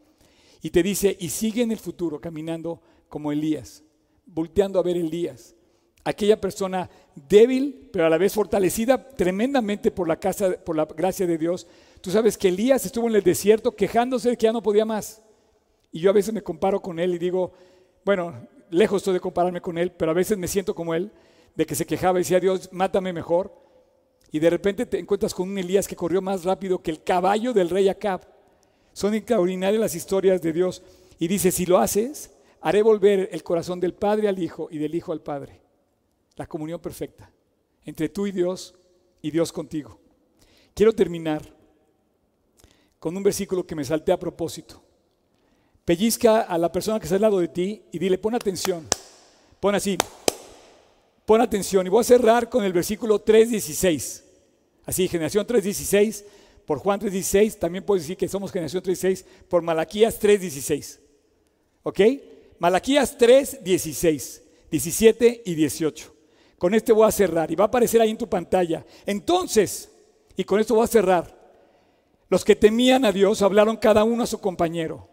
Y 0.62 0.72
te 0.72 0.82
dice, 0.82 1.16
y 1.20 1.30
sigue 1.30 1.62
en 1.62 1.72
el 1.72 1.78
futuro 1.78 2.20
caminando 2.20 2.82
como 3.08 3.32
Elías, 3.32 3.84
volteando 4.26 4.80
a 4.80 4.84
ver 4.84 4.98
Elías. 4.98 5.56
Aquella 6.04 6.40
persona 6.40 6.90
débil, 7.16 7.90
pero 7.92 8.06
a 8.06 8.10
la 8.10 8.18
vez 8.18 8.34
fortalecida 8.34 9.10
tremendamente 9.10 9.92
por 9.92 10.08
la, 10.08 10.20
casa, 10.20 10.52
por 10.52 10.76
la 10.76 10.86
gracia 10.86 11.28
de 11.28 11.38
Dios. 11.38 11.68
Tú 12.02 12.12
sabes 12.12 12.38
que 12.38 12.48
Elías 12.48 12.86
estuvo 12.86 13.08
en 13.08 13.16
el 13.16 13.24
desierto 13.24 13.76
quejándose 13.76 14.30
de 14.30 14.38
que 14.38 14.46
ya 14.46 14.54
no 14.54 14.62
podía 14.62 14.86
más. 14.86 15.22
Y 15.92 16.00
yo 16.00 16.10
a 16.10 16.14
veces 16.14 16.34
me 16.34 16.44
comparo 16.44 16.82
con 16.82 17.00
él 17.00 17.14
y 17.14 17.18
digo, 17.18 17.54
bueno, 18.04 18.48
lejos 18.70 18.98
estoy 18.98 19.16
de 19.16 19.20
compararme 19.20 19.62
con 19.62 19.78
él, 19.78 19.92
pero 19.92 20.12
a 20.12 20.16
veces 20.16 20.38
me 20.38 20.48
siento 20.48 20.76
como 20.76 20.94
él, 20.94 21.12
de 21.56 21.66
que 21.66 21.76
se 21.76 21.86
quejaba 21.86 22.20
y 22.20 22.22
decía, 22.22 22.40
Dios, 22.40 22.70
mátame 22.72 23.14
mejor 23.14 23.65
y 24.36 24.40
de 24.40 24.50
repente 24.50 24.86
te 24.86 25.00
encuentras 25.00 25.34
con 25.34 25.48
un 25.48 25.58
Elías 25.58 25.88
que 25.88 25.96
corrió 25.96 26.22
más 26.22 26.44
rápido 26.44 26.84
que 26.84 26.92
el 26.92 27.02
caballo 27.02 27.54
del 27.54 27.70
rey 27.70 27.88
Acab. 27.88 28.28
Son 28.92 29.14
extraordinarias 29.14 29.80
las 29.80 29.96
historias 29.96 30.42
de 30.42 30.52
Dios. 30.52 30.84
Y 31.18 31.30
dice, 31.30 31.54
si 31.54 31.66
lo 31.66 31.78
haces, 31.78 32.32
haré 32.60 32.82
volver 32.82 33.30
el 33.32 33.44
corazón 33.44 33.80
del 33.80 33.94
Padre 33.94 34.28
al 34.28 34.38
Hijo 34.38 34.68
y 34.70 34.78
del 34.78 34.94
Hijo 34.94 35.14
al 35.14 35.22
Padre. 35.22 35.62
La 36.36 36.48
comunión 36.48 36.82
perfecta 36.82 37.32
entre 37.86 38.10
tú 38.10 38.28
y 38.28 38.34
Dios 38.34 38.76
y 39.22 39.32
Dios 39.32 39.54
contigo. 39.54 40.02
Quiero 40.74 40.92
terminar 40.92 41.42
con 43.00 43.16
un 43.16 43.24
versículo 43.24 43.66
que 43.66 43.76
me 43.76 43.86
salté 43.86 44.12
a 44.12 44.20
propósito. 44.20 44.84
Pellizca 45.86 46.42
a 46.42 46.58
la 46.58 46.74
persona 46.74 47.00
que 47.00 47.06
está 47.06 47.16
al 47.16 47.22
lado 47.22 47.40
de 47.40 47.48
ti 47.48 47.84
y 47.90 48.00
dile, 48.00 48.18
pon 48.18 48.36
atención. 48.36 48.86
Pon 49.62 49.76
así, 49.76 49.98
pon 51.26 51.40
atención. 51.40 51.88
Y 51.88 51.90
voy 51.90 52.02
a 52.02 52.04
cerrar 52.04 52.50
con 52.50 52.66
el 52.66 52.74
versículo 52.74 53.24
3.16. 53.24 54.25
Así, 54.86 55.08
generación 55.08 55.46
3.16, 55.46 56.24
por 56.66 56.80
Juan 56.80 57.00
3.16, 57.00 57.58
también 57.58 57.84
puedes 57.84 58.04
decir 58.04 58.18
que 58.18 58.28
somos 58.28 58.52
generación 58.52 58.84
3.16 58.84 59.26
por 59.48 59.62
Malaquías 59.62 60.20
3.16. 60.22 61.00
¿Ok? 61.84 62.00
Malaquías 62.60 63.18
3.16, 63.18 64.42
17 64.72 65.44
y 65.46 65.56
18. 65.56 66.14
Con 66.58 66.74
este 66.74 66.94
voy 66.94 67.08
a 67.08 67.12
cerrar 67.12 67.52
y 67.52 67.56
va 67.56 67.66
a 67.66 67.68
aparecer 67.68 68.02
ahí 68.02 68.10
en 68.10 68.18
tu 68.18 68.28
pantalla. 68.28 68.86
Entonces, 69.06 69.90
y 70.36 70.44
con 70.44 70.60
esto 70.60 70.76
voy 70.76 70.86
a 70.86 70.88
cerrar, 70.88 71.36
los 72.30 72.44
que 72.44 72.56
temían 72.56 73.06
a 73.06 73.12
Dios 73.12 73.42
hablaron 73.42 73.78
cada 73.78 74.04
uno 74.04 74.24
a 74.24 74.28
su 74.28 74.40
compañero. 74.40 75.10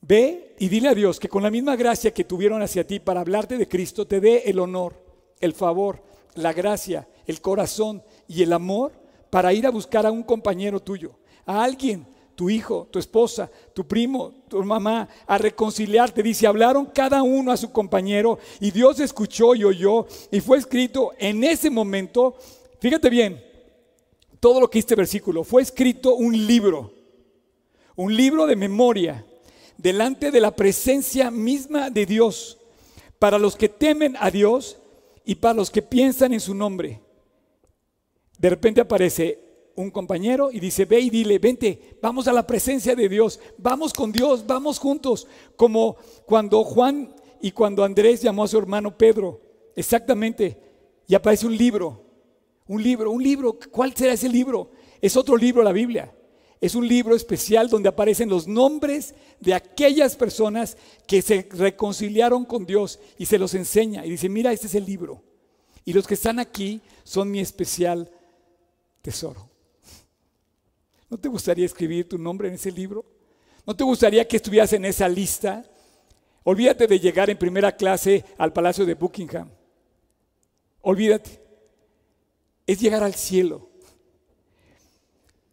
Ve 0.00 0.54
y 0.58 0.68
dile 0.68 0.88
a 0.88 0.94
Dios 0.94 1.18
que 1.18 1.28
con 1.28 1.42
la 1.42 1.50
misma 1.50 1.76
gracia 1.76 2.12
que 2.12 2.24
tuvieron 2.24 2.62
hacia 2.62 2.86
ti 2.86 3.00
para 3.00 3.20
hablarte 3.20 3.56
de 3.56 3.68
Cristo, 3.68 4.06
te 4.06 4.20
dé 4.20 4.42
el 4.46 4.58
honor, 4.58 5.02
el 5.40 5.54
favor, 5.54 6.02
la 6.34 6.52
gracia, 6.52 7.08
el 7.26 7.40
corazón 7.40 8.02
y 8.28 8.42
el 8.42 8.52
amor 8.52 8.92
para 9.30 9.52
ir 9.52 9.66
a 9.66 9.70
buscar 9.70 10.06
a 10.06 10.10
un 10.10 10.22
compañero 10.22 10.80
tuyo, 10.80 11.12
a 11.44 11.62
alguien, 11.62 12.06
tu 12.36 12.50
hijo, 12.50 12.86
tu 12.90 12.98
esposa, 12.98 13.50
tu 13.74 13.86
primo, 13.86 14.34
tu 14.48 14.62
mamá, 14.62 15.08
a 15.26 15.38
reconciliarte. 15.38 16.22
Dice, 16.22 16.46
hablaron 16.46 16.86
cada 16.86 17.22
uno 17.22 17.50
a 17.50 17.56
su 17.56 17.72
compañero 17.72 18.38
y 18.60 18.70
Dios 18.70 19.00
escuchó 19.00 19.54
y 19.54 19.64
oyó 19.64 20.06
y 20.30 20.40
fue 20.40 20.58
escrito 20.58 21.12
en 21.18 21.42
ese 21.42 21.70
momento, 21.70 22.36
fíjate 22.78 23.08
bien, 23.08 23.42
todo 24.38 24.60
lo 24.60 24.70
que 24.70 24.78
este 24.78 24.94
versículo, 24.94 25.42
fue 25.42 25.62
escrito 25.62 26.14
un 26.14 26.46
libro, 26.46 26.92
un 27.96 28.14
libro 28.14 28.46
de 28.46 28.54
memoria, 28.54 29.24
delante 29.78 30.30
de 30.30 30.40
la 30.40 30.54
presencia 30.54 31.30
misma 31.30 31.90
de 31.90 32.06
Dios, 32.06 32.58
para 33.18 33.38
los 33.38 33.56
que 33.56 33.68
temen 33.68 34.14
a 34.20 34.30
Dios 34.30 34.76
y 35.24 35.36
para 35.36 35.54
los 35.54 35.70
que 35.70 35.82
piensan 35.82 36.34
en 36.34 36.40
su 36.40 36.54
nombre. 36.54 37.00
De 38.38 38.50
repente 38.50 38.80
aparece 38.80 39.40
un 39.76 39.90
compañero 39.90 40.50
y 40.50 40.58
dice, 40.58 40.84
ve 40.84 41.00
y 41.00 41.10
dile, 41.10 41.38
vente, 41.38 41.98
vamos 42.00 42.26
a 42.28 42.32
la 42.32 42.46
presencia 42.46 42.94
de 42.94 43.08
Dios, 43.08 43.38
vamos 43.58 43.92
con 43.92 44.10
Dios, 44.10 44.46
vamos 44.46 44.78
juntos, 44.78 45.26
como 45.54 45.96
cuando 46.24 46.64
Juan 46.64 47.14
y 47.40 47.50
cuando 47.52 47.84
Andrés 47.84 48.22
llamó 48.22 48.44
a 48.44 48.48
su 48.48 48.58
hermano 48.58 48.96
Pedro, 48.96 49.40
exactamente, 49.74 50.58
y 51.06 51.14
aparece 51.14 51.46
un 51.46 51.56
libro, 51.56 52.02
un 52.66 52.82
libro, 52.82 53.10
un 53.10 53.22
libro, 53.22 53.58
¿cuál 53.70 53.94
será 53.94 54.14
ese 54.14 54.28
libro? 54.28 54.70
Es 55.00 55.16
otro 55.16 55.36
libro 55.36 55.62
la 55.62 55.72
Biblia. 55.72 56.12
Es 56.58 56.74
un 56.74 56.88
libro 56.88 57.14
especial 57.14 57.68
donde 57.68 57.90
aparecen 57.90 58.30
los 58.30 58.48
nombres 58.48 59.14
de 59.40 59.52
aquellas 59.52 60.16
personas 60.16 60.76
que 61.06 61.20
se 61.20 61.46
reconciliaron 61.50 62.46
con 62.46 62.64
Dios 62.64 62.98
y 63.18 63.26
se 63.26 63.38
los 63.38 63.52
enseña 63.54 64.06
y 64.06 64.10
dice, 64.10 64.30
mira, 64.30 64.52
este 64.52 64.66
es 64.66 64.74
el 64.74 64.86
libro. 64.86 65.22
Y 65.84 65.92
los 65.92 66.06
que 66.06 66.14
están 66.14 66.38
aquí 66.38 66.80
son 67.04 67.30
mi 67.30 67.40
especial 67.40 68.10
tesoro. 69.06 69.48
¿No 71.08 71.16
te 71.16 71.28
gustaría 71.28 71.64
escribir 71.64 72.08
tu 72.08 72.18
nombre 72.18 72.48
en 72.48 72.54
ese 72.54 72.72
libro? 72.72 73.04
¿No 73.64 73.76
te 73.76 73.84
gustaría 73.84 74.26
que 74.26 74.36
estuvieras 74.36 74.72
en 74.72 74.84
esa 74.84 75.08
lista? 75.08 75.64
Olvídate 76.42 76.88
de 76.88 76.98
llegar 76.98 77.30
en 77.30 77.38
primera 77.38 77.70
clase 77.70 78.24
al 78.36 78.52
Palacio 78.52 78.84
de 78.84 78.94
Buckingham. 78.94 79.48
Olvídate. 80.80 81.40
Es 82.66 82.80
llegar 82.80 83.04
al 83.04 83.14
cielo. 83.14 83.70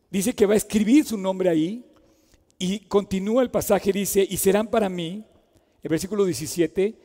Dice 0.09 0.33
que 0.33 0.47
va 0.47 0.55
a 0.55 0.57
escribir 0.57 1.05
su 1.05 1.15
nombre 1.15 1.47
ahí 1.49 1.85
y 2.57 2.79
continúa 2.79 3.43
el 3.43 3.51
pasaje, 3.51 3.93
dice, 3.93 4.25
y 4.27 4.37
serán 4.37 4.67
para 4.67 4.89
mí, 4.89 5.23
el 5.83 5.89
versículo 5.89 6.25
17, 6.25 6.97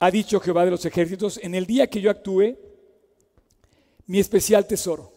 ha 0.00 0.10
dicho 0.10 0.38
Jehová 0.38 0.66
de 0.66 0.72
los 0.72 0.84
ejércitos, 0.84 1.40
en 1.42 1.54
el 1.54 1.64
día 1.64 1.86
que 1.86 2.02
yo 2.02 2.10
actúe, 2.10 2.67
mi 4.08 4.18
especial 4.18 4.66
tesoro. 4.66 5.12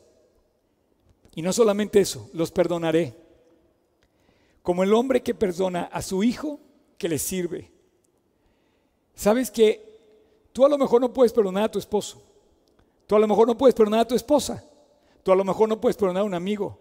Y 1.34 1.42
no 1.42 1.52
solamente 1.52 2.00
eso, 2.00 2.30
los 2.34 2.52
perdonaré. 2.52 3.16
Como 4.62 4.84
el 4.84 4.94
hombre 4.94 5.24
que 5.24 5.34
perdona 5.34 5.84
a 5.84 6.02
su 6.02 6.24
hijo 6.24 6.60
que 6.98 7.10
le 7.10 7.18
sirve. 7.18 7.72
¿Sabes 9.16 9.50
que 9.50 9.82
tú 10.54 10.66
a 10.66 10.70
lo 10.70 10.78
mejor 10.78 11.02
no 11.02 11.12
puedes 11.12 11.34
perdonar 11.34 11.64
a 11.64 11.72
tu 11.72 11.80
esposo? 11.80 12.22
Tú 13.08 13.16
a 13.16 13.20
lo 13.20 13.28
mejor 13.28 13.48
no 13.48 13.58
puedes 13.58 13.74
perdonar 13.74 14.02
a 14.02 14.08
tu 14.08 14.14
esposa. 14.14 14.64
Tú 15.24 15.32
a 15.32 15.36
lo 15.36 15.46
mejor 15.46 15.70
no 15.70 15.80
puedes 15.80 15.98
perdonar 15.98 16.22
a 16.22 16.26
un 16.26 16.34
amigo. 16.34 16.78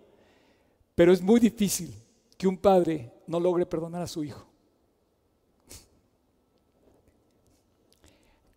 Pero 0.96 1.12
es 1.12 1.22
muy 1.22 1.38
difícil 1.38 1.94
que 2.36 2.48
un 2.48 2.58
padre 2.58 3.12
no 3.28 3.38
logre 3.38 3.66
perdonar 3.66 4.02
a 4.02 4.08
su 4.08 4.24
hijo. 4.24 4.44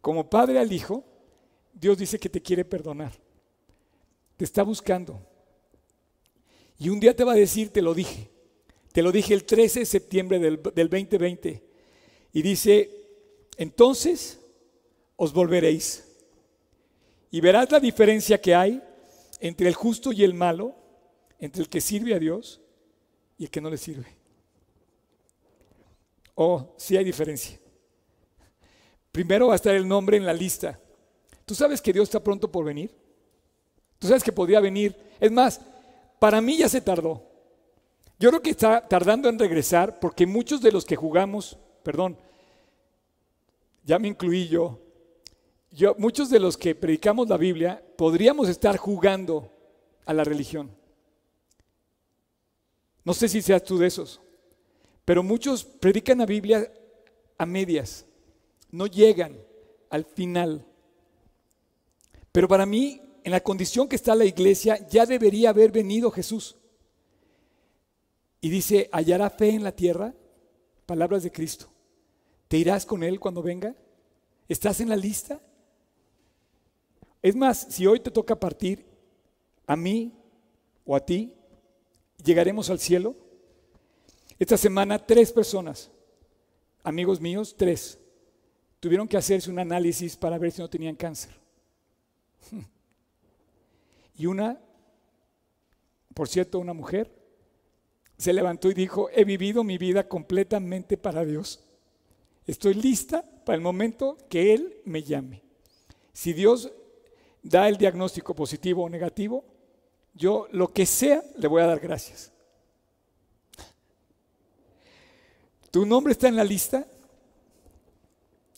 Como 0.01 0.27
padre 0.27 0.59
al 0.59 0.71
hijo, 0.73 1.03
Dios 1.71 1.97
dice 1.99 2.19
que 2.19 2.29
te 2.29 2.41
quiere 2.41 2.65
perdonar 2.65 3.22
te 4.37 4.45
está 4.45 4.63
buscando. 4.63 5.19
Y 6.79 6.89
un 6.89 6.99
día 6.99 7.15
te 7.15 7.23
va 7.23 7.33
a 7.33 7.35
decir, 7.35 7.69
te 7.69 7.81
lo 7.81 7.93
dije. 7.93 8.29
Te 8.91 9.01
lo 9.01 9.11
dije 9.11 9.33
el 9.33 9.43
13 9.43 9.79
de 9.79 9.85
septiembre 9.85 10.39
del, 10.39 10.61
2020. 10.61 11.63
Y 12.33 12.41
dice, 12.41 12.89
entonces 13.57 14.39
os 15.15 15.33
volveréis 15.33 16.03
y 17.31 17.41
verás 17.41 17.71
la 17.71 17.79
diferencia 17.79 18.39
que 18.39 18.53
hay 18.53 18.81
entre 19.39 19.67
el 19.67 19.73
justo 19.73 20.11
y 20.11 20.23
el 20.23 20.33
malo, 20.33 20.75
entre 21.39 21.63
el 21.63 21.69
que 21.69 21.81
sirve 21.81 22.13
a 22.13 22.19
Dios 22.19 22.61
y 23.37 23.45
el 23.45 23.49
que 23.49 23.61
no 23.61 23.69
le 23.69 23.77
sirve. 23.77 24.05
Oh, 26.35 26.73
sí 26.77 26.95
hay 26.95 27.03
diferencia. 27.03 27.59
Primero 29.11 29.47
va 29.47 29.53
a 29.53 29.55
estar 29.55 29.73
el 29.75 29.87
nombre 29.87 30.17
en 30.17 30.25
la 30.25 30.33
lista. 30.33 30.79
¿Tú 31.45 31.55
sabes 31.55 31.81
que 31.81 31.93
Dios 31.93 32.03
está 32.03 32.23
pronto 32.23 32.51
por 32.51 32.65
venir? 32.65 33.02
¿Tú 34.03 34.09
sabes 34.09 34.21
que 34.21 34.33
podría 34.33 34.59
venir? 34.59 34.93
Es 35.17 35.31
más, 35.31 35.61
para 36.19 36.41
mí 36.41 36.57
ya 36.57 36.67
se 36.67 36.81
tardó. 36.81 37.23
Yo 38.19 38.31
creo 38.31 38.41
que 38.41 38.49
está 38.49 38.85
tardando 38.85 39.29
en 39.29 39.39
regresar 39.39 39.97
porque 40.01 40.27
muchos 40.27 40.59
de 40.59 40.73
los 40.73 40.83
que 40.83 40.97
jugamos, 40.97 41.57
perdón, 41.83 42.17
ya 43.85 43.99
me 43.99 44.09
incluí 44.09 44.49
yo, 44.49 44.77
yo, 45.71 45.95
muchos 45.97 46.29
de 46.29 46.41
los 46.41 46.57
que 46.57 46.75
predicamos 46.75 47.29
la 47.29 47.37
Biblia 47.37 47.81
podríamos 47.95 48.49
estar 48.49 48.75
jugando 48.75 49.49
a 50.05 50.13
la 50.13 50.25
religión. 50.25 50.69
No 53.05 53.13
sé 53.13 53.29
si 53.29 53.41
seas 53.41 53.63
tú 53.63 53.77
de 53.77 53.87
esos, 53.87 54.19
pero 55.05 55.23
muchos 55.23 55.63
predican 55.63 56.17
la 56.17 56.25
Biblia 56.25 56.69
a 57.37 57.45
medias, 57.45 58.05
no 58.69 58.85
llegan 58.85 59.37
al 59.89 60.03
final. 60.03 60.65
Pero 62.33 62.49
para 62.49 62.65
mí, 62.65 62.99
en 63.23 63.31
la 63.31 63.41
condición 63.41 63.87
que 63.87 63.95
está 63.95 64.15
la 64.15 64.25
iglesia, 64.25 64.85
ya 64.87 65.05
debería 65.05 65.49
haber 65.49 65.71
venido 65.71 66.11
Jesús. 66.11 66.55
Y 68.41 68.49
dice, 68.49 68.89
¿hallará 68.91 69.29
fe 69.29 69.49
en 69.49 69.63
la 69.63 69.71
tierra? 69.71 70.13
Palabras 70.85 71.23
de 71.23 71.31
Cristo. 71.31 71.67
¿Te 72.49 72.57
irás 72.57 72.85
con 72.85 73.03
Él 73.03 73.19
cuando 73.19 73.41
venga? 73.41 73.73
¿Estás 74.49 74.81
en 74.81 74.89
la 74.89 74.97
lista? 74.97 75.41
Es 77.21 77.35
más, 77.35 77.67
si 77.69 77.87
hoy 77.87 78.01
te 78.01 78.11
toca 78.11 78.37
partir, 78.37 78.85
a 79.65 79.77
mí 79.77 80.13
o 80.85 80.95
a 80.95 80.99
ti, 80.99 81.33
llegaremos 82.21 82.69
al 82.69 82.79
cielo. 82.79 83.15
Esta 84.37 84.57
semana 84.57 84.99
tres 84.99 85.31
personas, 85.31 85.89
amigos 86.83 87.21
míos, 87.21 87.55
tres, 87.57 87.97
tuvieron 88.81 89.07
que 89.07 89.15
hacerse 89.15 89.49
un 89.49 89.59
análisis 89.59 90.17
para 90.17 90.37
ver 90.37 90.51
si 90.51 90.61
no 90.61 90.69
tenían 90.69 90.95
cáncer. 90.95 91.31
Y 94.15 94.25
una, 94.25 94.59
por 96.13 96.27
cierto, 96.27 96.59
una 96.59 96.73
mujer, 96.73 97.11
se 98.17 98.33
levantó 98.33 98.69
y 98.69 98.73
dijo, 98.73 99.09
he 99.11 99.25
vivido 99.25 99.63
mi 99.63 99.77
vida 99.77 100.07
completamente 100.07 100.97
para 100.97 101.25
Dios. 101.25 101.63
Estoy 102.45 102.73
lista 102.73 103.23
para 103.45 103.55
el 103.55 103.61
momento 103.61 104.17
que 104.29 104.53
Él 104.53 104.77
me 104.85 105.03
llame. 105.03 105.41
Si 106.13 106.33
Dios 106.33 106.71
da 107.41 107.67
el 107.67 107.77
diagnóstico 107.77 108.35
positivo 108.35 108.83
o 108.83 108.89
negativo, 108.89 109.43
yo 110.13 110.47
lo 110.51 110.71
que 110.71 110.85
sea 110.85 111.23
le 111.37 111.47
voy 111.47 111.61
a 111.61 111.67
dar 111.67 111.79
gracias. 111.79 112.31
Tu 115.71 115.85
nombre 115.85 116.13
está 116.13 116.27
en 116.27 116.35
la 116.35 116.43
lista. 116.43 116.85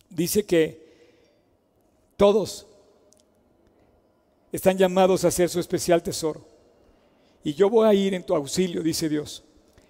Dice 0.10 0.46
que 0.46 0.86
todos 2.18 2.68
están 4.56 4.78
llamados 4.78 5.26
a 5.26 5.32
ser 5.32 5.50
su 5.50 5.60
especial 5.60 6.02
tesoro. 6.02 6.48
Y 7.44 7.54
yo 7.54 7.70
voy 7.70 7.88
a 7.88 7.94
ir 7.94 8.14
en 8.14 8.24
tu 8.24 8.34
auxilio, 8.34 8.82
dice 8.82 9.10
Dios, 9.10 9.44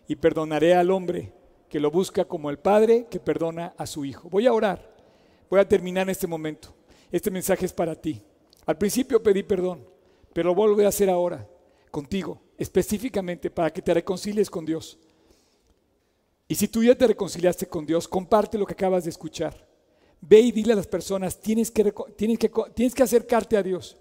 y 0.07 0.15
perdonaré 0.15 0.73
al 0.73 0.89
hombre 0.89 1.33
que 1.69 1.79
lo 1.79 1.91
busca 1.91 2.25
como 2.25 2.49
el 2.49 2.57
Padre 2.57 3.05
que 3.09 3.19
perdona 3.19 3.75
a 3.77 3.85
su 3.85 4.05
Hijo. 4.05 4.27
Voy 4.29 4.47
a 4.47 4.53
orar. 4.53 4.95
Voy 5.49 5.59
a 5.59 5.67
terminar 5.67 6.03
en 6.03 6.09
este 6.09 6.25
momento. 6.25 6.73
Este 7.11 7.29
mensaje 7.29 7.65
es 7.65 7.73
para 7.73 7.93
ti. 7.93 8.21
Al 8.65 8.77
principio 8.77 9.21
pedí 9.21 9.43
perdón, 9.43 9.87
pero 10.33 10.49
lo 10.49 10.55
vuelvo 10.55 10.81
a 10.81 10.87
hacer 10.87 11.11
ahora, 11.11 11.47
contigo, 11.91 12.41
específicamente 12.57 13.51
para 13.51 13.71
que 13.71 13.83
te 13.83 13.93
reconcilies 13.93 14.49
con 14.49 14.65
Dios. 14.65 14.97
Y 16.47 16.55
si 16.55 16.67
tú 16.67 16.83
ya 16.83 16.95
te 16.95 17.05
reconciliaste 17.05 17.67
con 17.67 17.85
Dios, 17.85 18.07
comparte 18.07 18.57
lo 18.57 18.65
que 18.65 18.73
acabas 18.73 19.03
de 19.03 19.11
escuchar. 19.11 19.67
Ve 20.21 20.39
y 20.39 20.51
dile 20.51 20.73
a 20.73 20.75
las 20.75 20.87
personas, 20.87 21.39
tienes 21.39 21.69
que, 21.69 21.93
tienes 22.17 22.39
que, 22.39 22.51
tienes 22.73 22.95
que 22.95 23.03
acercarte 23.03 23.57
a 23.57 23.61
Dios. 23.63 23.95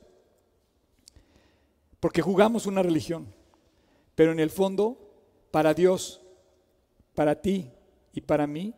Porque 2.05 2.21
jugamos 2.21 2.67
una 2.67 2.83
religión. 2.83 3.33
Pero 4.15 4.31
en 4.33 4.39
el 4.39 4.51
fondo, 4.51 4.99
para 5.51 5.73
Dios, 5.73 6.21
para 7.15 7.41
ti 7.41 7.71
y 8.13 8.21
para 8.21 8.47
mí, 8.47 8.75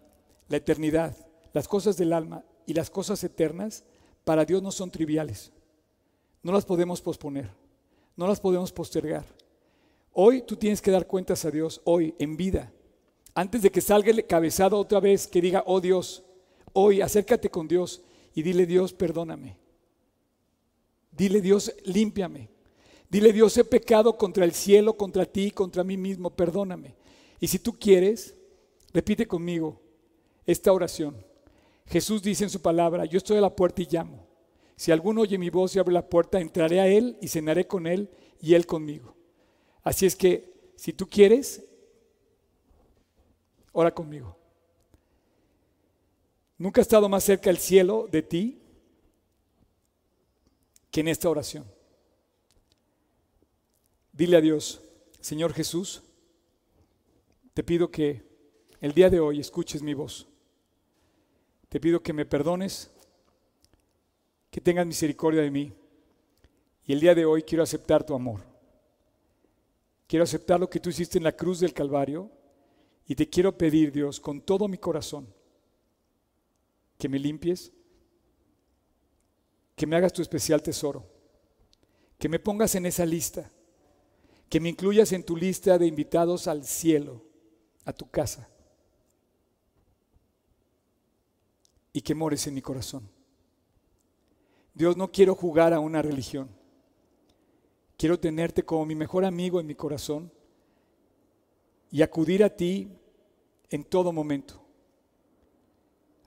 la 0.47 0.59
eternidad, 0.59 1.17
las 1.53 1.67
cosas 1.67 1.97
del 1.97 2.13
alma 2.13 2.45
y 2.67 2.75
las 2.75 2.89
cosas 2.89 3.25
eternas, 3.25 3.83
para 4.23 4.45
Dios 4.45 4.63
no 4.63 4.71
son 4.71 4.93
triviales. 4.93 5.51
No 6.41 6.53
las 6.53 6.65
podemos 6.65 7.03
posponer, 7.03 7.51
no 8.15 8.29
las 8.29 8.39
podemos 8.39 8.71
postergar. 8.71 9.25
Hoy 10.13 10.43
tú 10.43 10.55
tienes 10.55 10.81
que 10.81 10.93
dar 10.93 11.09
cuentas 11.09 11.45
a 11.45 11.51
Dios, 11.51 11.81
hoy, 11.83 12.15
en 12.21 12.37
vida. 12.37 12.73
Antes 13.35 13.61
de 13.61 13.73
que 13.73 13.81
salga 13.81 14.13
el 14.13 14.25
cabezado 14.29 14.79
otra 14.79 15.01
vez, 15.01 15.27
que 15.27 15.41
diga, 15.41 15.65
oh 15.67 15.81
Dios, 15.81 16.23
hoy 16.75 17.01
acércate 17.01 17.51
con 17.51 17.67
Dios 17.67 18.05
y 18.37 18.45
dile, 18.45 18.67
Dios, 18.67 18.93
perdóname. 18.93 19.57
Dile, 21.11 21.41
Dios, 21.41 21.75
límpiame. 21.87 22.55
Dile, 23.09 23.33
Dios, 23.33 23.57
he 23.57 23.65
pecado 23.65 24.17
contra 24.17 24.45
el 24.45 24.53
cielo, 24.53 24.97
contra 24.97 25.25
ti, 25.25 25.51
contra 25.51 25.85
mí 25.85 25.97
mismo, 25.97 26.31
perdóname. 26.31 26.95
Y 27.41 27.49
si 27.49 27.59
tú 27.59 27.79
quieres, 27.79 28.35
repite 28.93 29.27
conmigo 29.27 29.81
esta 30.45 30.73
oración. 30.73 31.17
Jesús 31.87 32.23
dice 32.23 32.45
en 32.45 32.51
su 32.51 32.61
palabra, 32.61 33.05
yo 33.05 33.19
estoy 33.19 33.37
a 33.37 33.41
la 33.41 33.55
puerta 33.55 33.83
y 33.83 33.89
llamo. 33.91 34.27
Si 34.75 34.91
alguno 34.91 35.23
oye 35.23 35.39
mi 35.39 35.51
voz 35.51 35.75
y 35.75 35.79
abre 35.79 35.95
la 35.95 36.09
puerta, 36.09 36.41
entraré 36.41 36.81
a 36.81 36.89
él 36.89 37.17
y 37.21 37.29
cenaré 37.29 37.67
con 37.67 37.87
él 37.87 38.11
y 38.41 38.55
él 38.55 38.67
conmigo. 38.67 39.15
Así 39.83 40.05
es 40.05 40.17
que, 40.17 40.73
si 40.77 40.93
tú 40.93 41.09
quieres, 41.09 41.65
ora 43.73 43.95
conmigo. 43.95 44.37
Nunca 46.59 46.81
ha 46.81 46.83
estado 46.83 47.09
más 47.09 47.25
cerca 47.25 47.51
el 47.51 47.59
cielo 47.59 48.09
de 48.11 48.23
ti 48.23 48.59
que 50.91 51.01
en 51.01 51.09
esta 51.09 51.29
oración. 51.29 51.76
Dile 54.17 54.39
a 54.39 54.41
Dios, 54.41 54.81
Señor 55.21 55.53
Jesús, 55.53 56.03
te 57.53 57.63
pido 57.63 57.91
que 57.91 58.23
el 58.81 58.95
día 58.95 59.11
de 59.11 59.21
hoy 59.21 59.41
escuches 59.41 59.83
mi 59.83 59.93
voz. 59.93 60.27
Te 61.69 61.79
pido 61.79 62.03
que 62.03 62.15
me 62.15 62.25
perdones 62.25 62.91
que 64.51 64.63
tengas 64.63 64.87
misericordia 64.87 65.43
de 65.43 65.51
mí. 65.51 65.75
Y 66.87 66.95
el 66.95 67.01
día 67.01 67.15
de 67.15 67.27
hoy 67.27 67.43
quiero 67.43 67.63
aceptar 67.63 68.05
tu 68.05 68.15
amor. 68.15 68.41
Quiero 70.07 70.23
aceptar 70.23 70.59
lo 70.59 70.71
que 70.71 70.81
tú 70.81 70.89
hiciste 70.89 71.19
en 71.19 71.25
la 71.25 71.37
cruz 71.37 71.61
del 71.61 71.75
Calvario 71.75 72.31
y 73.07 73.15
te 73.15 73.29
quiero 73.29 73.59
pedir, 73.59 73.93
Dios, 73.93 74.19
con 74.19 74.41
todo 74.41 74.67
mi 74.67 74.79
corazón, 74.79 75.29
que 76.97 77.09
me 77.11 77.19
limpies, 77.19 77.71
que 79.75 79.87
me 79.87 79.97
hagas 79.97 80.15
tu 80.15 80.23
especial 80.23 80.63
tesoro, 80.63 81.05
que 82.19 82.31
me 82.31 82.39
pongas 82.39 82.75
en 82.77 82.87
esa 82.87 83.05
lista, 83.05 83.53
que 84.49 84.61
me 84.61 84.69
incluyas 84.69 85.13
en 85.13 85.25
tu 85.25 85.37
lista 85.37 85.79
de 85.79 85.87
invitados 85.87 86.47
al 86.47 86.65
cielo, 86.65 87.23
a 87.85 87.93
tu 87.93 88.09
casa, 88.09 88.49
y 91.93 92.01
que 92.01 92.15
mores 92.15 92.47
en 92.47 92.55
mi 92.55 92.63
corazón. 92.63 93.09
Dios, 94.75 94.97
no 94.97 95.11
quiero 95.11 95.35
jugar 95.35 95.73
a 95.73 95.81
una 95.81 96.03
religión. 96.03 96.51
Quiero 97.97 98.21
tenerte 98.21 98.63
como 98.63 98.85
mi 98.85 98.95
mejor 98.95 99.25
amigo 99.25 99.59
en 99.59 99.67
mi 99.67 99.75
corazón 99.75 100.31
y 101.91 102.03
acudir 102.03 102.45
a 102.45 102.51
ti 102.51 102.91
en 103.71 103.85
todo 103.85 104.13
momento. 104.13 104.63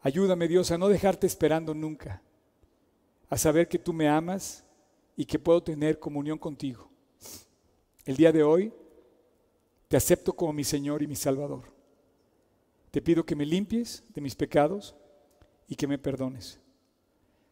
Ayúdame 0.01 0.47
Dios 0.47 0.72
a 0.72 0.78
no 0.78 0.88
dejarte 0.88 1.28
esperando 1.28 1.76
nunca, 1.76 2.24
a 3.30 3.38
saber 3.38 3.67
que 3.67 3.78
tú 3.78 3.93
me 3.93 4.07
amas 4.07 4.63
y 5.15 5.26
que 5.26 5.38
puedo 5.38 5.61
tener 5.61 5.99
comunión 5.99 6.39
contigo. 6.39 6.88
El 8.10 8.18
día 8.18 8.32
de 8.32 8.41
hoy 8.41 8.74
te 9.88 9.95
acepto 9.95 10.34
como 10.34 10.51
mi 10.51 10.64
Señor 10.64 11.03
y 11.03 11.07
mi 11.07 11.16
Salvador. 11.16 11.72
Te 12.89 13.03
pido 13.03 13.24
que 13.24 13.36
me 13.36 13.45
limpies 13.45 14.03
de 14.10 14.20
mis 14.20 14.36
pecados 14.36 14.95
y 15.68 15.76
que 15.76 15.86
me 15.86 15.99
perdones. 15.99 16.60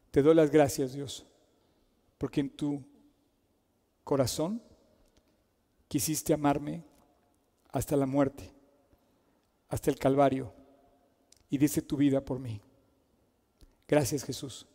Te 0.10 0.24
doy 0.24 0.34
las 0.34 0.50
gracias, 0.50 0.94
Dios, 0.94 1.28
porque 2.18 2.42
en 2.42 2.50
tu 2.50 2.84
corazón 4.04 4.60
quisiste 5.88 6.34
amarme 6.34 6.84
hasta 7.72 7.96
la 7.96 8.08
muerte, 8.08 8.52
hasta 9.70 9.92
el 9.92 10.00
Calvario, 10.00 10.52
y 11.52 11.60
diste 11.60 11.84
tu 11.84 11.98
vida 11.98 12.26
por 12.26 12.40
mí. 12.40 12.60
Gracias, 13.88 14.24
Jesús. 14.24 14.66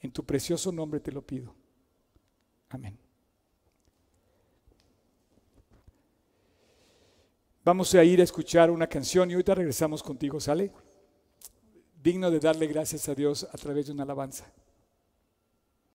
En 0.00 0.10
tu 0.10 0.24
precioso 0.24 0.72
nombre 0.72 0.98
te 0.98 1.12
lo 1.12 1.20
pido. 1.20 1.54
Amén. 2.70 3.03
Vamos 7.64 7.94
a 7.94 8.04
ir 8.04 8.20
a 8.20 8.24
escuchar 8.24 8.70
una 8.70 8.86
canción 8.86 9.30
y 9.30 9.34
ahorita 9.34 9.54
regresamos 9.54 10.02
contigo, 10.02 10.38
¿sale? 10.38 10.70
digno 12.04 12.30
de 12.30 12.38
darle 12.38 12.66
gracias 12.66 13.08
a 13.08 13.14
Dios 13.14 13.48
a 13.50 13.56
través 13.56 13.86
de 13.86 13.92
una 13.92 14.02
alabanza. 14.02 14.44